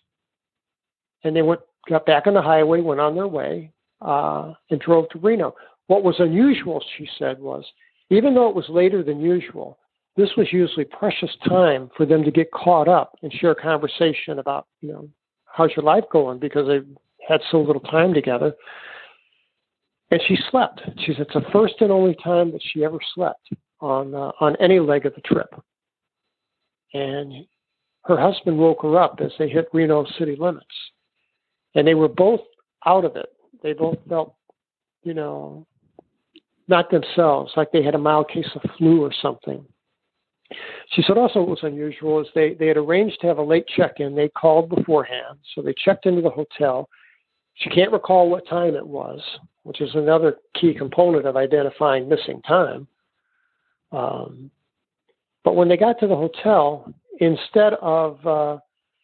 [1.23, 3.71] And they went, got back on the highway, went on their way,
[4.01, 5.55] uh, and drove to Reno.
[5.87, 7.63] What was unusual, she said, was
[8.09, 9.77] even though it was later than usual,
[10.17, 14.67] this was usually precious time for them to get caught up and share conversation about,
[14.81, 15.09] you know,
[15.45, 16.37] how's your life going?
[16.37, 16.79] Because they
[17.27, 18.53] had so little time together.
[20.09, 20.81] And she slept.
[21.05, 23.49] She said it's the first and only time that she ever slept
[23.79, 25.47] on uh, on any leg of the trip.
[26.93, 27.45] And
[28.03, 30.65] her husband woke her up as they hit Reno city limits,
[31.75, 32.41] and they were both
[32.85, 33.29] out of it.
[33.63, 34.35] They both felt
[35.03, 35.65] you know,
[36.67, 39.65] not themselves, like they had a mild case of flu or something.
[40.91, 43.65] She said also what was unusual is they, they had arranged to have a late
[43.67, 44.15] check in.
[44.15, 45.39] They called beforehand.
[45.55, 46.89] So they checked into the hotel.
[47.55, 49.21] She can't recall what time it was,
[49.63, 52.87] which is another key component of identifying missing time.
[53.91, 54.49] Um,
[55.43, 58.57] but when they got to the hotel, instead of uh,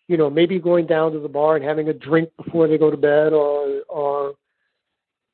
[0.07, 2.89] you know maybe going down to the bar and having a drink before they go
[2.89, 4.33] to bed, or or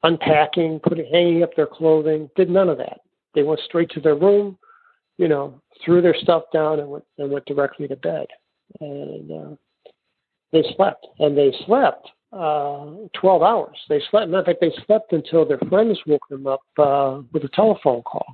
[0.04, 3.02] unpacking, putting hanging up their clothing, did none of that.
[3.36, 4.58] They went straight to their room,
[5.18, 8.28] you know, threw their stuff down and went and went directly to bed.
[8.80, 9.56] And uh,
[10.52, 13.78] they slept, and they slept uh, 12 hours.
[13.90, 14.34] They slept.
[14.34, 18.26] Of fact, they slept until their friends woke them up uh, with a telephone call.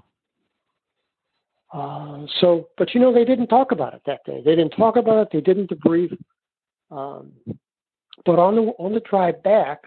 [1.71, 4.41] Uh, so, but you know, they didn't talk about it that day.
[4.43, 5.27] They didn't talk about it.
[5.31, 6.17] They didn't debrief.
[6.89, 7.31] Um,
[8.25, 9.83] but on the on the drive back,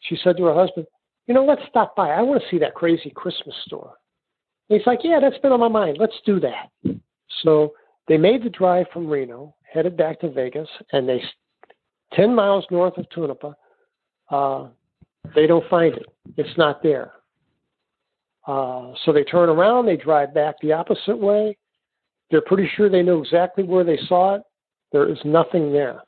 [0.00, 0.86] she said to her husband,
[1.26, 2.10] "You know, let's stop by.
[2.10, 3.94] I want to see that crazy Christmas store."
[4.68, 5.98] And he's like, "Yeah, that's been on my mind.
[5.98, 6.70] Let's do that."
[7.42, 7.74] So
[8.08, 11.22] they made the drive from Reno, headed back to Vegas, and they,
[12.12, 13.52] ten miles north of Tonopah,
[14.30, 14.68] uh,
[15.34, 16.06] they don't find it.
[16.36, 17.12] It's not there.
[18.46, 21.56] Uh, so they turn around, they drive back the opposite way.
[22.30, 24.42] They're pretty sure they know exactly where they saw it.
[24.92, 26.02] There is nothing there.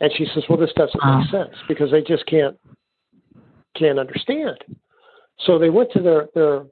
[0.00, 2.58] And she says, "Well, this doesn't make sense because they just can't
[3.74, 4.62] can't understand."
[5.40, 6.64] So they went to their their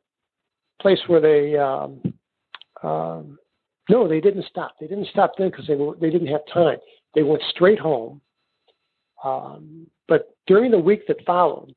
[0.81, 2.01] place where they um,
[2.83, 3.39] um,
[3.89, 4.75] no, they didn't stop.
[4.81, 6.79] They didn't stop then because they were, they didn't have time.
[7.15, 8.21] They went straight home.
[9.23, 11.75] Um, but during the week that followed,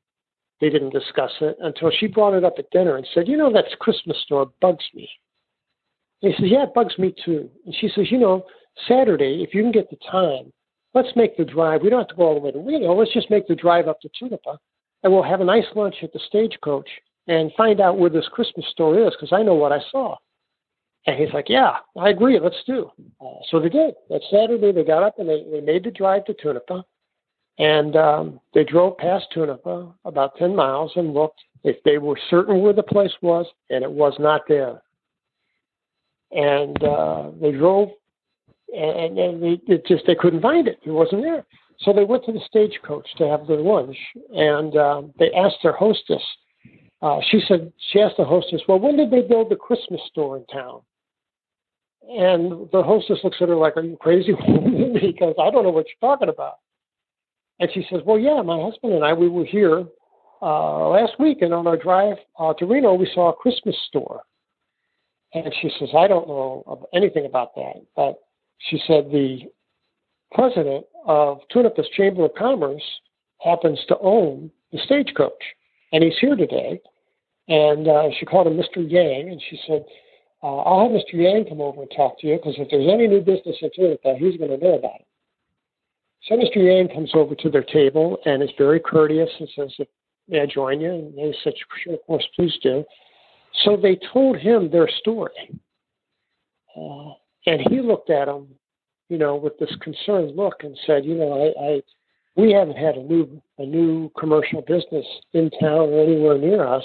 [0.60, 3.52] they didn't discuss it until she brought it up at dinner and said, You know,
[3.52, 5.08] that Christmas store bugs me.
[6.22, 7.48] And he says, Yeah, it bugs me too.
[7.64, 8.44] And she says, You know,
[8.86, 10.52] Saturday, if you can get the time,
[10.94, 11.82] let's make the drive.
[11.82, 12.94] We don't have to go all the way to Reno.
[12.94, 14.56] Let's just make the drive up to Tonopah
[15.02, 16.88] and we'll have a nice lunch at the stagecoach
[17.26, 20.16] and find out where this Christmas store is because I know what I saw.
[21.06, 22.38] And he's like, Yeah, I agree.
[22.38, 22.90] Let's do.
[23.20, 23.94] Uh, so they did.
[24.10, 26.82] That Saturday, they got up and they, they made the drive to Tonopah.
[27.58, 32.60] And um, they drove past Tonopah about 10 miles and looked if they were certain
[32.60, 34.80] where the place was, and it was not there.
[36.30, 37.88] And uh, they drove,
[38.74, 40.78] and, and they it just they couldn't find it.
[40.84, 41.44] It wasn't there.
[41.80, 43.96] So they went to the stagecoach to have their lunch,
[44.34, 46.22] and um, they asked their hostess.
[47.00, 50.36] Uh, she said she asked the hostess, "Well, when did they build the Christmas store
[50.36, 50.82] in town?"
[52.02, 54.32] And the hostess looks at her like, "Are you crazy?"
[55.00, 56.58] because I don't know what you're talking about.
[57.60, 59.84] And she says, Well, yeah, my husband and I, we were here
[60.40, 64.22] uh, last week, and on our drive uh, to Reno, we saw a Christmas store.
[65.34, 67.84] And she says, I don't know anything about that.
[67.96, 68.18] But
[68.58, 69.40] she said, The
[70.32, 72.82] president of Tonopah's Chamber of Commerce
[73.40, 75.32] happens to own the stagecoach.
[75.92, 76.80] And he's here today.
[77.48, 78.88] And uh, she called him Mr.
[78.88, 79.84] Yang, and she said,
[80.42, 81.14] uh, I'll have Mr.
[81.14, 84.14] Yang come over and talk to you because if there's any new business in Tonopah,
[84.18, 85.06] he's going to know about it.
[86.26, 86.56] So Mr.
[86.56, 89.86] Yang comes over to their table and is very courteous and says,
[90.28, 90.90] May I join you?
[90.90, 92.84] And they said, Sure, of course, please do.
[93.64, 95.58] So they told him their story.
[96.76, 97.12] Uh,
[97.46, 98.48] and he looked at them,
[99.08, 101.82] you know, with this concerned look and said, You know, I, I
[102.36, 106.84] we haven't had a new a new commercial business in town or anywhere near us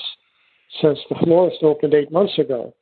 [0.82, 2.74] since the florist opened eight months ago.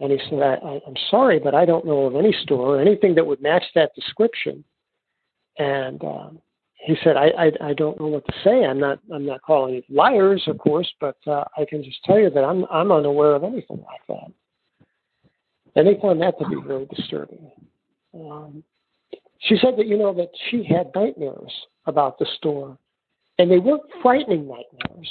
[0.00, 2.80] And he said, I, I, I'm sorry, but I don't know of any store or
[2.80, 4.64] anything that would match that description
[5.60, 6.38] and um,
[6.74, 8.64] he said, I, I, I don't know what to say.
[8.64, 12.18] I'm not I'm not calling it liars, of course, but uh, I can just tell
[12.18, 14.32] you that I'm I'm unaware of anything like that.
[15.76, 17.50] And they found that to be very disturbing.
[18.14, 18.64] Um,
[19.40, 21.52] she said that you know that she had nightmares
[21.86, 22.78] about the store,
[23.38, 25.08] and they weren't frightening nightmares,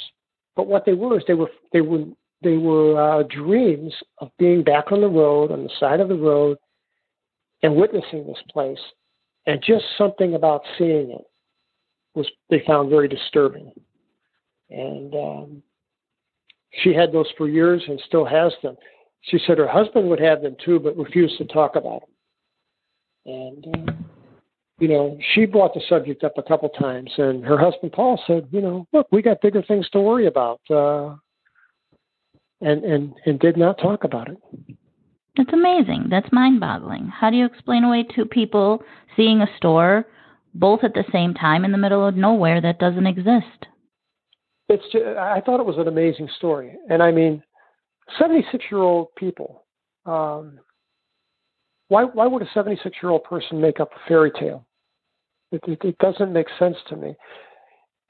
[0.56, 2.04] but what they were is they were they were
[2.42, 6.16] they were uh, dreams of being back on the road on the side of the
[6.16, 6.56] road
[7.62, 8.78] and witnessing this place
[9.46, 11.24] and just something about seeing it
[12.14, 13.72] was they found very disturbing.
[14.70, 15.62] And um,
[16.82, 18.76] she had those for years and still has them.
[19.22, 23.34] She said her husband would have them too, but refused to talk about them.
[23.34, 23.92] And uh,
[24.80, 28.48] you know, she brought the subject up a couple times, and her husband Paul said,
[28.50, 31.16] you know, look, we got bigger things to worry about, uh,
[32.60, 34.38] and and and did not talk about it.
[35.36, 36.08] That's amazing.
[36.10, 37.08] That's mind boggling.
[37.08, 38.82] How do you explain away two people
[39.16, 40.06] seeing a store
[40.54, 43.66] both at the same time in the middle of nowhere that doesn't exist?
[44.68, 46.76] It's just, I thought it was an amazing story.
[46.88, 47.42] And I mean,
[48.18, 49.64] 76 year old people,
[50.06, 50.58] um,
[51.88, 54.66] why, why would a 76 year old person make up a fairy tale?
[55.52, 57.16] It, it, it, doesn't make sense to me.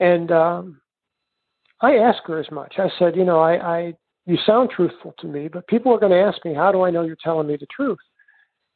[0.01, 0.81] And um,
[1.81, 2.74] I asked her as much.
[2.78, 3.94] I said, you know, I, I
[4.27, 6.91] you sound truthful to me, but people are going to ask me, how do I
[6.91, 7.99] know you're telling me the truth?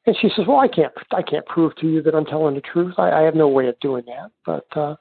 [0.07, 2.61] And she says, well, I can't, I can't prove to you that I'm telling the
[2.61, 2.95] truth.
[2.99, 4.31] I, I have no way of doing that.
[4.45, 4.97] But uh,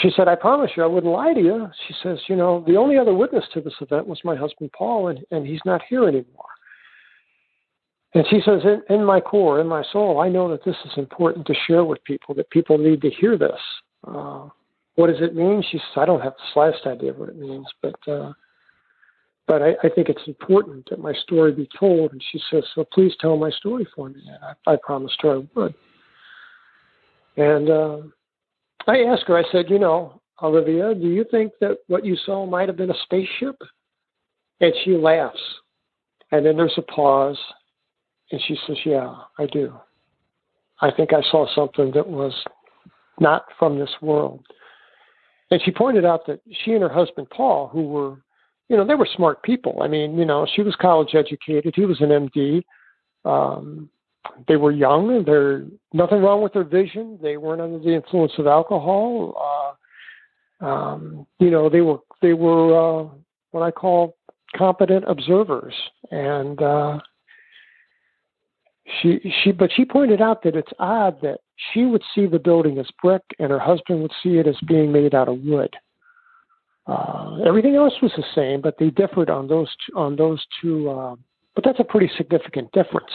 [0.00, 1.68] she said, I promise you, I wouldn't lie to you.
[1.88, 5.08] She says, you know, the only other witness to this event was my husband Paul,
[5.08, 6.44] and, and he's not here anymore.
[8.14, 10.92] And she says, in, in my core, in my soul, I know that this is
[10.96, 13.60] important to share with people, that people need to hear this.
[14.06, 14.48] Uh,
[14.94, 15.62] what does it mean?
[15.70, 18.32] She says, I don't have the slightest idea what it means, but uh,
[19.50, 22.12] but I, I think it's important that my story be told.
[22.12, 24.22] And she says, so please tell my story for me.
[24.24, 25.74] And I, I promised her I would.
[27.36, 27.96] And uh,
[28.86, 32.46] I asked her, I said, you know, Olivia, do you think that what you saw
[32.46, 33.56] might have been a spaceship?
[34.60, 35.40] And she laughs.
[36.30, 37.38] And then there's a pause.
[38.30, 39.74] And she says, yeah, I do.
[40.80, 42.34] I think I saw something that was
[43.18, 44.44] not from this world.
[45.50, 48.18] And she pointed out that she and her husband, Paul, who were
[48.70, 49.80] you know, they were smart people.
[49.82, 51.74] I mean, you know, she was college educated.
[51.74, 52.62] He was an MD.
[53.24, 53.90] Um,
[54.46, 55.10] they were young.
[55.16, 57.18] and There nothing wrong with their vision.
[57.20, 59.74] They weren't under the influence of alcohol.
[60.62, 63.08] Uh, um, you know, they were they were uh,
[63.50, 64.16] what I call
[64.56, 65.74] competent observers,
[66.12, 67.00] and uh,
[69.02, 71.40] she she but she pointed out that it's odd that
[71.72, 74.92] she would see the building as brick and her husband would see it as being
[74.92, 75.74] made out of wood.
[76.90, 80.90] Uh, everything else was the same, but they differed on those two, on those two.
[80.90, 81.14] Uh,
[81.54, 83.12] but that's a pretty significant difference.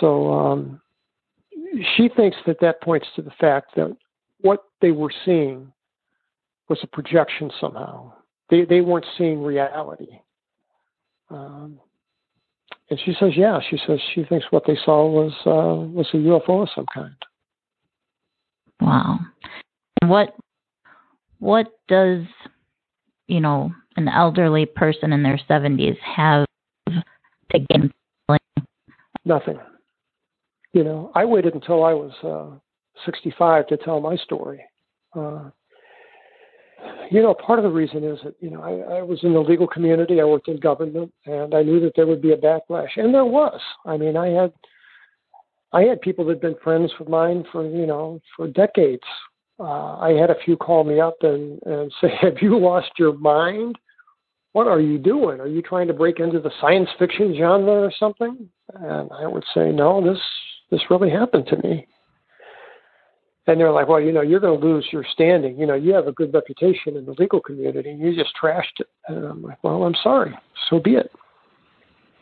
[0.00, 0.80] So um,
[1.96, 3.96] she thinks that that points to the fact that
[4.40, 5.72] what they were seeing
[6.68, 8.12] was a projection somehow.
[8.50, 10.20] They they weren't seeing reality.
[11.30, 11.80] Um,
[12.90, 16.18] and she says, yeah, she says she thinks what they saw was uh, was a
[16.18, 17.16] UFO of some kind.
[18.80, 19.18] Wow.
[20.04, 20.34] What
[21.38, 22.24] what does
[23.26, 26.46] you know an elderly person in their 70s have
[26.88, 27.92] to gain?
[29.24, 29.58] Nothing.
[30.72, 32.58] You know i waited until i was uh
[33.04, 34.62] 65 to tell my story.
[35.14, 35.50] Uh
[37.10, 39.40] you know part of the reason is that you know I, I was in the
[39.40, 42.96] legal community i worked in government and i knew that there would be a backlash
[42.96, 43.60] and there was.
[43.84, 44.52] I mean i had
[45.72, 49.02] i had people that had been friends of mine for you know for decades
[49.58, 53.16] uh, I had a few call me up and, and say, Have you lost your
[53.16, 53.76] mind?
[54.52, 55.40] What are you doing?
[55.40, 58.48] Are you trying to break into the science fiction genre or something?
[58.74, 60.20] And I would say, No, this
[60.70, 61.86] this really happened to me.
[63.46, 65.58] And they're like, Well, you know, you're going to lose your standing.
[65.58, 67.96] You know, you have a good reputation in the legal community.
[67.98, 68.88] You just trashed it.
[69.08, 70.34] And I'm like, Well, I'm sorry.
[70.68, 71.10] So be it.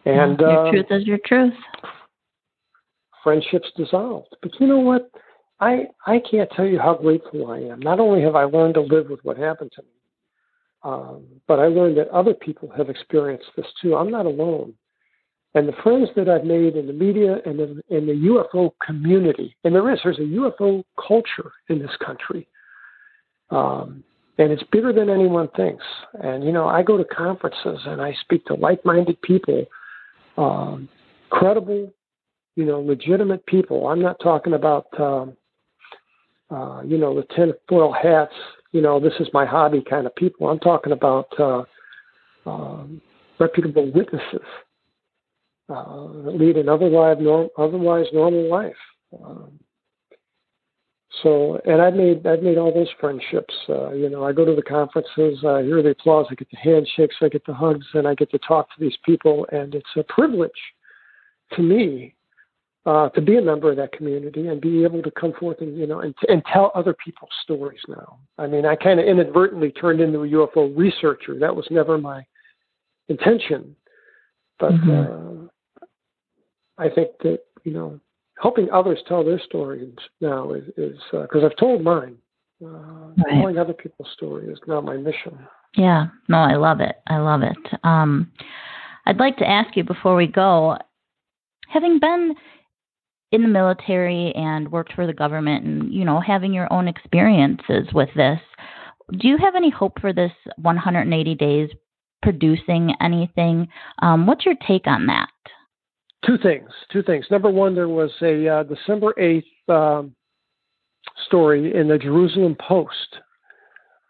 [0.06, 1.55] And your uh, truth is your truth.
[3.23, 4.36] Friendships dissolved.
[4.43, 5.11] But you know what?
[5.65, 7.81] I I can't tell you how grateful I am.
[7.81, 9.89] Not only have I learned to live with what happened to me,
[10.82, 13.97] um, but I learned that other people have experienced this too.
[13.97, 14.74] I'm not alone.
[15.55, 19.57] And the friends that I've made in the media and in, in the UFO community,
[19.62, 22.49] and there is, there's a UFO culture in this country.
[23.51, 24.03] Um,
[24.39, 25.85] and it's bigger than anyone thinks.
[26.15, 29.65] And, you know, I go to conferences and I speak to like minded people,
[30.36, 30.89] um,
[31.31, 31.93] credible,
[32.57, 33.86] you know, legitimate people.
[33.86, 35.36] I'm not talking about, um,
[36.50, 38.34] uh, you know, the tinfoil hats,
[38.72, 40.48] you know, this is my hobby kind of people.
[40.48, 41.64] I'm talking about uh,
[42.46, 43.00] um,
[43.38, 44.46] reputable witnesses
[45.68, 48.76] uh, that lead an otherwise, norm, otherwise normal life.
[49.24, 49.58] Um,
[51.22, 53.54] so, and I've made I've made all those friendships.
[53.68, 56.58] Uh, you know, I go to the conferences, I hear the applause, I get the
[56.58, 59.86] handshakes, I get the hugs, and I get to talk to these people, and it's
[59.96, 60.50] a privilege
[61.52, 62.14] to me
[62.86, 65.77] uh, to be a member of that community and be able to come forth and
[65.78, 68.19] you know and, and tell other people's stories now.
[68.39, 71.39] I mean, I kind of inadvertently turned into a UFO researcher.
[71.39, 72.24] That was never my
[73.09, 73.74] intention,
[74.59, 75.47] but mm-hmm.
[75.82, 75.85] uh,
[76.78, 78.01] I think that you know
[78.40, 82.16] helping others tell their stories now is because uh, I've told mine.
[82.65, 83.40] Uh, right.
[83.40, 85.39] Telling other people's stories is now my mission.
[85.77, 86.97] Yeah, no, I love it.
[87.09, 87.56] I love it.
[87.82, 88.31] Um,
[89.06, 90.78] I'd like to ask you before we go,
[91.69, 92.35] having been
[93.35, 97.89] in the military and worked for the government and you know having your own experiences
[97.93, 98.39] with this.
[99.19, 101.69] Do you have any hope for this 180 days
[102.23, 103.66] producing anything?
[104.01, 105.28] Um, what's your take on that?
[106.24, 107.27] Two things two things.
[107.28, 110.15] Number one there was a uh, december 8th um,
[111.27, 113.16] story in the jerusalem post.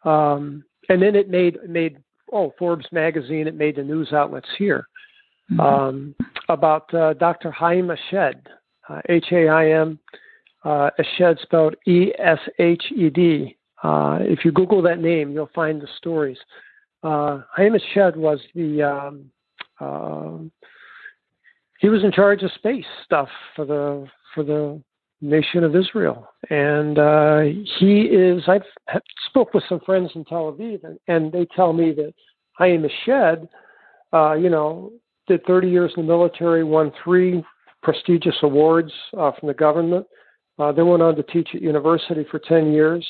[0.04, 1.96] Um, and then it made made
[2.30, 4.86] oh forbes magazine it made the news outlets here.
[5.50, 5.60] Mm-hmm.
[5.60, 6.14] Um,
[6.50, 8.50] about uh, dr haim eshed uh,
[9.08, 9.98] H A I M,
[10.64, 13.56] uh, Eshed spelled E S H E D.
[13.82, 16.38] Uh, if you Google that name, you'll find the stories.
[17.02, 19.30] Uh, Haim Eshed was the um,
[19.80, 20.38] uh,
[21.80, 24.80] he was in charge of space stuff for the for the
[25.20, 27.40] nation of Israel, and uh,
[27.78, 28.42] he is.
[28.48, 28.62] I've
[29.28, 32.14] spoke with some friends in Tel Aviv, and, and they tell me that
[32.58, 33.48] Haim Eshed,
[34.12, 34.92] uh, you know,
[35.26, 37.44] did 30 years in the military, won three
[37.84, 40.06] prestigious awards uh, from the government.
[40.58, 43.06] Uh, then went on to teach at university for 10 years.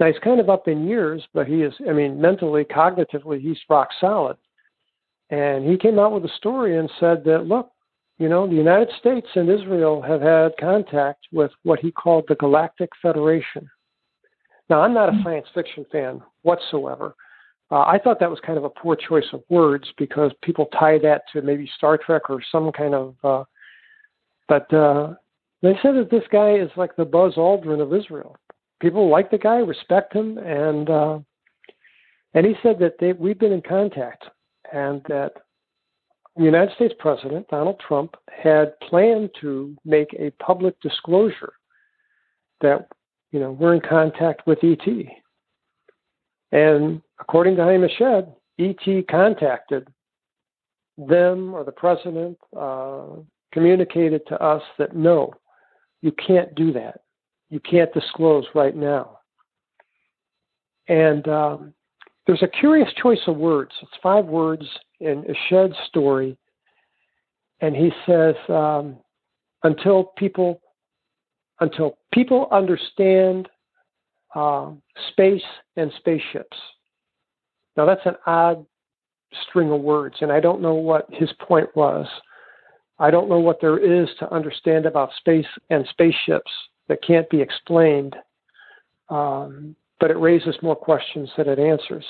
[0.00, 3.58] Now he's kind of up in years, but he is, I mean, mentally, cognitively, he's
[3.68, 4.36] rock solid.
[5.30, 7.70] And he came out with a story and said that, look,
[8.18, 12.34] you know, the United States and Israel have had contact with what he called the
[12.36, 13.68] Galactic Federation.
[14.68, 15.24] Now, I'm not a mm-hmm.
[15.24, 17.14] science fiction fan whatsoever.
[17.70, 20.98] Uh, I thought that was kind of a poor choice of words because people tie
[20.98, 23.14] that to maybe Star Trek or some kind of.
[23.22, 23.44] Uh,
[24.52, 25.14] but uh,
[25.62, 28.36] they said that this guy is like the Buzz Aldrin of Israel.
[28.82, 31.20] People like the guy, respect him, and uh,
[32.34, 34.24] and he said that they, we've been in contact,
[34.70, 35.32] and that
[36.36, 41.54] the United States President Donald Trump had planned to make a public disclosure
[42.60, 42.88] that
[43.30, 44.86] you know we're in contact with ET,
[46.50, 49.88] and according to Haim Eshed, ET contacted
[50.98, 53.06] them or the president, uh,
[53.52, 55.32] communicated to us that no,
[56.00, 57.00] you can't do that.
[57.50, 59.18] You can't disclose right now.
[60.88, 61.74] And um,
[62.26, 63.72] there's a curious choice of words.
[63.82, 64.64] It's five words
[65.00, 66.36] in Eshed's story.
[67.60, 68.96] And he says, um,
[69.62, 70.60] until people
[71.60, 73.48] until people understand
[74.34, 74.70] uh,
[75.10, 75.42] space
[75.76, 76.56] and spaceships.
[77.76, 78.66] Now that's an odd
[79.48, 82.06] string of words, and I don't know what his point was.
[83.02, 86.50] I don't know what there is to understand about space and spaceships
[86.86, 88.14] that can't be explained,
[89.08, 92.04] um, but it raises more questions than it answers.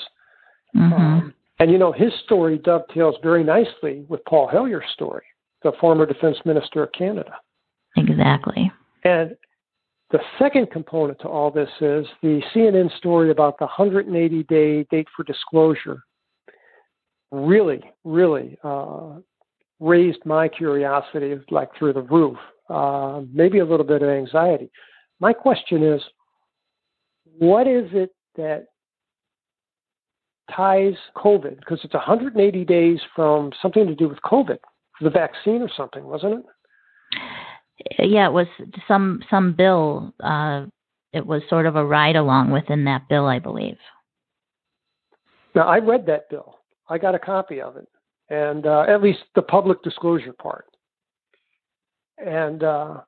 [0.75, 0.93] Mm-hmm.
[0.93, 5.25] Um, and you know, his story dovetails very nicely with Paul Hellyer's story,
[5.63, 7.37] the former defense minister of Canada.
[7.97, 8.71] Exactly.
[9.03, 9.35] And
[10.11, 15.07] the second component to all this is the CNN story about the 180 day date
[15.15, 16.03] for disclosure.
[17.31, 19.15] Really, really uh,
[19.79, 22.37] raised my curiosity like through the roof,
[22.69, 24.71] uh, maybe a little bit of anxiety.
[25.19, 26.01] My question is,
[27.37, 28.65] what is it that
[30.55, 31.59] ties COVID?
[31.59, 34.59] Because it's 180 days from something to do with COVID,
[35.01, 36.45] the vaccine or something, wasn't it?
[37.99, 38.47] Yeah, it was
[38.87, 40.13] some some bill.
[40.23, 40.65] Uh,
[41.11, 43.77] it was sort of a ride along within that bill, I believe.
[45.55, 46.59] Now I read that bill.
[46.89, 47.87] I got a copy of it,
[48.33, 50.65] and uh, at least the public disclosure part.
[52.17, 53.01] And uh,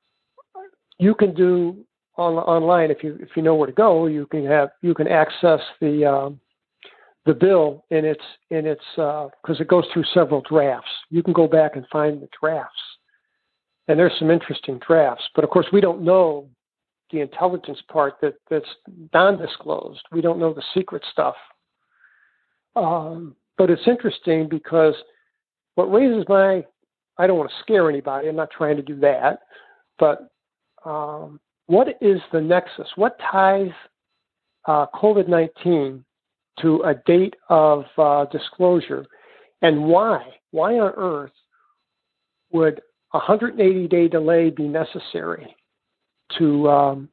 [1.00, 1.84] you can do
[2.18, 4.06] on, online if you if you know where to go.
[4.06, 6.40] You can have you can access the um,
[7.26, 10.92] the bill in its in its because uh, it goes through several drafts.
[11.10, 12.74] You can go back and find the drafts,
[13.88, 15.24] and there's some interesting drafts.
[15.34, 16.48] But of course, we don't know
[17.12, 18.70] the intelligence part that that's
[19.14, 20.02] non-disclosed.
[20.12, 21.36] We don't know the secret stuff.
[22.76, 24.96] Um, but it's interesting because
[25.76, 26.66] what raises my
[27.18, 28.28] I don't want to scare anybody.
[28.28, 29.40] I'm not trying to do that.
[30.00, 30.30] But
[30.86, 32.88] um, what is the nexus?
[32.96, 33.72] What ties
[34.68, 36.04] uh, COVID 19
[36.62, 39.06] to a date of uh, disclosure?
[39.62, 40.24] And why?
[40.52, 41.32] Why on earth
[42.52, 42.82] would
[43.14, 45.56] a 180 day delay be necessary
[46.38, 47.10] to um,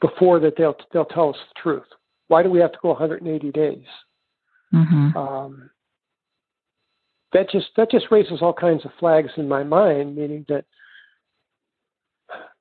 [0.00, 1.86] before that they'll they'll tell us the truth?
[2.28, 3.84] Why do we have to go 180 days?
[4.72, 5.16] Mm-hmm.
[5.16, 5.70] Um,
[7.32, 10.64] that just that just raises all kinds of flags in my mind, meaning that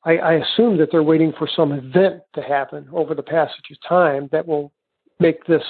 [0.05, 3.77] I, I assume that they're waiting for some event to happen over the passage of
[3.87, 4.71] time that will
[5.19, 5.63] make this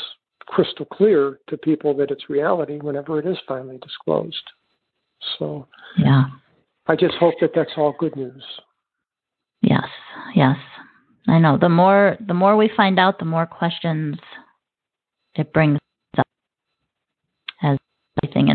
[0.46, 4.44] crystal clear to people that it's reality whenever it is finally disclosed.
[5.38, 5.68] So,
[5.98, 6.26] yeah,
[6.88, 8.44] I just hope that that's all good news.
[9.62, 9.88] Yes,
[10.36, 10.58] yes,
[11.28, 11.58] I know.
[11.58, 14.18] The more the more we find out, the more questions
[15.36, 15.80] it brings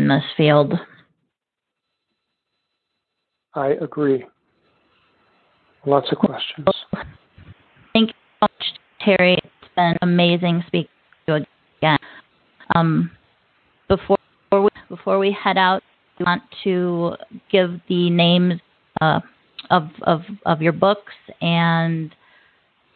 [0.05, 0.73] in this field.
[3.55, 4.23] I agree.
[5.85, 6.67] Lots of questions.
[7.93, 8.51] Thank you so much,
[9.03, 9.39] Terry.
[9.43, 10.89] It's been amazing speaking
[11.25, 11.45] to you
[11.79, 11.97] again.
[12.75, 13.11] Um,
[13.87, 14.17] before
[14.51, 15.81] we, before we head out,
[16.19, 17.15] we want to
[17.51, 18.61] give the names
[19.01, 19.21] uh,
[19.71, 22.13] of, of, of your books and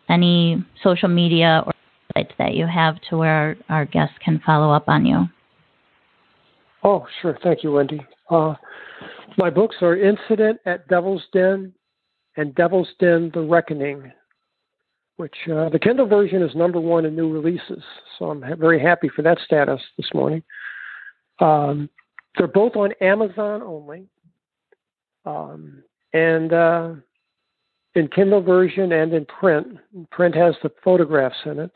[0.10, 1.73] any social media or
[2.15, 3.34] sites that you have to where
[3.69, 5.26] our, our guests can follow up on you.
[6.84, 7.38] Oh, sure.
[7.43, 8.06] Thank you, Wendy.
[8.30, 8.56] Uh,
[9.38, 11.73] my books are Incident at Devil's Den
[12.38, 14.11] and Devil's Den The Reckoning.
[15.18, 17.84] which uh, the Kindle version is number one in new releases.
[18.18, 20.41] So I'm very happy for that status this morning.
[21.39, 21.89] Um,
[22.38, 24.07] they're both on Amazon only.
[25.26, 25.84] Um,
[26.14, 26.91] and uh,
[27.95, 29.77] in Kindle version and in print,
[30.10, 31.72] print has the photographs in it.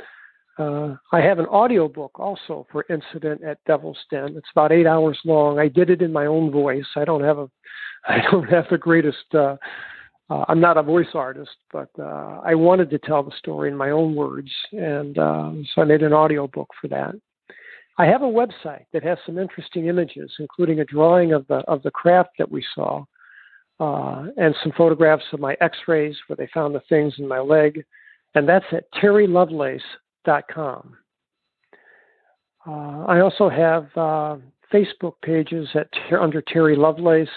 [0.57, 4.35] Uh, I have an audio book also for Incident at Devil's Den.
[4.37, 5.57] It's about eight hours long.
[5.57, 6.85] I did it in my own voice.
[6.95, 7.49] I don't have a,
[8.07, 9.33] I don't have the greatest.
[9.33, 9.57] Uh,
[10.29, 13.75] uh, I'm not a voice artist, but uh, I wanted to tell the story in
[13.75, 17.15] my own words, and uh, so I made an audio book for that.
[17.97, 21.83] I have a website that has some interesting images, including a drawing of the of
[21.83, 23.03] the craft that we saw,
[23.79, 27.83] uh, and some photographs of my X-rays where they found the things in my leg,
[28.35, 28.85] and that's at
[30.25, 30.97] terrylovelace.com.
[32.65, 34.37] Uh, I also have uh,
[34.73, 37.29] Facebook pages at under Terry Lovelace,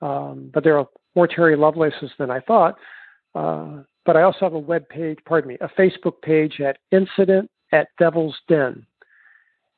[0.00, 0.86] um, but there are
[1.16, 2.76] more Terry Lovelaces than I thought.
[3.34, 7.50] Uh, but I also have a web page, pardon me, a Facebook page at Incident
[7.72, 8.84] at Devil's Den,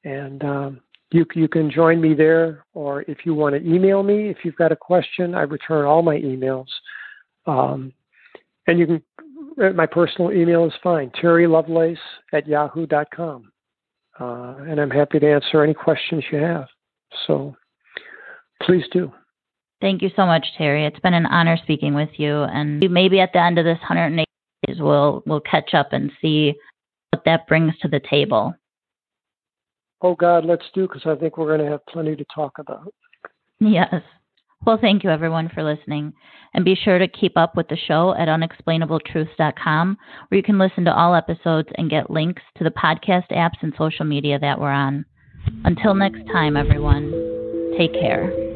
[0.05, 0.81] and um,
[1.11, 4.57] you you can join me there, or if you want to email me, if you've
[4.57, 6.69] got a question, I return all my emails.
[7.47, 7.93] Um,
[8.67, 9.03] and you can,
[9.57, 11.99] my personal email is fine, Terry Lovelace
[12.33, 13.53] at yahoo.com.
[14.21, 16.67] Uh, and I'm happy to answer any questions you have.
[17.27, 17.57] So
[18.63, 19.13] please do.
[19.81, 20.87] Thank you so much, Terry.
[20.87, 22.43] It's been an honor speaking with you.
[22.43, 24.25] And maybe at the end of this 108
[24.67, 26.55] days, we'll, we'll catch up and see
[27.11, 28.55] what that brings to the table.
[30.03, 32.93] Oh, God, let's do because I think we're going to have plenty to talk about.
[33.59, 34.03] Yes.
[34.65, 36.13] Well, thank you everyone for listening.
[36.55, 39.97] And be sure to keep up with the show at unexplainabletruths.com,
[40.29, 43.73] where you can listen to all episodes and get links to the podcast apps and
[43.77, 45.05] social media that we're on.
[45.65, 47.11] Until next time, everyone,
[47.79, 48.52] take care.